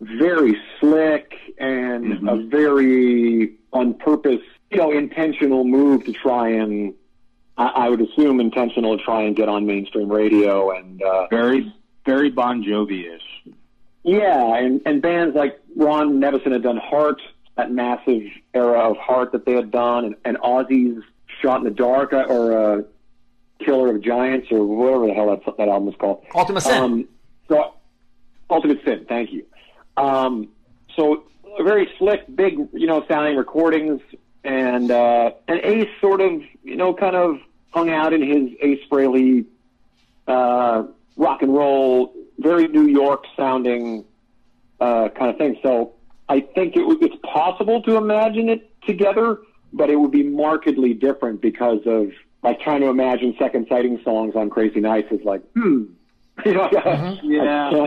very 0.00 0.56
slick 0.80 1.34
and 1.58 2.04
mm-hmm. 2.04 2.28
a 2.28 2.36
very 2.46 3.54
on 3.72 3.94
purpose, 3.94 4.40
you 4.70 4.78
know, 4.78 4.90
intentional 4.90 5.64
move 5.64 6.04
to 6.06 6.12
try 6.12 6.48
and 6.48 6.94
I, 7.60 7.66
I 7.84 7.88
would 7.90 8.00
assume 8.00 8.40
intentional 8.40 8.96
to 8.96 9.04
try 9.04 9.22
and 9.22 9.36
get 9.36 9.48
on 9.50 9.66
mainstream 9.66 10.10
radio 10.10 10.70
and 10.70 11.02
uh, 11.02 11.26
very 11.28 11.72
very 12.06 12.30
Bon 12.30 12.64
Jovi 12.64 13.14
ish. 13.14 13.54
Yeah, 14.02 14.56
and 14.56 14.80
and 14.86 15.02
bands 15.02 15.36
like 15.36 15.60
Ron 15.76 16.20
Nevison 16.20 16.52
had 16.52 16.62
done 16.62 16.78
Heart, 16.78 17.20
that 17.56 17.70
massive 17.70 18.22
era 18.54 18.90
of 18.90 18.96
Heart 18.96 19.32
that 19.32 19.44
they 19.44 19.52
had 19.52 19.70
done, 19.70 20.06
and, 20.06 20.14
and 20.24 20.38
Ozzy's 20.38 21.04
Shot 21.42 21.58
in 21.58 21.64
the 21.64 21.70
Dark 21.70 22.12
uh, 22.14 22.24
or 22.28 22.78
uh, 22.78 22.82
Killer 23.58 23.94
of 23.94 24.02
Giants 24.02 24.48
or 24.50 24.64
whatever 24.64 25.06
the 25.06 25.12
hell 25.12 25.30
that 25.30 25.56
that 25.58 25.68
album 25.68 25.88
is 25.90 25.94
called. 25.96 26.24
Ultimate 26.34 26.62
Sin. 26.62 26.82
Um, 26.82 27.08
so 27.48 27.74
Ultimate 28.48 28.82
Sin, 28.86 29.04
thank 29.06 29.32
you. 29.32 29.44
Um, 29.98 30.48
so 30.96 31.24
very 31.62 31.90
slick, 31.98 32.24
big, 32.34 32.58
you 32.72 32.86
know, 32.86 33.04
sounding 33.06 33.36
recordings, 33.36 34.00
and 34.44 34.90
uh, 34.90 35.32
and 35.46 35.60
Ace 35.62 35.88
sort 36.00 36.22
of, 36.22 36.40
you 36.64 36.76
know, 36.76 36.94
kind 36.94 37.16
of 37.16 37.38
hung 37.70 37.90
out 37.90 38.12
in 38.12 38.22
his 38.22 38.56
Ace 38.60 38.80
Frehley 38.90 39.46
uh, 40.26 40.84
rock 41.16 41.42
and 41.42 41.54
roll, 41.54 42.14
very 42.38 42.68
New 42.68 42.86
York 42.86 43.24
sounding 43.36 44.04
uh, 44.80 45.08
kind 45.10 45.30
of 45.30 45.36
thing. 45.38 45.58
So 45.62 45.92
I 46.28 46.40
think 46.40 46.76
it 46.76 46.80
w- 46.80 46.98
it's 47.00 47.16
possible 47.22 47.82
to 47.82 47.96
imagine 47.96 48.48
it 48.48 48.70
together, 48.86 49.38
but 49.72 49.90
it 49.90 49.96
would 49.96 50.10
be 50.10 50.22
markedly 50.22 50.94
different 50.94 51.40
because 51.40 51.80
of 51.86 52.10
like 52.42 52.60
trying 52.60 52.80
to 52.80 52.86
imagine 52.88 53.34
second 53.38 53.66
sighting 53.68 54.00
songs 54.02 54.34
on 54.34 54.48
Crazy 54.50 54.80
Nights 54.80 55.08
is 55.12 55.24
like, 55.24 55.42
hmm. 55.52 55.84
You 56.44 56.54
know, 56.54 56.68
Mm-hmm. 56.68 57.30
Yeah. 57.30 57.86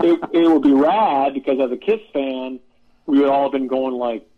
it, 0.00 0.20
it 0.32 0.48
would 0.50 0.62
be 0.62 0.72
rad 0.72 1.32
because 1.34 1.60
as 1.60 1.70
a 1.70 1.76
Kiss 1.76 2.00
fan, 2.12 2.58
we 3.06 3.20
would 3.20 3.28
all 3.28 3.44
have 3.44 3.52
been 3.52 3.68
going 3.68 3.94
like, 3.94 4.28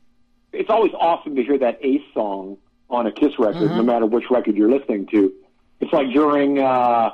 it's 0.53 0.69
always 0.69 0.93
awesome 0.93 1.35
to 1.37 1.43
hear 1.43 1.57
that 1.59 1.79
Ace 1.83 2.03
song 2.13 2.59
on 2.91 3.07
a 3.07 3.13
Kiss 3.13 3.39
record, 3.39 3.71
no 3.71 3.83
matter 3.83 4.07
which 4.07 4.25
record 4.31 4.57
you're 4.57 4.71
listening 4.71 5.07
to. 5.07 5.33
It's 5.81 5.93
like 5.93 6.11
during, 6.13 6.59
uh, 6.59 7.11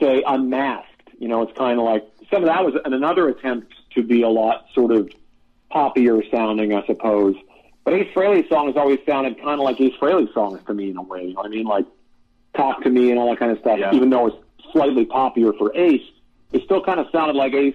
say, 0.00 0.22
Unmasked. 0.26 0.88
You 1.18 1.28
know, 1.28 1.42
it's 1.42 1.56
kind 1.56 1.78
of 1.78 1.84
like 1.84 2.04
some 2.30 2.42
of 2.42 2.48
that 2.48 2.64
was 2.64 2.74
another 2.84 3.28
attempt 3.28 3.72
to 3.94 4.02
be 4.02 4.22
a 4.22 4.28
lot 4.28 4.66
sort 4.74 4.90
of 4.90 5.10
poppier 5.70 6.28
sounding, 6.30 6.74
I 6.74 6.84
suppose. 6.86 7.36
But 7.84 7.94
Ace 7.94 8.12
Frehley's 8.14 8.48
songs 8.48 8.76
always 8.76 9.00
sounded 9.06 9.36
kind 9.36 9.60
of 9.60 9.60
like 9.60 9.80
Ace 9.80 9.94
Frehley 10.00 10.32
songs 10.32 10.60
to 10.66 10.74
me 10.74 10.90
in 10.90 10.96
a 10.96 11.02
way. 11.02 11.26
You 11.26 11.34
know 11.34 11.40
what 11.40 11.46
I 11.46 11.50
mean? 11.50 11.66
Like 11.66 11.86
Talk 12.54 12.82
to 12.82 12.90
Me 12.90 13.10
and 13.10 13.18
all 13.18 13.30
that 13.30 13.38
kind 13.38 13.52
of 13.52 13.58
stuff. 13.58 13.78
Yeah. 13.78 13.92
Even 13.92 14.10
though 14.10 14.28
it's 14.28 14.36
slightly 14.72 15.04
poppier 15.06 15.56
for 15.56 15.74
Ace, 15.76 16.02
it 16.52 16.62
still 16.64 16.82
kind 16.82 17.00
of 17.00 17.06
sounded 17.12 17.36
like 17.36 17.52
Ace, 17.54 17.74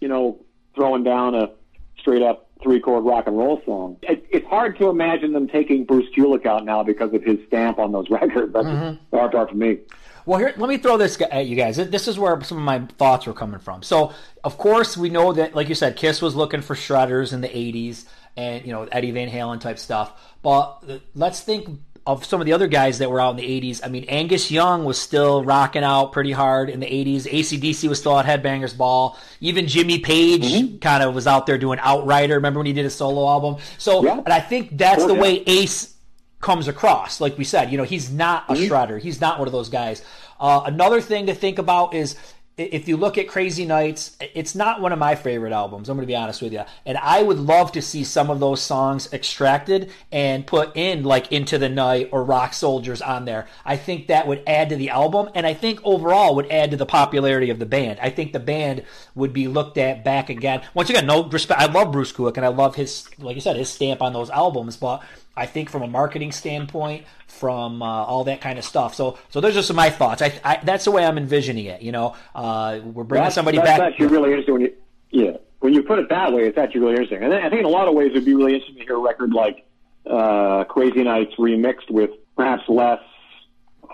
you 0.00 0.08
know, 0.08 0.40
throwing 0.74 1.04
down 1.04 1.34
a 1.34 1.50
straight 1.98 2.22
up 2.22 2.43
three 2.64 2.80
chord 2.80 3.04
rock 3.04 3.28
and 3.28 3.38
roll 3.38 3.62
song. 3.64 3.96
It, 4.02 4.26
it's 4.30 4.46
hard 4.48 4.76
to 4.78 4.88
imagine 4.88 5.32
them 5.32 5.46
taking 5.46 5.84
Bruce 5.84 6.08
Kulick 6.16 6.46
out 6.46 6.64
now 6.64 6.82
because 6.82 7.14
of 7.14 7.22
his 7.22 7.38
stamp 7.46 7.78
on 7.78 7.92
those 7.92 8.06
records. 8.10 8.52
That's 8.52 8.66
the 8.66 8.98
hard 9.12 9.30
part 9.30 9.50
for 9.50 9.56
me. 9.56 9.78
Well, 10.26 10.38
here, 10.38 10.54
let 10.56 10.68
me 10.70 10.78
throw 10.78 10.96
this 10.96 11.20
at 11.20 11.46
you 11.46 11.54
guys. 11.54 11.76
This 11.76 12.08
is 12.08 12.18
where 12.18 12.42
some 12.42 12.56
of 12.56 12.64
my 12.64 12.80
thoughts 12.98 13.26
were 13.26 13.34
coming 13.34 13.60
from. 13.60 13.82
So, 13.82 14.14
of 14.42 14.56
course, 14.56 14.96
we 14.96 15.10
know 15.10 15.34
that, 15.34 15.54
like 15.54 15.68
you 15.68 15.74
said, 15.74 15.96
Kiss 15.96 16.22
was 16.22 16.34
looking 16.34 16.62
for 16.62 16.74
shredders 16.74 17.34
in 17.34 17.42
the 17.42 17.48
'80s, 17.48 18.06
and 18.36 18.64
you 18.64 18.72
know 18.72 18.84
Eddie 18.90 19.10
Van 19.10 19.28
Halen 19.28 19.60
type 19.60 19.78
stuff. 19.78 20.34
But 20.42 20.82
uh, 20.88 20.98
let's 21.14 21.40
think 21.40 21.78
of 22.06 22.24
some 22.24 22.40
of 22.40 22.44
the 22.46 22.52
other 22.52 22.66
guys 22.66 22.98
that 22.98 23.10
were 23.10 23.20
out 23.20 23.30
in 23.30 23.36
the 23.36 23.60
'80s. 23.60 23.80
I 23.84 23.88
mean, 23.88 24.04
Angus 24.04 24.50
Young 24.50 24.84
was 24.84 25.00
still 25.00 25.42
rocking 25.42 25.82
out 25.82 26.12
pretty 26.12 26.32
hard 26.32 26.68
in 26.68 26.80
the 26.80 26.86
'80s. 26.86 27.22
ACDC 27.26 27.88
was 27.88 27.98
still 27.98 28.18
at 28.18 28.26
Headbangers 28.26 28.76
Ball. 28.76 29.18
Even 29.40 29.66
Jimmy 29.66 29.98
Page 30.00 30.80
kind 30.80 31.02
of 31.02 31.14
was 31.14 31.26
out 31.26 31.46
there 31.46 31.56
doing 31.58 31.78
Outrider. 31.80 32.34
Remember 32.34 32.60
when 32.60 32.66
he 32.66 32.72
did 32.72 32.84
a 32.86 32.90
solo 32.90 33.26
album? 33.28 33.56
So, 33.78 34.04
Yeah. 34.04 34.18
and 34.18 34.28
I 34.32 34.40
think 34.40 34.76
that's 34.76 35.02
Oh, 35.02 35.08
the 35.08 35.14
yeah. 35.14 35.20
way 35.22 35.42
Ace 35.46 35.94
comes 36.40 36.68
across. 36.68 37.20
Like 37.22 37.38
we 37.38 37.44
said, 37.44 37.72
you 37.72 37.78
know, 37.78 37.84
he's 37.84 38.10
not 38.10 38.44
a 38.50 38.52
shredder. 38.54 39.00
He's 39.00 39.20
not 39.20 39.38
one 39.38 39.48
of 39.48 39.52
those 39.52 39.70
guys. 39.70 40.02
Uh, 40.38 40.60
another 40.66 41.00
thing 41.00 41.26
to 41.26 41.34
think 41.34 41.58
about 41.58 41.94
is 41.94 42.16
if 42.56 42.86
you 42.86 42.96
look 42.96 43.18
at 43.18 43.26
Crazy 43.26 43.64
Nights, 43.64 44.16
it's 44.20 44.54
not 44.54 44.80
one 44.80 44.92
of 44.92 44.98
my 44.98 45.16
favorite 45.16 45.52
albums. 45.52 45.88
I'm 45.88 45.96
going 45.96 46.06
to 46.06 46.10
be 46.10 46.14
honest 46.14 46.40
with 46.40 46.52
you. 46.52 46.62
And 46.86 46.96
I 46.98 47.20
would 47.20 47.38
love 47.38 47.72
to 47.72 47.82
see 47.82 48.04
some 48.04 48.30
of 48.30 48.38
those 48.38 48.62
songs 48.62 49.12
extracted 49.12 49.90
and 50.12 50.46
put 50.46 50.76
in 50.76 51.02
like 51.02 51.32
Into 51.32 51.58
the 51.58 51.68
Night 51.68 52.10
or 52.12 52.22
Rock 52.22 52.52
Soldiers 52.52 53.02
on 53.02 53.24
there. 53.24 53.48
I 53.64 53.76
think 53.76 54.06
that 54.06 54.28
would 54.28 54.42
add 54.46 54.68
to 54.68 54.76
the 54.76 54.90
album. 54.90 55.30
And 55.34 55.46
I 55.46 55.54
think 55.54 55.80
overall 55.82 56.36
would 56.36 56.50
add 56.50 56.70
to 56.70 56.76
the 56.76 56.86
popularity 56.86 57.50
of 57.50 57.58
the 57.58 57.66
band. 57.66 57.98
I 58.00 58.10
think 58.10 58.32
the 58.32 58.38
band 58.38 58.84
would 59.16 59.32
be 59.32 59.48
looked 59.48 59.76
at 59.76 60.04
back 60.04 60.30
again. 60.30 60.62
Once 60.74 60.90
again, 60.90 61.06
no 61.06 61.24
respect. 61.24 61.60
I 61.60 61.66
love 61.66 61.90
Bruce 61.90 62.12
Kulick 62.12 62.36
and 62.36 62.46
I 62.46 62.50
love 62.50 62.76
his, 62.76 63.08
like 63.18 63.34
you 63.34 63.40
said, 63.40 63.56
his 63.56 63.68
stamp 63.68 64.00
on 64.00 64.12
those 64.12 64.30
albums. 64.30 64.76
But 64.76 65.02
I 65.36 65.46
think 65.46 65.68
from 65.70 65.82
a 65.82 65.88
marketing 65.88 66.32
standpoint, 66.32 67.04
from 67.26 67.82
uh, 67.82 67.86
all 67.86 68.24
that 68.24 68.40
kind 68.40 68.58
of 68.58 68.64
stuff. 68.64 68.94
So, 68.94 69.18
so 69.30 69.40
those 69.40 69.56
are 69.56 69.62
some 69.62 69.74
of 69.74 69.78
my 69.78 69.90
thoughts. 69.90 70.22
I, 70.22 70.38
I 70.44 70.60
that's 70.62 70.84
the 70.84 70.90
way 70.92 71.04
I'm 71.04 71.18
envisioning 71.18 71.66
it. 71.66 71.82
You 71.82 71.92
know, 71.92 72.14
uh, 72.34 72.80
we're 72.84 73.04
bringing 73.04 73.24
That's, 73.24 73.34
somebody 73.34 73.58
that's 73.58 73.78
back. 73.78 73.80
actually 73.92 74.06
really 74.06 74.30
interesting 74.30 74.54
when 74.54 74.62
you, 74.62 74.72
yeah, 75.10 75.36
when 75.60 75.72
you 75.74 75.82
put 75.82 75.98
it 75.98 76.08
that 76.10 76.32
way, 76.32 76.42
it's 76.46 76.58
actually 76.58 76.80
really 76.82 76.92
interesting. 76.94 77.22
And 77.22 77.34
I 77.34 77.48
think 77.48 77.60
in 77.60 77.64
a 77.64 77.68
lot 77.68 77.88
of 77.88 77.94
ways 77.94 78.10
it'd 78.12 78.24
be 78.24 78.34
really 78.34 78.54
interesting 78.54 78.76
to 78.78 78.84
hear 78.84 78.96
a 78.96 79.00
record 79.00 79.32
like 79.32 79.66
uh, 80.08 80.64
Crazy 80.64 81.02
Nights 81.02 81.34
remixed 81.38 81.90
with 81.90 82.10
perhaps 82.36 82.62
less 82.68 83.00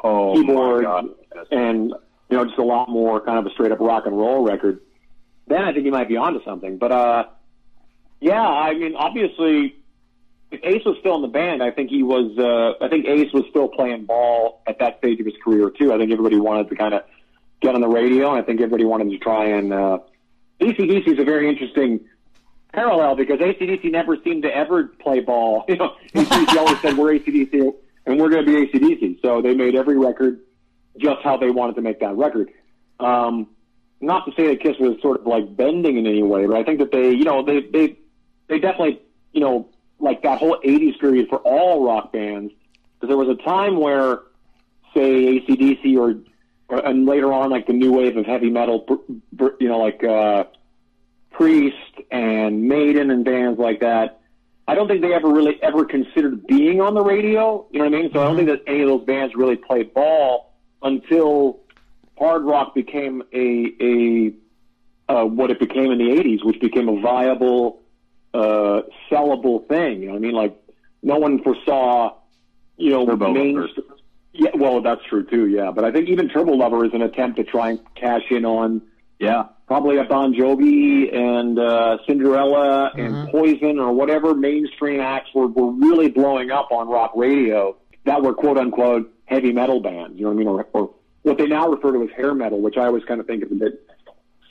Oh 0.03 0.35
keyboard 0.35 0.85
my 0.85 0.91
God. 0.91 1.09
Yes. 1.35 1.47
and 1.51 1.95
you 2.31 2.37
know 2.37 2.45
just 2.45 2.59
a 2.59 2.63
lot 2.65 2.89
more 2.89 3.21
kind 3.21 3.39
of 3.39 3.47
a 3.47 3.51
straight 3.51 3.71
up 3.73 3.81
rock 3.81 4.07
and 4.07 4.17
roll 4.19 4.43
record. 4.45 4.81
Then 5.47 5.63
I 5.63 5.73
think 5.73 5.85
you 5.85 5.93
might 5.93 6.09
be 6.09 6.17
onto 6.17 6.43
something. 6.45 6.79
But 6.79 6.93
uh, 6.93 7.25
yeah, 8.21 8.41
I 8.43 8.75
mean, 8.75 8.95
obviously, 8.97 9.77
if 10.51 10.61
Ace 10.65 10.85
was 10.85 10.97
still 11.01 11.17
in 11.17 11.23
the 11.23 11.29
band, 11.29 11.63
I 11.63 11.71
think 11.71 11.91
he 11.91 12.03
was. 12.03 12.37
Uh, 12.39 12.85
I 12.85 12.89
think 12.89 13.07
Ace 13.07 13.33
was 13.33 13.45
still 13.51 13.69
playing 13.69 14.07
ball 14.07 14.63
at 14.67 14.79
that 14.81 14.99
stage 14.99 15.21
of 15.21 15.27
his 15.27 15.37
career 15.43 15.71
too. 15.71 15.93
I 15.93 15.99
think 15.99 16.11
everybody 16.11 16.39
wanted 16.39 16.69
to 16.69 16.77
kind 16.77 16.95
of 16.95 17.03
get 17.61 17.75
on 17.75 17.81
the 17.81 17.89
radio, 17.89 18.31
and 18.31 18.43
I 18.43 18.43
think 18.43 18.61
everybody 18.61 18.85
wanted 18.85 19.11
to 19.11 19.19
try 19.19 19.47
and. 19.47 19.73
Uh, 19.73 19.99
ACDC 20.61 21.09
is 21.09 21.19
a 21.19 21.25
very 21.25 21.49
interesting 21.49 22.01
parallel 22.73 23.17
because 23.17 23.39
ACDC 23.39 23.91
never 23.91 24.17
seemed 24.23 24.43
to 24.43 24.55
ever 24.55 24.85
play 24.85 25.21
ball. 25.21 25.65
You 25.69 25.77
know, 25.77 25.95
ACDC 26.15 26.57
always 26.57 26.81
said 26.81 26.97
we're 26.97 27.19
ACDC 27.19 27.73
and 28.07 28.21
we're 28.21 28.29
going 28.29 28.45
to 28.45 28.53
be 28.53 28.67
ACDC. 28.67 29.23
So 29.23 29.41
they 29.41 29.55
made 29.55 29.75
every 29.75 29.97
record 29.97 30.41
just 30.99 31.23
how 31.23 31.37
they 31.37 31.51
wanted 31.51 31.77
to 31.77 31.83
make 31.83 32.01
that 32.01 32.15
record. 32.17 32.51
Um, 32.99 33.49
not 34.01 34.27
to 34.27 34.33
say 34.35 34.49
that 34.49 34.61
Kiss 34.61 34.77
was 34.79 35.01
sort 35.01 35.21
of 35.21 35.27
like 35.27 35.57
bending 35.57 35.97
in 35.97 36.07
any 36.07 36.23
way, 36.23 36.47
but 36.47 36.57
I 36.57 36.65
think 36.65 36.79
that 36.81 36.91
they, 36.91 37.11
you 37.11 37.25
know, 37.25 37.45
they 37.45 37.61
they 37.61 37.99
they 38.49 38.59
definitely, 38.59 39.01
you 39.33 39.41
know, 39.41 39.69
like 40.01 40.23
that 40.23 40.39
whole 40.39 40.59
'80s 40.65 40.99
period 40.99 41.29
for 41.29 41.39
all 41.39 41.85
rock 41.85 42.13
bands, 42.13 42.53
because 42.95 43.09
there 43.09 43.17
was 43.17 43.29
a 43.29 43.43
time 43.43 43.79
where, 43.79 44.21
say, 44.95 45.41
ACDC 45.41 45.97
or, 45.97 46.17
or 46.69 46.87
and 46.87 47.07
later 47.07 47.33
on 47.33 47.51
like 47.51 47.67
the 47.67 47.73
new 47.73 47.93
wave 47.93 48.17
of 48.17 48.27
heavy 48.27 48.51
metal, 48.51 48.81
br- 48.81 49.13
br- 49.33 49.57
you 49.61 49.69
know, 49.69 49.79
like 49.79 50.03
uh, 50.05 50.45
Priest 51.31 51.77
and 52.11 52.65
Maiden 52.69 53.11
and 53.11 53.25
bands 53.25 53.59
like 53.59 53.81
that. 53.81 54.21
I 54.67 54.75
don't 54.75 54.87
think 54.87 55.03
they 55.03 55.13
ever 55.13 55.29
really 55.29 55.61
ever 55.63 55.85
considered 55.85 56.47
being 56.47 56.81
on 56.81 56.95
the 56.95 57.03
radio. 57.03 57.67
You 57.73 57.81
know 57.81 57.87
what 57.87 57.95
I 57.95 58.03
mean? 58.03 58.13
So 58.13 58.21
I 58.21 58.25
don't 58.25 58.37
think 58.37 58.49
that 58.49 58.63
any 58.67 58.83
of 58.83 58.89
those 58.89 59.05
bands 59.05 59.35
really 59.35 59.57
played 59.57 59.93
ball 59.95 60.53
until 60.83 61.61
hard 62.19 62.45
rock 62.45 62.75
became 62.75 63.23
a 63.33 63.73
a 63.81 64.33
uh, 65.13 65.25
what 65.25 65.51
it 65.51 65.59
became 65.59 65.91
in 65.91 65.99
the 65.99 66.05
'80s, 66.05 66.45
which 66.45 66.61
became 66.61 66.89
a 66.89 67.01
viable, 67.01 67.80
uh, 68.35 68.83
sellable 69.11 69.67
thing. 69.69 70.01
You 70.03 70.07
know 70.07 70.13
what 70.13 70.19
I 70.19 70.21
mean? 70.21 70.35
Like 70.35 70.57
no 71.03 71.19
one 71.19 71.43
foresaw, 71.43 72.15
you 72.77 72.91
know, 72.91 73.07
Turbo 73.07 73.33
main. 73.33 73.57
Lovers. 73.57 73.79
Yeah, 74.33 74.51
well, 74.55 74.81
that's 74.81 75.01
true 75.09 75.25
too. 75.25 75.47
Yeah, 75.49 75.73
but 75.73 75.85
I 75.85 75.91
think 75.91 76.09
even 76.09 76.29
Turbo 76.29 76.53
Lover 76.53 76.85
is 76.85 76.93
an 76.95 77.03
attempt 77.03 77.37
to 77.39 77.45
try 77.45 77.71
and 77.71 77.81
cash 77.97 78.23
in 78.31 78.45
on 78.45 78.81
Yeah. 79.19 79.47
probably 79.67 79.97
a 79.99 80.05
Bon 80.05 80.33
Jovi 80.33 81.13
and 81.15 81.59
uh, 81.59 81.99
Cinderella 82.07 82.93
and 82.97 83.29
Poison 83.31 83.79
or 83.81 83.93
whatever 83.93 84.35
mainstream 84.35 85.01
acts 85.01 85.31
were, 85.35 85.49
were 85.49 85.73
really 85.73 86.09
blowing 86.09 86.51
up 86.53 86.71
on 86.71 86.89
rock 86.89 87.13
radio 87.17 87.77
that 88.05 88.23
were 88.23 88.33
quote 88.33 88.57
unquote 88.57 89.13
heavy 89.27 89.53
metal 89.53 89.81
bands. 89.81 90.17
You 90.17 90.25
know 90.25 90.29
what 90.31 90.35
I 90.35 90.39
mean? 90.39 90.49
Or, 90.49 90.67
or 90.73 90.95
what 91.23 91.37
they 91.37 91.47
now 91.47 91.69
refer 91.69 91.93
to 91.93 92.03
as 92.05 92.11
hair 92.17 92.33
metal, 92.35 92.61
which 92.61 92.77
I 92.77 92.87
always 92.87 93.05
kind 93.05 93.21
of 93.21 93.27
think 93.27 93.45
is 93.45 93.51
a 93.51 93.55
bit 93.57 93.87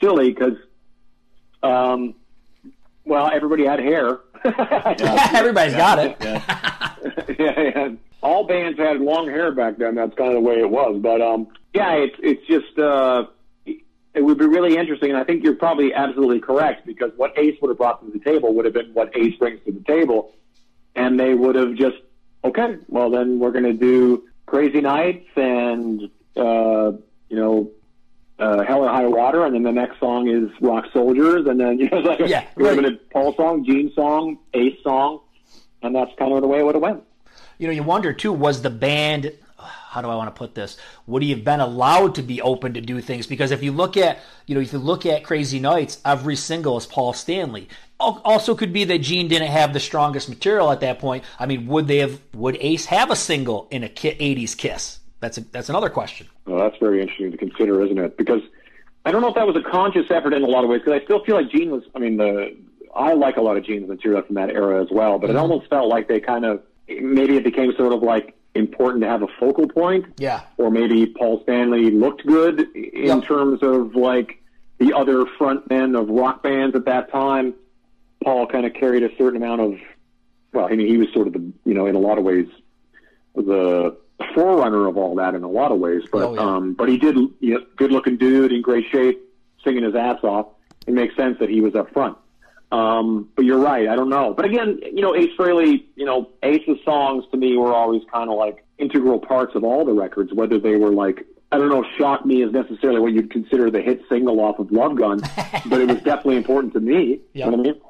silly 0.00 0.28
because, 0.30 0.54
um, 1.62 2.14
well, 3.04 3.30
everybody 3.32 3.64
had 3.64 3.80
hair. 3.80 4.20
Everybody's 4.44 5.74
got 5.74 5.98
it. 5.98 6.16
Yeah. 6.20 6.94
yeah, 7.38 7.60
yeah. 7.60 7.88
All 8.22 8.46
bands 8.46 8.78
had 8.78 9.00
long 9.00 9.28
hair 9.28 9.52
back 9.52 9.78
then. 9.78 9.94
That's 9.94 10.14
kind 10.14 10.28
of 10.28 10.34
the 10.34 10.40
way 10.40 10.60
it 10.60 10.70
was. 10.70 11.00
But 11.02 11.20
um, 11.20 11.48
yeah, 11.74 11.92
it's 11.94 12.16
it's 12.22 12.46
just 12.46 12.78
uh, 12.78 13.26
it 13.66 14.22
would 14.22 14.38
be 14.38 14.46
really 14.46 14.76
interesting, 14.76 15.10
and 15.10 15.18
I 15.18 15.24
think 15.24 15.44
you're 15.44 15.56
probably 15.56 15.94
absolutely 15.94 16.40
correct 16.40 16.86
because 16.86 17.12
what 17.16 17.38
Ace 17.38 17.56
would 17.60 17.68
have 17.68 17.78
brought 17.78 18.04
to 18.04 18.10
the 18.10 18.22
table 18.24 18.54
would 18.54 18.64
have 18.64 18.74
been 18.74 18.92
what 18.92 19.16
Ace 19.16 19.36
brings 19.36 19.60
to 19.64 19.72
the 19.72 19.84
table, 19.84 20.34
and 20.94 21.18
they 21.18 21.34
would 21.34 21.54
have 21.54 21.74
just 21.74 21.96
okay, 22.44 22.76
well 22.88 23.10
then 23.10 23.38
we're 23.38 23.52
going 23.52 23.64
to 23.64 23.72
do 23.72 24.24
Crazy 24.46 24.80
Nights 24.80 25.28
and 25.36 26.02
uh, 26.36 26.92
you 27.28 27.36
know. 27.36 27.70
Uh, 28.40 28.64
Hell 28.64 28.84
or 28.84 28.88
High 28.88 29.06
Water, 29.06 29.44
and 29.44 29.54
then 29.54 29.62
the 29.62 29.72
next 29.72 30.00
song 30.00 30.28
is 30.28 30.50
Rock 30.60 30.86
Soldiers, 30.92 31.46
and 31.46 31.60
then 31.60 31.78
you 31.80 31.90
know, 31.90 31.98
like 31.98 32.20
Yeah, 32.20 32.40
have 32.40 32.56
right. 32.56 32.84
a 32.84 32.92
Paul 33.12 33.34
song, 33.36 33.64
Gene 33.64 33.92
song, 33.94 34.38
Ace 34.54 34.82
song, 34.82 35.20
and 35.82 35.94
that's 35.94 36.10
kind 36.18 36.32
of 36.32 36.40
the 36.40 36.48
way 36.48 36.60
it 36.60 36.64
would 36.64 36.74
have 36.74 36.82
went. 36.82 37.02
You 37.58 37.66
know, 37.66 37.72
you 37.74 37.82
wonder 37.82 38.12
too, 38.12 38.32
was 38.32 38.62
the 38.62 38.70
band 38.70 39.32
how 39.90 40.00
do 40.00 40.08
I 40.08 40.14
want 40.14 40.32
to 40.32 40.38
put 40.38 40.54
this? 40.54 40.76
Would 41.08 41.22
he 41.22 41.30
have 41.30 41.42
been 41.42 41.58
allowed 41.58 42.14
to 42.14 42.22
be 42.22 42.40
open 42.40 42.74
to 42.74 42.80
do 42.80 43.00
things? 43.00 43.26
Because 43.26 43.50
if 43.50 43.60
you 43.60 43.72
look 43.72 43.96
at, 43.96 44.20
you 44.46 44.54
know, 44.54 44.60
if 44.60 44.72
you 44.72 44.78
look 44.78 45.04
at 45.04 45.24
Crazy 45.24 45.58
Nights, 45.58 46.00
every 46.04 46.36
single 46.36 46.76
is 46.76 46.86
Paul 46.86 47.12
Stanley. 47.12 47.68
Also, 47.98 48.54
could 48.54 48.72
be 48.72 48.84
that 48.84 48.98
Gene 48.98 49.26
didn't 49.26 49.50
have 49.50 49.72
the 49.72 49.80
strongest 49.80 50.28
material 50.28 50.70
at 50.70 50.80
that 50.80 51.00
point. 51.00 51.24
I 51.40 51.46
mean, 51.46 51.66
would 51.66 51.88
they 51.88 51.98
have? 51.98 52.20
Would 52.34 52.56
Ace 52.60 52.86
have 52.86 53.10
a 53.10 53.16
single 53.16 53.66
in 53.70 53.82
a 53.84 53.88
'80s 53.88 54.56
Kiss? 54.56 54.99
That's 55.20 55.38
a, 55.38 55.42
that's 55.42 55.68
another 55.68 55.90
question. 55.90 56.26
Well, 56.46 56.58
that's 56.58 56.78
very 56.78 57.00
interesting 57.00 57.30
to 57.30 57.36
consider, 57.36 57.82
isn't 57.84 57.98
it? 57.98 58.16
Because 58.16 58.42
I 59.04 59.12
don't 59.12 59.20
know 59.20 59.28
if 59.28 59.34
that 59.34 59.46
was 59.46 59.56
a 59.56 59.62
conscious 59.62 60.10
effort 60.10 60.32
in 60.32 60.42
a 60.42 60.46
lot 60.46 60.64
of 60.64 60.70
ways. 60.70 60.80
Because 60.84 61.00
I 61.00 61.04
still 61.04 61.24
feel 61.24 61.36
like 61.36 61.50
Gene 61.50 61.70
was. 61.70 61.82
I 61.94 61.98
mean, 61.98 62.16
the 62.16 62.56
I 62.94 63.12
like 63.12 63.36
a 63.36 63.42
lot 63.42 63.56
of 63.56 63.64
Gene's 63.64 63.88
material 63.88 64.22
from 64.22 64.34
that 64.36 64.50
era 64.50 64.82
as 64.82 64.88
well. 64.90 65.18
But 65.18 65.30
it 65.30 65.34
mm-hmm. 65.34 65.42
almost 65.42 65.68
felt 65.68 65.88
like 65.88 66.08
they 66.08 66.20
kind 66.20 66.44
of 66.44 66.62
maybe 66.88 67.36
it 67.36 67.44
became 67.44 67.72
sort 67.76 67.92
of 67.92 68.02
like 68.02 68.34
important 68.54 69.02
to 69.02 69.08
have 69.08 69.22
a 69.22 69.28
focal 69.38 69.68
point. 69.68 70.06
Yeah. 70.18 70.40
Or 70.56 70.70
maybe 70.70 71.06
Paul 71.06 71.40
Stanley 71.42 71.90
looked 71.90 72.26
good 72.26 72.60
in 72.74 73.06
Yep. 73.06 73.24
terms 73.24 73.62
of 73.62 73.94
like 73.94 74.42
the 74.78 74.94
other 74.94 75.24
frontmen 75.38 75.98
of 75.98 76.08
rock 76.08 76.42
bands 76.42 76.74
at 76.74 76.86
that 76.86 77.12
time. 77.12 77.54
Paul 78.24 78.46
kind 78.46 78.66
of 78.66 78.74
carried 78.74 79.02
a 79.02 79.14
certain 79.16 79.36
amount 79.36 79.60
of. 79.60 79.78
Well, 80.52 80.66
I 80.66 80.74
mean, 80.74 80.88
he 80.88 80.96
was 80.96 81.08
sort 81.12 81.26
of 81.26 81.34
the 81.34 81.52
you 81.64 81.74
know 81.74 81.86
in 81.86 81.94
a 81.94 81.98
lot 82.00 82.16
of 82.16 82.24
ways 82.24 82.46
the 83.34 83.96
forerunner 84.34 84.86
of 84.86 84.96
all 84.96 85.14
that 85.16 85.34
in 85.34 85.42
a 85.42 85.48
lot 85.48 85.72
of 85.72 85.78
ways. 85.78 86.02
But 86.10 86.22
Oh, 86.22 86.34
yeah. 86.34 86.40
um, 86.40 86.74
but 86.74 86.88
he 86.88 86.96
did, 86.98 87.16
you 87.40 87.54
know, 87.54 87.60
good 87.76 87.92
looking 87.92 88.16
dude 88.16 88.52
in 88.52 88.62
great 88.62 88.86
shape, 88.90 89.20
singing 89.64 89.84
his 89.84 89.94
ass 89.94 90.18
off. 90.22 90.46
It 90.86 90.94
makes 90.94 91.14
sense 91.16 91.38
that 91.40 91.48
he 91.50 91.60
was 91.60 91.74
up 91.74 91.92
front. 91.92 92.16
Um, 92.72 93.28
but 93.34 93.44
you're 93.44 93.58
right. 93.58 93.88
I 93.88 93.96
don't 93.96 94.08
know. 94.10 94.32
But 94.32 94.44
again, 94.44 94.78
you 94.82 95.02
know, 95.02 95.14
Ace 95.16 95.30
Frehley, 95.36 95.84
you 95.96 96.04
know, 96.06 96.28
Ace's 96.42 96.78
songs 96.84 97.24
to 97.32 97.36
me 97.36 97.56
were 97.56 97.72
always 97.74 98.02
kind 98.12 98.30
of 98.30 98.36
like 98.36 98.64
integral 98.78 99.18
parts 99.18 99.54
of 99.56 99.64
all 99.64 99.84
the 99.84 99.92
records, 99.92 100.32
whether 100.32 100.58
they 100.58 100.76
were 100.76 100.90
like, 100.92 101.26
I 101.52 101.58
don't 101.58 101.68
know, 101.68 101.84
Shock 101.98 102.24
Me 102.24 102.42
is 102.44 102.52
necessarily 102.52 103.00
what 103.00 103.12
you'd 103.12 103.30
consider 103.30 103.70
the 103.72 103.80
hit 103.82 104.02
single 104.08 104.38
off 104.40 104.60
of 104.60 104.70
Love 104.70 104.94
Gun, 104.96 105.20
but 105.66 105.80
it 105.80 105.88
was 105.88 105.96
definitely 106.02 106.36
important 106.36 106.72
to 106.74 106.80
me. 106.80 107.18
You 107.32 107.44
know 107.46 107.50
what 107.50 107.60
I 107.60 107.62
mean? 107.64 107.80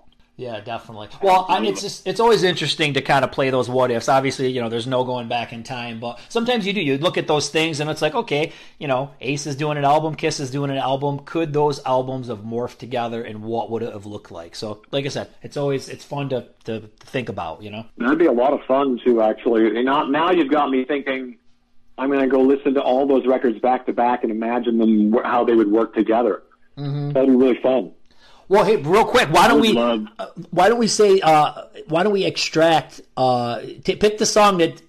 Yeah, 0.41 0.59
definitely. 0.61 1.09
Well, 1.21 1.45
I 1.51 1.61
mean, 1.61 1.73
it's 1.73 1.83
just 1.83 2.07
it's 2.07 2.19
always 2.19 2.45
interesting 2.45 2.95
to 2.95 3.03
kind 3.03 3.27
of 3.27 3.31
play 3.31 3.51
those 3.51 3.69
what 3.69 3.91
ifs. 3.91 4.09
Obviously, 4.09 4.49
you 4.49 4.63
know, 4.63 4.71
there's 4.71 4.87
no 4.87 5.05
going 5.05 5.29
back 5.29 5.53
in 5.53 5.63
time, 5.63 6.01
but 6.01 6.19
sometimes 6.31 6.67
you 6.67 6.73
do. 6.73 6.81
You 6.81 6.97
look 6.97 7.19
at 7.19 7.27
those 7.27 7.51
things, 7.51 7.79
and 7.79 7.91
it's 7.91 8.01
like, 8.01 8.15
okay, 8.15 8.53
you 8.79 8.89
know, 8.89 9.11
Ace 9.21 9.47
is 9.47 9.55
doing 9.55 9.77
an 9.77 9.85
album, 9.85 10.15
Kiss 10.15 10.41
is 10.41 10.51
doing 10.51 10.71
an 10.71 10.79
album. 10.79 11.19
Could 11.27 11.53
those 11.53 11.85
albums 11.85 12.29
have 12.29 12.39
morphed 12.39 12.79
together, 12.79 13.23
and 13.23 13.43
what 13.43 13.71
would 13.71 13.83
it 13.83 13.93
have 13.93 14.07
looked 14.07 14.31
like? 14.31 14.57
So, 14.57 14.81
like 14.91 15.05
I 15.05 15.09
said, 15.09 15.29
it's 15.43 15.59
always 15.59 15.91
it's 15.91 16.07
fun 16.07 16.31
to 16.31 16.47
to 16.65 16.89
think 17.01 17.29
about. 17.29 17.63
You 17.63 17.71
know. 17.73 17.87
That'd 17.99 18.19
be 18.19 18.25
a 18.25 18.33
lot 18.33 18.55
of 18.55 18.63
fun 18.67 18.99
too, 19.05 19.21
actually. 19.21 19.77
And 19.77 19.85
now, 19.85 20.05
now 20.05 20.31
you've 20.31 20.51
got 20.51 20.71
me 20.71 20.87
thinking. 20.87 21.37
I'm 21.99 22.09
going 22.09 22.21
to 22.21 22.29
go 22.29 22.41
listen 22.41 22.73
to 22.75 22.81
all 22.81 23.07
those 23.07 23.27
records 23.27 23.59
back 23.59 23.85
to 23.85 23.93
back 23.93 24.23
and 24.23 24.33
imagine 24.33 24.79
them 24.79 25.13
how 25.23 25.45
they 25.45 25.55
would 25.55 25.71
work 25.71 25.95
together. 25.95 26.43
Mm-hmm. 26.79 27.11
That'd 27.11 27.29
be 27.29 27.37
really 27.37 27.61
fun. 27.61 27.93
Well, 28.51 28.65
hey, 28.65 28.75
real 28.77 29.05
quick, 29.05 29.29
why 29.31 29.47
don't 29.47 29.61
we 29.61 29.73
love- 29.75 30.07
uh, 30.19 30.27
why 30.51 30.69
don't 30.69 30.81
we 30.81 30.89
say 30.89 31.21
uh, 31.21 31.67
why 31.87 32.03
don't 32.03 32.13
we 32.13 32.25
extract 32.25 33.01
uh, 33.17 33.61
t- 33.85 33.95
pick 33.95 34.19
the 34.19 34.27
song 34.27 34.59
that 34.59 34.83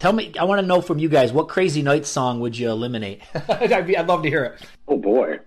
tell 0.00 0.12
me 0.12 0.32
I 0.36 0.42
want 0.42 0.60
to 0.60 0.66
know 0.66 0.80
from 0.80 0.98
you 0.98 1.08
guys 1.08 1.32
what 1.32 1.46
Crazy 1.48 1.80
Night 1.80 2.06
song 2.06 2.40
would 2.40 2.58
you 2.58 2.68
eliminate? 2.70 3.22
I'd, 3.48 3.86
be, 3.86 3.96
I'd 3.96 4.08
love 4.08 4.24
to 4.24 4.28
hear 4.28 4.42
it. 4.44 4.62
Oh 4.88 4.96
boy, 4.96 5.38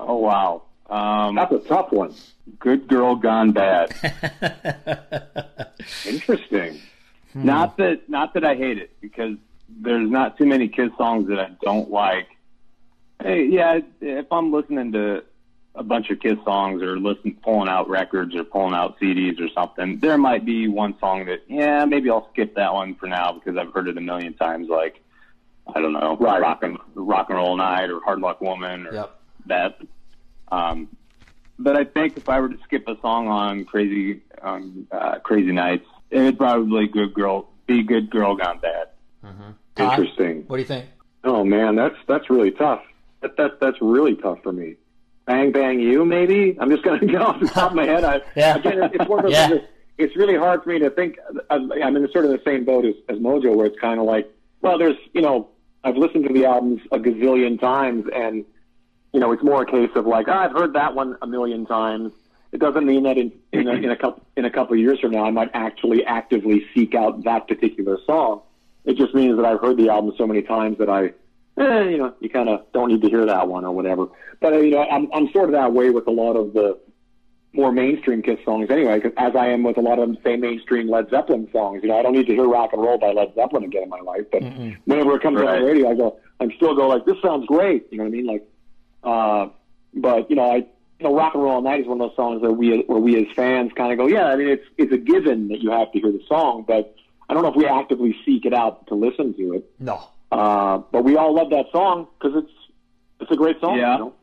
Oh 0.00 0.16
wow. 0.16 0.62
Um, 0.88 1.34
that's 1.34 1.52
a 1.52 1.58
tough 1.58 1.92
one. 1.92 2.14
good 2.58 2.88
girl 2.88 3.14
gone 3.14 3.52
bad. 3.52 3.92
Interesting. 6.06 6.80
Not 7.34 7.76
that 7.76 8.08
not 8.08 8.32
that 8.34 8.44
I 8.44 8.54
hate 8.54 8.78
it 8.78 8.90
because 9.02 9.36
there's 9.68 10.08
not 10.10 10.38
too 10.38 10.46
many 10.46 10.68
Kiss 10.68 10.90
songs 10.96 11.28
that 11.28 11.38
I 11.38 11.50
don't 11.62 11.90
like. 11.90 12.28
Hey, 13.22 13.44
yeah, 13.46 13.80
if 14.00 14.32
I'm 14.32 14.50
listening 14.50 14.92
to 14.92 15.24
a 15.74 15.82
bunch 15.82 16.10
of 16.10 16.20
Kiss 16.20 16.36
songs 16.44 16.82
or 16.82 16.98
listen 16.98 17.36
pulling 17.42 17.68
out 17.68 17.88
records 17.88 18.34
or 18.34 18.44
pulling 18.44 18.74
out 18.74 18.98
CDs 19.00 19.40
or 19.40 19.48
something, 19.54 19.98
there 20.00 20.18
might 20.18 20.44
be 20.44 20.68
one 20.68 20.94
song 21.00 21.24
that 21.26 21.40
yeah 21.48 21.84
maybe 21.86 22.10
I'll 22.10 22.28
skip 22.32 22.54
that 22.56 22.72
one 22.74 22.94
for 22.96 23.06
now 23.06 23.32
because 23.32 23.56
I've 23.56 23.72
heard 23.72 23.88
it 23.88 23.96
a 23.96 24.00
million 24.00 24.34
times. 24.34 24.68
Like 24.68 25.02
I 25.74 25.80
don't 25.80 25.92
know, 25.92 26.16
Right. 26.20 26.40
rock 26.42 26.62
and 26.62 26.76
rock 26.94 27.28
and 27.30 27.38
roll 27.38 27.56
night 27.56 27.88
or 27.90 28.00
hard 28.04 28.20
luck 28.20 28.40
woman 28.40 28.86
or 28.86 28.94
Yep. 28.94 29.20
that. 29.46 29.78
Um, 30.50 30.88
but 31.58 31.76
I 31.76 31.84
think 31.84 32.16
if 32.16 32.28
I 32.28 32.40
were 32.40 32.48
to 32.50 32.58
skip 32.64 32.86
a 32.88 32.96
song 33.00 33.28
on 33.28 33.64
Crazy 33.64 34.20
on 34.42 34.86
uh, 34.90 35.20
Crazy 35.20 35.52
Nights, 35.52 35.86
it'd 36.10 36.36
probably 36.36 36.86
good 36.88 37.14
girl 37.14 37.48
be 37.66 37.82
good 37.82 38.10
girl 38.10 38.34
gone 38.36 38.58
bad. 38.58 38.88
Todd? 39.76 39.98
Interesting. 39.98 40.44
What 40.48 40.56
do 40.56 40.62
you 40.62 40.68
think? 40.68 40.86
Oh 41.24 41.44
man, 41.44 41.76
that's 41.76 41.94
that's 42.06 42.28
really 42.28 42.50
tough. 42.50 42.82
That, 43.20 43.36
that 43.36 43.60
that's 43.60 43.76
really 43.80 44.16
tough 44.16 44.42
for 44.42 44.52
me. 44.52 44.74
Bang 45.26 45.52
bang 45.52 45.80
you 45.80 46.04
maybe. 46.04 46.56
I'm 46.60 46.70
just 46.70 46.82
gonna 46.82 47.06
go 47.12 47.22
off 47.22 47.40
the 47.40 47.46
top 47.46 47.70
of 47.70 47.76
my 47.76 47.86
head. 47.86 48.04
I, 48.04 48.20
Yeah. 48.36 48.56
Again, 48.56 48.90
it's 48.92 49.08
one 49.08 49.20
of 49.20 49.24
those 49.26 49.32
Yeah. 49.32 49.58
It's 49.98 50.16
really 50.16 50.36
hard 50.36 50.64
for 50.64 50.70
me 50.70 50.78
to 50.80 50.90
think. 50.90 51.18
I'm 51.50 51.70
I'm 51.72 51.96
in 51.96 52.10
sort 52.10 52.24
of 52.24 52.32
the 52.32 52.40
same 52.44 52.64
boat 52.64 52.84
as, 52.84 52.94
as 53.08 53.18
Mojo, 53.18 53.54
where 53.54 53.66
it's 53.66 53.78
kind 53.78 54.00
of 54.00 54.06
like, 54.06 54.28
well, 54.60 54.78
there's 54.78 54.96
you 55.12 55.20
know, 55.20 55.48
I've 55.84 55.96
listened 55.96 56.26
to 56.26 56.32
the 56.32 56.46
albums 56.46 56.80
a 56.90 56.98
gazillion 56.98 57.60
times, 57.60 58.06
and 58.12 58.44
you 59.12 59.20
know, 59.20 59.32
it's 59.32 59.42
more 59.42 59.62
a 59.62 59.66
case 59.66 59.90
of 59.94 60.06
like, 60.06 60.28
oh, 60.28 60.32
I've 60.32 60.52
heard 60.52 60.72
that 60.72 60.94
one 60.94 61.16
a 61.22 61.26
million 61.26 61.66
times. 61.66 62.12
It 62.50 62.58
doesn't 62.60 62.84
mean 62.84 63.04
that 63.04 63.16
in 63.16 63.32
in 63.52 63.68
a, 63.68 63.72
in 63.72 63.90
a 63.90 63.96
couple 63.96 64.24
in 64.36 64.44
a 64.44 64.50
couple 64.50 64.74
of 64.74 64.80
years 64.80 64.98
from 65.00 65.12
now, 65.12 65.24
I 65.24 65.30
might 65.30 65.50
actually 65.54 66.04
actively 66.04 66.66
seek 66.74 66.94
out 66.94 67.22
that 67.24 67.46
particular 67.46 67.98
song. 68.06 68.42
It 68.84 68.96
just 68.96 69.14
means 69.14 69.36
that 69.36 69.44
I've 69.44 69.60
heard 69.60 69.76
the 69.76 69.88
album 69.90 70.12
so 70.18 70.26
many 70.26 70.42
times 70.42 70.78
that 70.78 70.88
I, 70.90 71.12
eh, 71.58 71.82
you 71.90 71.98
know, 71.98 72.14
you 72.20 72.28
kind 72.30 72.48
of 72.48 72.70
don't 72.72 72.88
need 72.88 73.02
to 73.02 73.08
hear 73.08 73.26
that 73.26 73.48
one 73.48 73.64
or 73.64 73.72
whatever. 73.72 74.06
But 74.40 74.54
uh, 74.54 74.58
you 74.58 74.70
know, 74.72 74.82
I'm 74.82 75.08
I'm 75.12 75.30
sort 75.32 75.46
of 75.46 75.52
that 75.52 75.72
way 75.72 75.90
with 75.90 76.06
a 76.06 76.10
lot 76.10 76.34
of 76.36 76.52
the 76.52 76.78
more 77.54 77.70
mainstream 77.70 78.22
Kiss 78.22 78.38
songs 78.46 78.70
anyway, 78.70 78.98
'cause 79.00 79.12
as 79.18 79.36
I 79.36 79.48
am 79.48 79.62
with 79.62 79.76
a 79.76 79.82
lot 79.82 79.98
of 79.98 80.08
the 80.08 80.16
same 80.24 80.40
mainstream 80.40 80.88
Led 80.88 81.10
Zeppelin 81.10 81.48
songs. 81.52 81.82
You 81.82 81.90
know, 81.90 81.98
I 81.98 82.02
don't 82.02 82.14
need 82.14 82.26
to 82.28 82.34
hear 82.34 82.46
rock 82.46 82.72
and 82.72 82.80
roll 82.82 82.96
by 82.98 83.12
Led 83.12 83.34
Zeppelin 83.34 83.64
again 83.64 83.82
in 83.82 83.88
my 83.90 84.00
life, 84.00 84.24
but 84.32 84.42
whenever 84.86 85.16
it 85.16 85.22
comes 85.22 85.38
on 85.38 85.44
the 85.60 85.66
radio, 85.66 85.90
I 85.90 85.94
go, 85.94 86.16
I'm 86.40 86.50
still 86.52 86.74
go 86.74 86.88
like, 86.88 87.04
this 87.04 87.16
sounds 87.22 87.44
great. 87.46 87.86
You 87.90 87.98
know 87.98 88.04
what 88.04 88.08
I 88.08 88.12
mean? 88.12 88.26
Like, 88.26 88.48
uh, 89.04 89.48
but 89.94 90.30
you 90.30 90.36
know, 90.36 90.50
I 90.50 90.56
you 90.56 91.08
know, 91.08 91.14
rock 91.16 91.34
and 91.34 91.42
roll 91.42 91.54
all 91.54 91.62
night 91.62 91.80
is 91.80 91.86
one 91.86 92.00
of 92.00 92.08
those 92.10 92.16
songs 92.16 92.40
that 92.42 92.52
we 92.52 92.82
where 92.86 92.98
we 93.00 93.16
as 93.18 93.30
fans 93.36 93.70
kind 93.76 93.92
of 93.92 93.98
go, 93.98 94.06
yeah. 94.06 94.26
I 94.26 94.36
mean, 94.36 94.48
it's 94.48 94.64
it's 94.78 94.92
a 94.92 94.96
given 94.98 95.48
that 95.48 95.60
you 95.60 95.70
have 95.72 95.92
to 95.92 96.00
hear 96.00 96.10
the 96.12 96.22
song, 96.26 96.64
but 96.66 96.94
I 97.28 97.34
don't 97.34 97.42
know 97.42 97.50
if 97.50 97.56
we 97.56 97.66
actively 97.66 98.16
seek 98.24 98.46
it 98.46 98.54
out 98.54 98.86
to 98.86 98.94
listen 98.94 99.34
to 99.34 99.54
it. 99.54 99.70
No. 99.78 100.00
Uh, 100.32 100.78
but 100.90 101.04
we 101.04 101.16
all 101.16 101.34
love 101.34 101.50
that 101.50 101.66
song 101.72 102.08
because 102.18 102.42
it's 102.42 102.52
it's 103.20 103.30
a 103.30 103.36
great 103.36 103.60
song. 103.60 103.78
Yeah. 103.78 103.92
You 103.92 103.98
know? 103.98 104.14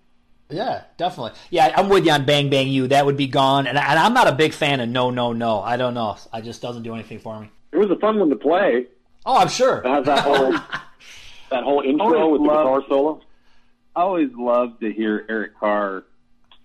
Yeah, 0.50 0.82
definitely. 0.98 1.40
Yeah, 1.52 1.72
I'm 1.78 1.90
with 1.90 2.08
you 2.08 2.12
on 2.12 2.26
Bang 2.26 2.50
Bang 2.50 2.68
You. 2.68 2.88
That 2.88 3.06
would 3.06 3.16
be 3.16 3.28
gone. 3.28 3.68
And, 3.68 3.78
I, 3.78 3.92
and 3.92 4.00
I'm 4.00 4.16
not 4.16 4.28
a 4.28 4.32
big 4.32 4.54
fan 4.54 4.80
of 4.80 4.90
No 4.90 5.12
No 5.12 5.34
No. 5.34 5.62
I 5.62 5.78
don't 5.78 5.94
know. 5.94 6.18
I 6.34 6.42
just 6.42 6.64
doesn't 6.64 6.82
do 6.82 6.96
anything 6.96 7.20
for 7.20 7.40
me. 7.40 7.52
It 7.72 7.78
was 7.78 7.92
a 7.92 7.96
fun 7.98 8.18
one 8.18 8.32
to 8.32 8.36
play. 8.36 8.88
Oh, 9.24 9.38
I'm 9.38 9.50
sure. 9.50 9.78
It 9.78 9.86
has 9.86 10.06
that 10.06 10.20
whole 10.24 10.52
that 11.52 11.64
whole 11.64 11.82
intro 11.82 12.18
Always 12.18 12.40
with 12.40 12.42
the 12.42 12.56
guitar 12.56 12.84
solo. 12.90 13.22
I 13.96 14.02
always 14.02 14.32
love 14.36 14.80
to 14.80 14.92
hear 14.92 15.26
Eric 15.30 15.60
Carr 15.60 16.06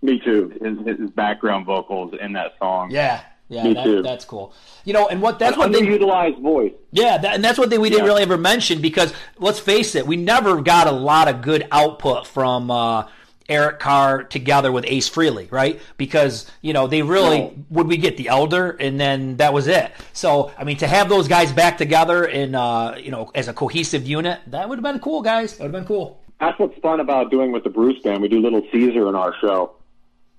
Me 0.01 0.18
too. 0.20 0.53
his, 0.62 0.99
his 0.99 1.11
background 1.11 1.66
vocals 1.66 2.14
in 2.18 2.32
that 2.32 2.55
song. 2.59 2.90
Yeah. 2.90 3.22
Yeah, 3.49 3.64
Me 3.64 3.74
that, 3.74 3.84
too. 3.84 4.03
that's 4.03 4.24
cool. 4.24 4.55
You 4.84 4.95
know, 4.95 5.07
and 5.09 5.20
what 5.20 5.38
that's 5.38 5.57
what 5.57 5.70
they 5.70 5.82
Underutilized 5.82 6.40
voice. 6.40 6.72
Yeah, 6.92 7.18
that, 7.18 7.34
and 7.34 7.45
that's 7.45 7.59
what 7.59 7.68
they, 7.70 7.78
we 7.78 7.90
didn't 7.90 8.07
really 8.07 8.22
ever 8.22 8.38
mention 8.38 8.80
because 8.80 9.12
let's 9.38 9.59
face 9.59 9.95
it, 9.95 10.07
we 10.07 10.16
never 10.16 10.62
got 10.62 10.86
a 10.86 10.92
lot 10.92 11.28
of 11.28 11.42
good 11.42 11.66
output 11.70 12.26
from 12.26 12.70
uh, 12.70 13.07
Eric 13.49 13.80
Carr 13.80 14.24
together 14.24 14.72
with 14.72 14.86
Ace 14.88 15.11
Frehley, 15.11 15.53
right? 15.53 15.78
Because 15.99 16.51
you 16.62 16.72
know 16.72 16.86
they 16.86 17.03
really 17.03 17.38
No. 17.40 17.55
would 17.70 17.86
we 17.86 17.99
get 17.99 18.16
the 18.16 18.28
Elder, 18.28 18.70
and 18.80 18.99
then 18.99 19.36
that 19.36 19.53
was 19.53 19.66
it. 19.66 19.92
So 20.14 20.51
I 20.57 20.64
mean, 20.64 20.78
to 20.78 20.86
have 20.86 21.11
those 21.11 21.28
guys 21.28 21.53
back 21.53 21.76
together 21.76 22.24
in 22.24 22.55
uh, 22.55 22.97
you 22.99 23.11
know 23.11 23.30
as 23.34 23.49
a 23.49 23.53
cohesive 23.53 24.07
unit, 24.07 24.40
that 24.47 24.68
would 24.70 24.78
have 24.78 24.82
been 24.82 25.01
cool, 25.01 25.20
guys. 25.20 25.59
That 25.59 25.64
would 25.64 25.74
have 25.74 25.82
been 25.82 25.88
cool. 25.88 26.18
That's 26.40 26.59
what's 26.59 26.78
fun 26.80 27.01
about 27.01 27.30
doing 27.30 27.53
with 27.53 27.62
the 27.64 27.70
Bruce 27.70 28.03
Band. 28.03 28.22
We 28.22 28.28
do 28.28 28.40
Little 28.40 28.62
Caesar 28.72 29.07
in 29.09 29.14
our 29.14 29.34
show, 29.42 29.72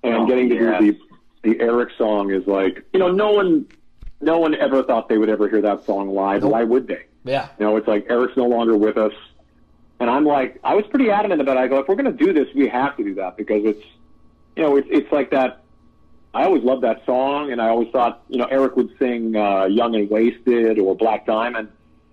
and 0.02 0.14
Oh, 0.14 0.26
getting 0.26 0.48
to 0.48 0.54
yes. 0.56 0.80
do 0.80 0.92
the 0.92 0.98
the 1.46 1.60
Eric 1.60 1.90
song 1.96 2.32
is 2.32 2.46
like 2.46 2.84
you 2.92 2.98
know 2.98 3.10
no 3.10 3.30
one 3.32 3.66
no 4.20 4.38
one 4.38 4.54
ever 4.54 4.82
thought 4.82 5.08
they 5.08 5.18
would 5.18 5.28
ever 5.28 5.48
hear 5.48 5.62
that 5.62 5.84
song 5.84 6.10
live. 6.10 6.42
Why 6.42 6.64
would 6.64 6.88
they? 6.88 7.04
Yeah, 7.24 7.48
You 7.58 7.66
know, 7.66 7.76
it's 7.76 7.88
like 7.88 8.06
Eric's 8.08 8.36
no 8.36 8.46
longer 8.46 8.76
with 8.76 8.96
us. 8.96 9.12
And 9.98 10.08
I'm 10.08 10.24
like, 10.24 10.60
I 10.62 10.74
was 10.74 10.84
pretty 10.86 11.10
adamant 11.10 11.40
about 11.40 11.56
it. 11.56 11.60
I 11.60 11.66
go, 11.68 11.78
if 11.78 11.88
we're 11.88 11.96
going 11.96 12.16
to 12.16 12.24
do 12.24 12.32
this, 12.32 12.46
we 12.54 12.68
have 12.68 12.96
to 12.98 13.04
do 13.04 13.14
that 13.16 13.36
because 13.36 13.64
it's, 13.64 13.84
you 14.54 14.62
know, 14.62 14.76
it's, 14.76 14.86
it's 14.90 15.10
like 15.10 15.30
that. 15.30 15.62
I 16.34 16.44
always 16.44 16.62
loved 16.62 16.82
that 16.82 17.04
song, 17.06 17.50
and 17.50 17.60
I 17.62 17.68
always 17.68 17.88
thought, 17.90 18.22
you 18.28 18.38
know, 18.38 18.44
Eric 18.44 18.76
would 18.76 18.96
sing 18.98 19.34
uh, 19.34 19.64
Young 19.64 19.94
and 19.96 20.08
Wasted 20.10 20.78
or 20.78 20.94
Black 20.94 21.26
Diamond. 21.26 21.68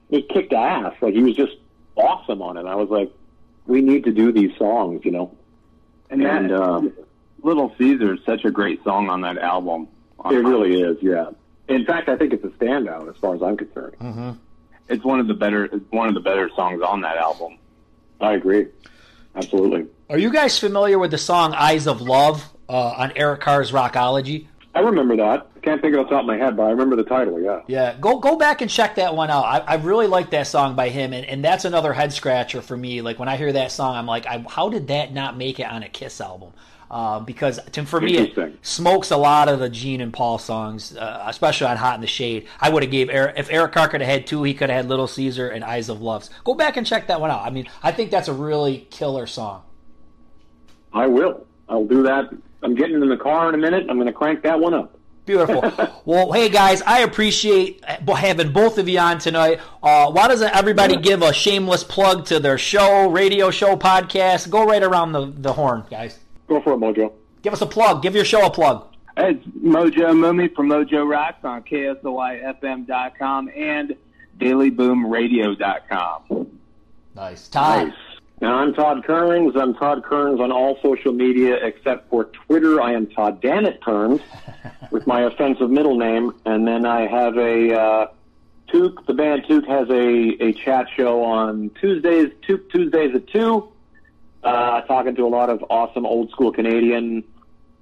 It 0.10 0.30
kicked 0.30 0.54
ass. 0.54 0.94
Like, 1.02 1.14
he 1.14 1.22
was 1.22 1.36
just 1.36 1.58
awesome 1.96 2.42
on 2.42 2.58
it. 2.58 2.66
I 2.66 2.76
was 2.76 2.90
like, 2.90 3.12
we 3.68 3.82
need 3.82 4.06
to 4.06 4.12
do 4.12 4.32
these 4.32 4.58
songs, 4.58 5.04
you 5.04 5.12
know? 5.12 5.36
And, 6.10 6.24
that, 6.24 6.44
And, 6.44 6.52
um, 6.54 6.94
Little 7.44 7.74
Caesar 7.78 8.14
is 8.14 8.20
such 8.26 8.46
a 8.46 8.52
great 8.52 8.84
song 8.84 9.10
on 9.10 9.22
that 9.22 9.38
album. 9.38 9.88
It 10.26 10.36
really 10.36 10.82
is, 10.82 10.98
yeah. 11.02 11.32
In 11.68 11.86
fact, 11.86 12.10
I 12.10 12.18
think 12.18 12.34
it's 12.34 12.44
a 12.44 12.50
standout 12.50 13.10
as 13.10 13.18
far 13.18 13.36
as 13.36 13.42
I'm 13.44 13.58
concerned. 13.58 14.40
It's 14.90 15.04
one 15.04 15.20
of 15.20 15.28
the 15.28 15.34
better. 15.34 15.66
It's 15.66 15.92
one 15.92 16.08
of 16.08 16.14
the 16.14 16.20
better 16.20 16.50
songs 16.56 16.82
on 16.82 17.02
that 17.02 17.18
album. 17.18 17.58
I 18.20 18.34
agree. 18.34 18.68
Absolutely. 19.36 19.88
are 20.10 20.18
you 20.18 20.32
guys 20.32 20.60
familiar 20.60 21.00
with 21.00 21.12
the 21.12 21.18
song 21.18 21.54
"Eyes 21.54 21.88
of 21.88 22.02
Love" 22.02 22.54
uh, 22.70 22.94
on 22.98 23.12
Eric 23.16 23.42
Carr's 23.42 23.72
Rockology? 23.72 24.48
I 24.76 24.80
remember 24.80 25.16
that. 25.18 25.48
I 25.56 25.60
can't 25.60 25.82
think 25.82 25.94
of 25.94 26.00
it 26.00 26.04
off 26.04 26.10
the 26.10 26.16
top 26.16 26.22
of 26.22 26.28
my 26.28 26.38
head, 26.38 26.58
but 26.58 26.64
I 26.64 26.72
remember 26.72 26.96
the 26.96 27.04
title, 27.04 27.40
yeah. 27.40 27.62
Yeah, 27.68 27.96
go 28.00 28.20
go 28.20 28.38
back 28.38 28.62
and 28.62 28.70
check 28.70 28.96
that 28.96 29.16
one 29.16 29.30
out. 29.30 29.46
I, 29.46 29.60
I 29.60 29.76
really 29.76 30.08
like 30.08 30.32
that 30.32 30.48
song 30.48 30.76
by 30.76 30.90
him, 30.90 31.14
and, 31.14 31.26
and 31.26 31.44
that's 31.44 31.66
another 31.66 31.94
head 31.94 32.12
scratcher 32.14 32.62
for 32.62 32.76
me. 32.76 33.02
Like 33.02 33.20
when 33.20 33.30
I 33.30 33.38
hear 33.38 33.52
that 33.54 33.72
song, 33.72 33.96
I'm 33.96 34.06
like, 34.06 34.26
I, 34.26 34.44
how 34.50 34.70
did 34.70 34.88
that 34.88 35.14
not 35.14 35.38
make 35.38 35.60
it 35.60 35.68
on 35.68 35.84
a 35.84 35.90
Kiss 35.90 36.20
album? 36.22 36.54
Uh, 36.94 37.20
because 37.20 37.60
to, 37.72 37.84
for 37.88 38.00
me, 38.00 38.20
it 38.20 38.60
smokes 38.62 39.10
a 39.10 39.18
lot 39.18 39.50
of 39.50 39.58
the 39.58 39.68
Gene 39.68 40.00
and 40.00 40.14
Paul 40.14 40.38
songs, 40.38 40.96
uh, 40.96 41.24
especially 41.26 41.66
on 41.66 41.78
"Hot 41.78 41.96
in 41.96 42.02
the 42.02 42.08
Shade." 42.08 42.46
I 42.62 42.70
would 42.70 42.84
have 42.84 42.92
gave 42.92 43.10
Eric, 43.10 43.34
if 43.36 43.50
Eric 43.50 43.72
Carr 43.72 43.88
could 43.88 44.02
have 44.02 44.10
had 44.12 44.28
two, 44.28 44.44
he 44.44 44.54
could 44.54 44.70
have 44.70 44.84
had 44.84 44.90
"Little 44.90 45.08
Caesar" 45.08 45.50
and 45.50 45.64
"Eyes 45.64 45.90
of 45.90 46.04
Love." 46.04 46.30
Go 46.44 46.54
back 46.54 46.78
and 46.78 46.86
check 46.86 47.08
that 47.08 47.20
one 47.20 47.32
out. 47.32 47.42
I 47.42 47.50
mean, 47.50 47.68
I 47.82 47.92
think 47.92 48.12
that's 48.12 48.28
a 48.28 48.34
really 48.34 48.88
killer 48.92 49.26
song. 49.26 49.64
I 50.94 51.08
will. 51.08 51.48
I'll 51.68 51.84
do 51.84 52.04
that. 52.04 52.30
I'm 52.62 52.76
getting 52.76 53.02
in 53.02 53.10
the 53.10 53.18
car 53.18 53.50
in 53.50 53.56
a 53.56 53.58
minute. 53.58 53.88
I'm 53.90 53.96
going 53.96 54.06
to 54.06 54.14
crank 54.14 54.44
that 54.44 54.60
one 54.60 54.76
up. 54.76 54.96
Beautiful. 55.26 55.64
well, 56.06 56.32
hey 56.32 56.50
guys, 56.50 56.84
I 56.84 57.00
appreciate 57.00 57.84
having 57.84 58.52
both 58.52 58.78
of 58.78 58.88
you 58.88 59.00
on 59.00 59.18
tonight. 59.18 59.62
Uh, 59.82 60.12
why 60.12 60.28
doesn't 60.28 60.56
everybody 60.56 60.96
give 60.98 61.24
a 61.24 61.34
shameless 61.34 61.84
plug 61.84 62.26
to 62.26 62.40
their 62.40 62.60
show, 62.60 63.10
radio 63.10 63.50
show, 63.50 63.76
podcast? 63.78 64.52
Go 64.52 64.64
right 64.64 64.84
around 64.84 65.14
the, 65.14 65.34
the 65.36 65.54
horn, 65.54 65.86
guys. 65.90 66.20
Go 66.54 66.62
for 66.62 66.74
it, 66.74 66.78
Mojo. 66.78 67.12
Give 67.42 67.52
us 67.52 67.62
a 67.62 67.66
plug. 67.66 68.04
Give 68.04 68.14
your 68.14 68.26
show 68.26 68.46
a 68.46 68.52
plug. 68.52 68.86
It's 69.18 69.44
Mojo 69.48 70.16
Mumi 70.16 70.50
from 70.50 70.70
Mojo 70.70 71.10
Rocks 71.10 71.44
on 71.44 71.64
KSOYFM.com 71.64 73.50
and 73.56 73.96
DailyBoomRadio.com. 74.38 76.60
Nice. 77.16 77.48
Todd. 77.48 77.88
Nice. 77.88 77.96
Now, 78.40 78.58
I'm 78.58 78.76
Todd 78.76 79.04
Kerns. 79.04 79.56
I'm 79.56 79.74
Todd 79.74 80.04
Kerns 80.04 80.40
on 80.40 80.52
all 80.52 80.78
social 80.84 81.12
media 81.12 81.56
except 81.56 82.08
for 82.12 82.26
Twitter. 82.26 82.80
I 82.80 82.94
am 82.94 83.08
Todd 83.08 83.42
Dammit 83.42 83.82
Kerns 83.82 84.22
with 84.92 85.08
my 85.08 85.22
offensive 85.22 85.72
middle 85.72 85.98
name. 85.98 86.36
And 86.46 86.68
then 86.68 86.86
I 86.86 87.08
have 87.08 87.36
a 87.36 87.74
uh, 87.74 88.06
Toque. 88.72 89.04
The 89.08 89.16
band 89.16 89.46
Toque 89.50 89.68
has 89.68 89.90
a, 89.90 90.38
a 90.40 90.54
chat 90.54 90.86
show 90.96 91.24
on 91.24 91.72
Tuesdays, 91.82 92.30
Toque 92.48 92.70
Tuesdays 92.70 93.16
at 93.16 93.26
2, 93.30 93.73
uh, 94.44 94.82
talking 94.82 95.16
to 95.16 95.26
a 95.26 95.28
lot 95.28 95.50
of 95.50 95.64
awesome 95.70 96.06
old 96.06 96.32
school 96.32 96.52
Canadian 96.52 97.24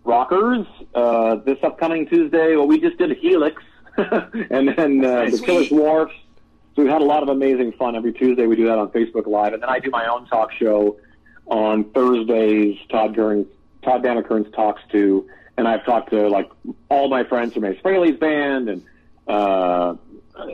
rockers. 0.04 0.66
Uh, 0.94 1.36
this 1.36 1.58
upcoming 1.64 2.08
Tuesday, 2.08 2.56
well, 2.56 2.68
we 2.68 2.80
just 2.80 2.98
did 2.98 3.16
Helix. 3.18 3.62
and 3.98 4.70
then 4.70 5.04
uh, 5.04 5.26
the 5.30 5.42
Killer 5.44 5.66
Dwarfs 5.66 6.14
so 6.76 6.84
we've 6.84 6.92
had 6.92 7.02
a 7.02 7.06
lot 7.06 7.22
of 7.22 7.30
amazing 7.30 7.74
fun 7.74 7.98
every 7.98 8.14
Tuesday. 8.14 8.48
We 8.48 8.56
do 8.56 8.66
that 8.66 8.78
on 8.78 8.90
Facebook 8.90 9.28
Live, 9.28 9.54
and 9.54 9.62
then 9.62 9.70
I 9.70 9.80
do 9.80 9.90
my 9.90 10.06
own 10.08 10.26
talk 10.28 10.54
show 10.54 10.98
on 11.48 11.84
Thursdays. 11.92 12.78
Todd 12.90 13.14
Kerns, 13.14 13.48
Todd 13.84 14.04
Dammit 14.04 14.26
Kerns 14.26 14.48
talks 14.54 14.82
to, 14.94 15.28
and 15.58 15.68
I've 15.68 15.84
talked 15.84 16.12
to 16.12 16.30
like 16.30 16.50
all 16.88 17.10
my 17.10 17.26
friends 17.26 17.54
from 17.54 17.66
Ace 17.66 17.78
Frehley's 17.82 18.18
band, 18.18 18.70
and 18.70 18.86
uh, 19.28 19.96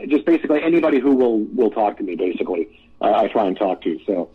just 0.08 0.24
basically 0.24 0.60
anybody 0.60 0.98
who 0.98 1.14
will 1.14 1.38
will 1.38 1.70
talk 1.70 1.98
to 1.98 2.02
me. 2.02 2.16
Basically, 2.16 2.90
uh, 3.00 3.12
I 3.14 3.28
try 3.28 3.46
and 3.46 3.56
talk 3.56 3.82
to. 3.82 4.00
So 4.04 4.30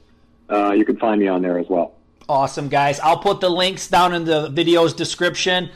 uh, 0.53 0.71
you 0.71 0.85
can 0.85 0.97
find 0.97 1.19
me 1.19 1.27
on 1.27 1.41
there 1.41 1.57
as 1.59 1.67
well. 1.69 1.95
Awesome, 2.29 2.69
guys. 2.69 2.99
I'll 2.99 3.17
put 3.19 3.41
the 3.41 3.49
links 3.49 3.87
down 3.87 4.13
in 4.13 4.23
the 4.23 4.49
video's 4.49 4.93
description. 4.93 5.69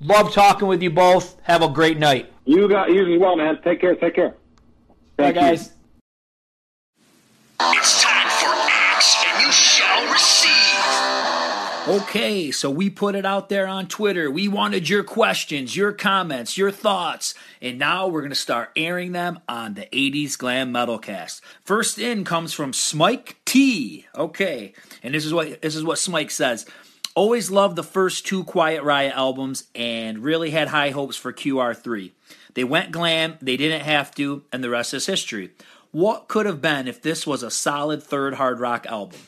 Love 0.00 0.32
talking 0.32 0.68
with 0.68 0.82
you 0.82 0.90
both. 0.90 1.36
Have 1.42 1.62
a 1.62 1.68
great 1.68 1.98
night. 1.98 2.32
You 2.44 2.68
got 2.68 2.90
you 2.90 3.14
as 3.14 3.20
well, 3.20 3.36
man. 3.36 3.60
Take 3.62 3.80
care. 3.80 3.94
Take 3.94 4.14
care. 4.14 4.34
Bye, 5.16 5.32
guys. 5.32 5.72
It's 7.60 7.97
Okay, 11.88 12.50
so 12.50 12.68
we 12.68 12.90
put 12.90 13.14
it 13.14 13.24
out 13.24 13.48
there 13.48 13.66
on 13.66 13.86
Twitter. 13.86 14.30
We 14.30 14.46
wanted 14.46 14.90
your 14.90 15.02
questions, 15.02 15.74
your 15.74 15.92
comments, 15.92 16.58
your 16.58 16.70
thoughts, 16.70 17.32
and 17.62 17.78
now 17.78 18.08
we're 18.08 18.20
going 18.20 18.28
to 18.28 18.36
start 18.36 18.72
airing 18.76 19.12
them 19.12 19.40
on 19.48 19.72
the 19.72 19.86
80s 19.90 20.36
Glam 20.36 20.70
Metal 20.70 20.98
Cast. 20.98 21.42
First 21.64 21.98
in 21.98 22.24
comes 22.24 22.52
from 22.52 22.74
Smike 22.74 23.36
T. 23.46 24.04
Okay, 24.14 24.74
and 25.02 25.14
this 25.14 25.24
is 25.24 25.32
what 25.32 25.62
this 25.62 25.74
is 25.74 25.82
what 25.82 25.96
Smike 25.96 26.30
says. 26.30 26.66
Always 27.14 27.50
loved 27.50 27.74
the 27.74 27.82
first 27.82 28.26
two 28.26 28.44
Quiet 28.44 28.82
Riot 28.82 29.14
albums 29.16 29.64
and 29.74 30.18
really 30.18 30.50
had 30.50 30.68
high 30.68 30.90
hopes 30.90 31.16
for 31.16 31.32
QR3. 31.32 32.12
They 32.52 32.64
went 32.64 32.92
glam, 32.92 33.38
they 33.40 33.56
didn't 33.56 33.86
have 33.86 34.14
to, 34.16 34.44
and 34.52 34.62
the 34.62 34.68
rest 34.68 34.92
is 34.92 35.06
history. 35.06 35.52
What 35.90 36.28
could 36.28 36.44
have 36.44 36.60
been 36.60 36.86
if 36.86 37.00
this 37.00 37.26
was 37.26 37.42
a 37.42 37.50
solid 37.50 38.02
third 38.02 38.34
hard 38.34 38.60
rock 38.60 38.84
album? 38.84 39.20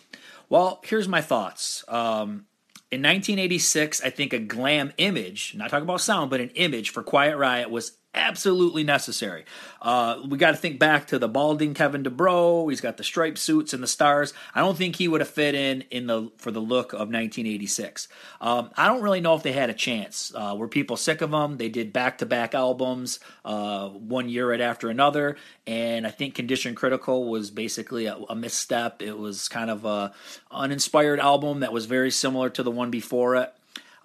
Well, 0.50 0.80
here's 0.84 1.08
my 1.08 1.22
thoughts. 1.22 1.84
Um, 1.88 2.44
in 2.90 3.02
1986, 3.02 4.02
I 4.02 4.10
think 4.10 4.32
a 4.32 4.38
glam 4.40 4.92
image, 4.98 5.54
not 5.56 5.70
talking 5.70 5.84
about 5.84 6.00
sound, 6.00 6.28
but 6.28 6.40
an 6.40 6.50
image 6.50 6.90
for 6.90 7.04
Quiet 7.04 7.36
Riot 7.36 7.70
was 7.70 7.92
absolutely 8.14 8.82
necessary. 8.82 9.44
Uh, 9.80 10.20
we 10.28 10.36
got 10.36 10.50
to 10.50 10.56
think 10.56 10.78
back 10.78 11.06
to 11.06 11.18
the 11.18 11.28
balding 11.28 11.74
Kevin 11.74 12.02
DuBrow. 12.02 12.68
He's 12.68 12.80
got 12.80 12.96
the 12.96 13.04
striped 13.04 13.38
suits 13.38 13.72
and 13.72 13.82
the 13.82 13.86
stars. 13.86 14.34
I 14.54 14.60
don't 14.60 14.76
think 14.76 14.96
he 14.96 15.08
would 15.08 15.20
have 15.20 15.30
fit 15.30 15.54
in 15.54 15.82
in 15.90 16.06
the 16.06 16.30
for 16.36 16.50
the 16.50 16.60
look 16.60 16.92
of 16.92 17.08
1986. 17.08 18.08
Um, 18.40 18.70
I 18.76 18.88
don't 18.88 19.02
really 19.02 19.20
know 19.20 19.34
if 19.34 19.42
they 19.42 19.52
had 19.52 19.70
a 19.70 19.74
chance. 19.74 20.32
Uh, 20.34 20.54
were 20.56 20.68
people 20.68 20.96
sick 20.96 21.20
of 21.20 21.30
them? 21.30 21.56
They 21.56 21.68
did 21.68 21.92
back 21.92 22.18
to 22.18 22.26
back 22.26 22.54
albums, 22.54 23.20
uh, 23.44 23.88
one 23.88 24.28
year 24.28 24.50
right 24.50 24.60
after 24.60 24.90
another, 24.90 25.36
and 25.66 26.06
I 26.06 26.10
think 26.10 26.34
Condition 26.34 26.74
Critical 26.74 27.30
was 27.30 27.50
basically 27.50 28.06
a, 28.06 28.16
a 28.28 28.34
misstep. 28.34 29.02
It 29.02 29.18
was 29.18 29.48
kind 29.48 29.70
of 29.70 29.84
a 29.84 30.12
uninspired 30.50 31.20
album 31.20 31.60
that 31.60 31.72
was 31.72 31.86
very 31.86 32.10
similar 32.10 32.50
to 32.50 32.62
the 32.62 32.70
one 32.70 32.90
before 32.90 33.36
it 33.36 33.54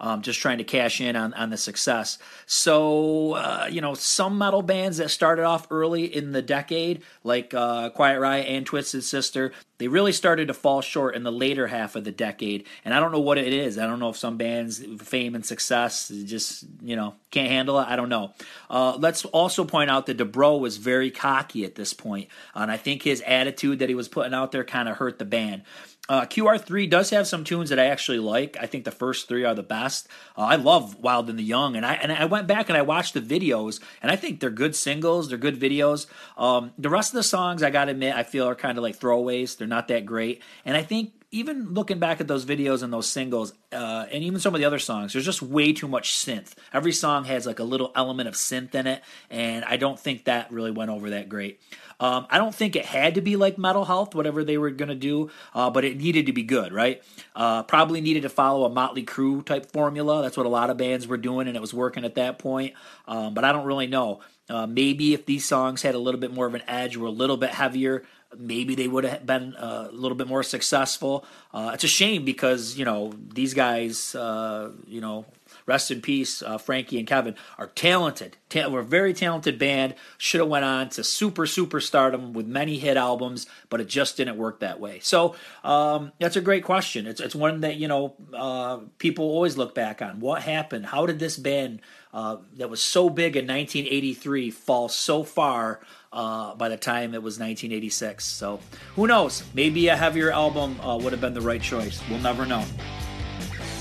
um, 0.00 0.22
just 0.22 0.40
trying 0.40 0.58
to 0.58 0.64
cash 0.64 1.00
in 1.00 1.16
on, 1.16 1.32
on 1.34 1.50
the 1.50 1.56
success. 1.56 2.18
So, 2.46 3.34
uh, 3.34 3.68
you 3.70 3.80
know, 3.80 3.94
some 3.94 4.38
metal 4.38 4.62
bands 4.62 4.98
that 4.98 5.10
started 5.10 5.44
off 5.44 5.66
early 5.70 6.04
in 6.04 6.32
the 6.32 6.42
decade, 6.42 7.02
like 7.24 7.54
uh, 7.54 7.90
Quiet 7.90 8.20
Riot 8.20 8.46
and 8.48 8.66
Twisted 8.66 9.04
Sister, 9.04 9.52
they 9.78 9.88
really 9.88 10.12
started 10.12 10.48
to 10.48 10.54
fall 10.54 10.80
short 10.80 11.14
in 11.14 11.22
the 11.22 11.32
later 11.32 11.66
half 11.66 11.96
of 11.96 12.04
the 12.04 12.12
decade. 12.12 12.66
And 12.84 12.94
I 12.94 13.00
don't 13.00 13.12
know 13.12 13.20
what 13.20 13.38
it 13.38 13.52
is. 13.52 13.78
I 13.78 13.86
don't 13.86 13.98
know 13.98 14.08
if 14.08 14.16
some 14.16 14.36
bands, 14.36 14.82
fame 15.02 15.34
and 15.34 15.44
success, 15.44 16.08
just, 16.24 16.64
you 16.82 16.96
know, 16.96 17.14
can't 17.30 17.50
handle 17.50 17.78
it. 17.78 17.86
I 17.86 17.96
don't 17.96 18.08
know. 18.08 18.32
Uh, 18.70 18.96
let's 18.98 19.24
also 19.26 19.64
point 19.64 19.90
out 19.90 20.06
that 20.06 20.16
DuBrow 20.16 20.58
was 20.58 20.78
very 20.78 21.10
cocky 21.10 21.64
at 21.64 21.74
this 21.74 21.92
point, 21.92 22.28
and 22.54 22.70
I 22.70 22.76
think 22.78 23.02
his 23.02 23.20
attitude 23.26 23.80
that 23.80 23.88
he 23.88 23.94
was 23.94 24.08
putting 24.08 24.32
out 24.32 24.52
there 24.52 24.64
kind 24.64 24.88
of 24.88 24.96
hurt 24.96 25.18
the 25.18 25.24
band. 25.24 25.62
Uh, 26.08 26.22
QR3 26.22 26.88
does 26.88 27.10
have 27.10 27.26
some 27.26 27.44
tunes 27.44 27.70
that 27.70 27.78
I 27.78 27.86
actually 27.86 28.18
like. 28.18 28.56
I 28.60 28.66
think 28.66 28.84
the 28.84 28.90
first 28.90 29.28
three 29.28 29.44
are 29.44 29.54
the 29.54 29.62
best. 29.62 30.08
Uh, 30.36 30.42
I 30.42 30.56
love 30.56 30.96
Wild 31.00 31.28
and 31.28 31.38
the 31.38 31.42
Young, 31.42 31.76
and 31.76 31.84
I 31.84 31.94
and 31.94 32.12
I 32.12 32.26
went 32.26 32.46
back 32.46 32.68
and 32.68 32.76
I 32.76 32.82
watched 32.82 33.14
the 33.14 33.20
videos, 33.20 33.80
and 34.02 34.10
I 34.10 34.16
think 34.16 34.40
they're 34.40 34.50
good 34.50 34.76
singles. 34.76 35.28
They're 35.28 35.38
good 35.38 35.58
videos. 35.58 36.06
Um, 36.36 36.72
the 36.78 36.90
rest 36.90 37.12
of 37.12 37.16
the 37.16 37.22
songs, 37.22 37.62
I 37.62 37.70
gotta 37.70 37.90
admit, 37.90 38.14
I 38.14 38.22
feel 38.22 38.46
are 38.46 38.54
kind 38.54 38.78
of 38.78 38.82
like 38.82 38.98
throwaways. 38.98 39.56
They're 39.56 39.66
not 39.66 39.88
that 39.88 40.06
great, 40.06 40.42
and 40.64 40.76
I 40.76 40.82
think 40.82 41.12
even 41.30 41.74
looking 41.74 41.98
back 41.98 42.20
at 42.20 42.28
those 42.28 42.44
videos 42.44 42.82
and 42.82 42.92
those 42.92 43.08
singles, 43.08 43.52
uh, 43.72 44.06
and 44.12 44.22
even 44.22 44.38
some 44.38 44.54
of 44.54 44.60
the 44.60 44.64
other 44.64 44.78
songs, 44.78 45.12
there's 45.12 45.24
just 45.24 45.42
way 45.42 45.72
too 45.72 45.88
much 45.88 46.12
synth. 46.12 46.54
Every 46.72 46.92
song 46.92 47.24
has 47.24 47.46
like 47.46 47.58
a 47.58 47.64
little 47.64 47.92
element 47.96 48.28
of 48.28 48.34
synth 48.34 48.74
in 48.74 48.86
it, 48.86 49.02
and 49.30 49.64
I 49.64 49.76
don't 49.76 49.98
think 49.98 50.24
that 50.24 50.52
really 50.52 50.70
went 50.70 50.90
over 50.90 51.10
that 51.10 51.28
great. 51.28 51.60
Um, 51.98 52.26
I 52.30 52.38
don't 52.38 52.54
think 52.54 52.76
it 52.76 52.84
had 52.84 53.14
to 53.14 53.22
be 53.22 53.36
like 53.36 53.58
Metal 53.58 53.84
Health, 53.84 54.14
whatever 54.14 54.44
they 54.44 54.58
were 54.58 54.70
going 54.70 54.90
to 54.90 54.94
do, 54.94 55.30
uh, 55.54 55.70
but 55.70 55.84
it 55.84 55.96
needed 55.96 56.26
to 56.26 56.32
be 56.32 56.42
good, 56.42 56.72
right? 56.72 57.02
Uh, 57.34 57.62
probably 57.62 58.00
needed 58.00 58.22
to 58.22 58.28
follow 58.28 58.64
a 58.64 58.68
Motley 58.68 59.04
Crue 59.04 59.44
type 59.44 59.72
formula. 59.72 60.22
That's 60.22 60.36
what 60.36 60.46
a 60.46 60.50
lot 60.50 60.70
of 60.70 60.76
bands 60.76 61.06
were 61.06 61.16
doing, 61.16 61.48
and 61.48 61.56
it 61.56 61.60
was 61.60 61.72
working 61.72 62.04
at 62.04 62.16
that 62.16 62.38
point. 62.38 62.74
Um, 63.08 63.34
but 63.34 63.44
I 63.44 63.52
don't 63.52 63.64
really 63.64 63.86
know. 63.86 64.20
Uh, 64.48 64.66
maybe 64.66 65.12
if 65.12 65.26
these 65.26 65.44
songs 65.44 65.82
had 65.82 65.94
a 65.94 65.98
little 65.98 66.20
bit 66.20 66.32
more 66.32 66.46
of 66.46 66.54
an 66.54 66.62
edge, 66.68 66.96
were 66.96 67.08
a 67.08 67.10
little 67.10 67.36
bit 67.36 67.50
heavier, 67.50 68.04
maybe 68.36 68.74
they 68.74 68.88
would 68.88 69.04
have 69.04 69.26
been 69.26 69.54
uh, 69.56 69.88
a 69.90 69.92
little 69.92 70.16
bit 70.16 70.28
more 70.28 70.42
successful. 70.42 71.24
Uh, 71.52 71.70
it's 71.74 71.84
a 71.84 71.88
shame 71.88 72.24
because 72.24 72.76
you 72.76 72.84
know 72.84 73.12
these 73.34 73.54
guys, 73.54 74.14
uh, 74.14 74.70
you 74.86 75.00
know, 75.00 75.26
rest 75.66 75.90
in 75.90 76.00
peace, 76.00 76.42
uh, 76.42 76.58
Frankie 76.58 76.98
and 76.98 77.06
Kevin, 77.06 77.34
are 77.58 77.68
talented. 77.68 78.36
Ta- 78.48 78.68
we're 78.68 78.80
a 78.80 78.84
very 78.84 79.14
talented 79.14 79.58
band. 79.58 79.94
Should 80.18 80.40
have 80.40 80.48
went 80.48 80.64
on 80.64 80.88
to 80.90 81.04
super 81.04 81.46
super 81.46 81.80
stardom 81.80 82.32
with 82.32 82.46
many 82.46 82.78
hit 82.78 82.96
albums, 82.96 83.46
but 83.68 83.80
it 83.80 83.88
just 83.88 84.16
didn't 84.16 84.36
work 84.36 84.60
that 84.60 84.80
way. 84.80 85.00
So 85.00 85.34
um, 85.64 86.12
that's 86.18 86.36
a 86.36 86.40
great 86.40 86.64
question. 86.64 87.06
It's 87.06 87.20
it's 87.20 87.34
one 87.34 87.60
that 87.60 87.76
you 87.76 87.88
know 87.88 88.14
uh, 88.34 88.78
people 88.98 89.24
always 89.24 89.56
look 89.56 89.74
back 89.74 90.02
on. 90.02 90.20
What 90.20 90.42
happened? 90.42 90.86
How 90.86 91.06
did 91.06 91.18
this 91.18 91.36
band 91.36 91.80
uh, 92.12 92.38
that 92.56 92.70
was 92.70 92.82
so 92.82 93.08
big 93.08 93.36
in 93.36 93.46
1983 93.46 94.50
fall 94.50 94.88
so 94.88 95.22
far? 95.22 95.80
Uh, 96.12 96.54
by 96.54 96.68
the 96.68 96.76
time 96.76 97.14
it 97.14 97.22
was 97.22 97.34
1986. 97.34 98.24
So 98.24 98.60
who 98.94 99.06
knows? 99.06 99.42
Maybe 99.54 99.88
a 99.88 99.96
heavier 99.96 100.30
album 100.30 100.80
uh, 100.80 100.96
would 100.96 101.12
have 101.12 101.20
been 101.20 101.34
the 101.34 101.40
right 101.40 101.60
choice. 101.60 102.00
We'll 102.08 102.20
never 102.20 102.46
know. 102.46 102.64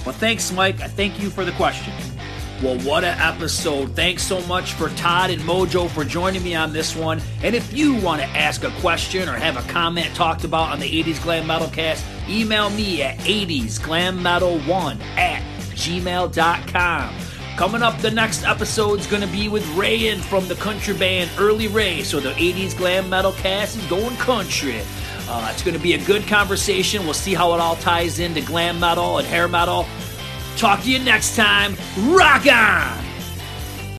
Well, 0.06 0.14
thanks, 0.16 0.52
Mike. 0.52 0.82
I 0.82 0.88
thank 0.88 1.20
you 1.22 1.30
for 1.30 1.46
the 1.46 1.52
question. 1.54 1.94
Well, 2.64 2.80
what 2.80 3.04
an 3.04 3.20
episode. 3.20 3.96
Thanks 3.96 4.24
so 4.24 4.40
much 4.48 4.74
for 4.74 4.90
Todd 4.90 5.30
and 5.30 5.42
Mojo 5.42 5.90
for 5.90 6.06
joining 6.06 6.44
me 6.44 6.56
on 6.56 6.72
this 6.72 6.96
one. 6.96 7.20
And 7.44 7.54
if 7.54 7.74
you 7.74 7.96
want 7.96 8.22
to 8.22 8.28
ask 8.28 8.64
a 8.64 8.72
question 8.80 9.28
or 9.28 9.34
have 9.34 9.58
a 9.58 9.72
comment 9.72 10.16
talked 10.16 10.46
about 10.46 10.72
on 10.72 10.80
the 10.80 11.04
80s 11.04 11.22
Glam 11.22 11.48
Metal 11.48 11.68
Cast, 11.70 12.06
email 12.30 12.70
me 12.70 13.02
at 13.04 13.18
80sglammetal1 13.20 15.02
at 15.18 15.42
gmail.com. 15.74 17.25
Coming 17.58 17.82
up, 17.82 17.98
the 18.00 18.12
next 18.12 18.44
episode 18.44 19.00
is 19.00 19.08
going 19.08 19.22
to 19.22 19.30
be 19.30 19.48
with 19.48 19.64
Rayan 19.78 20.20
from 20.20 20.46
the 20.50 20.56
country 20.56 20.94
band 20.94 21.32
Early 21.40 21.70
Ray. 21.70 22.04
So 22.04 22.20
the 22.20 22.32
80s 22.32 22.78
Glam 22.78 23.10
Metal 23.10 23.32
Cast 23.32 23.78
is 23.78 23.86
going 23.86 24.18
country. 24.18 24.82
Uh, 25.30 25.50
it's 25.54 25.64
going 25.64 25.76
to 25.76 25.82
be 25.82 25.94
a 25.94 26.06
good 26.06 26.28
conversation. 26.28 27.06
We'll 27.06 27.14
see 27.14 27.34
how 27.34 27.54
it 27.54 27.62
all 27.62 27.78
ties 27.78 28.20
into 28.20 28.42
glam 28.42 28.78
metal 28.80 29.20
and 29.20 29.28
hair 29.28 29.48
metal. 29.48 29.88
Talk 30.58 30.82
to 30.84 30.92
you 30.92 31.00
next 31.00 31.38
time. 31.38 31.78
Rock 31.98 32.46
on! 32.46 33.05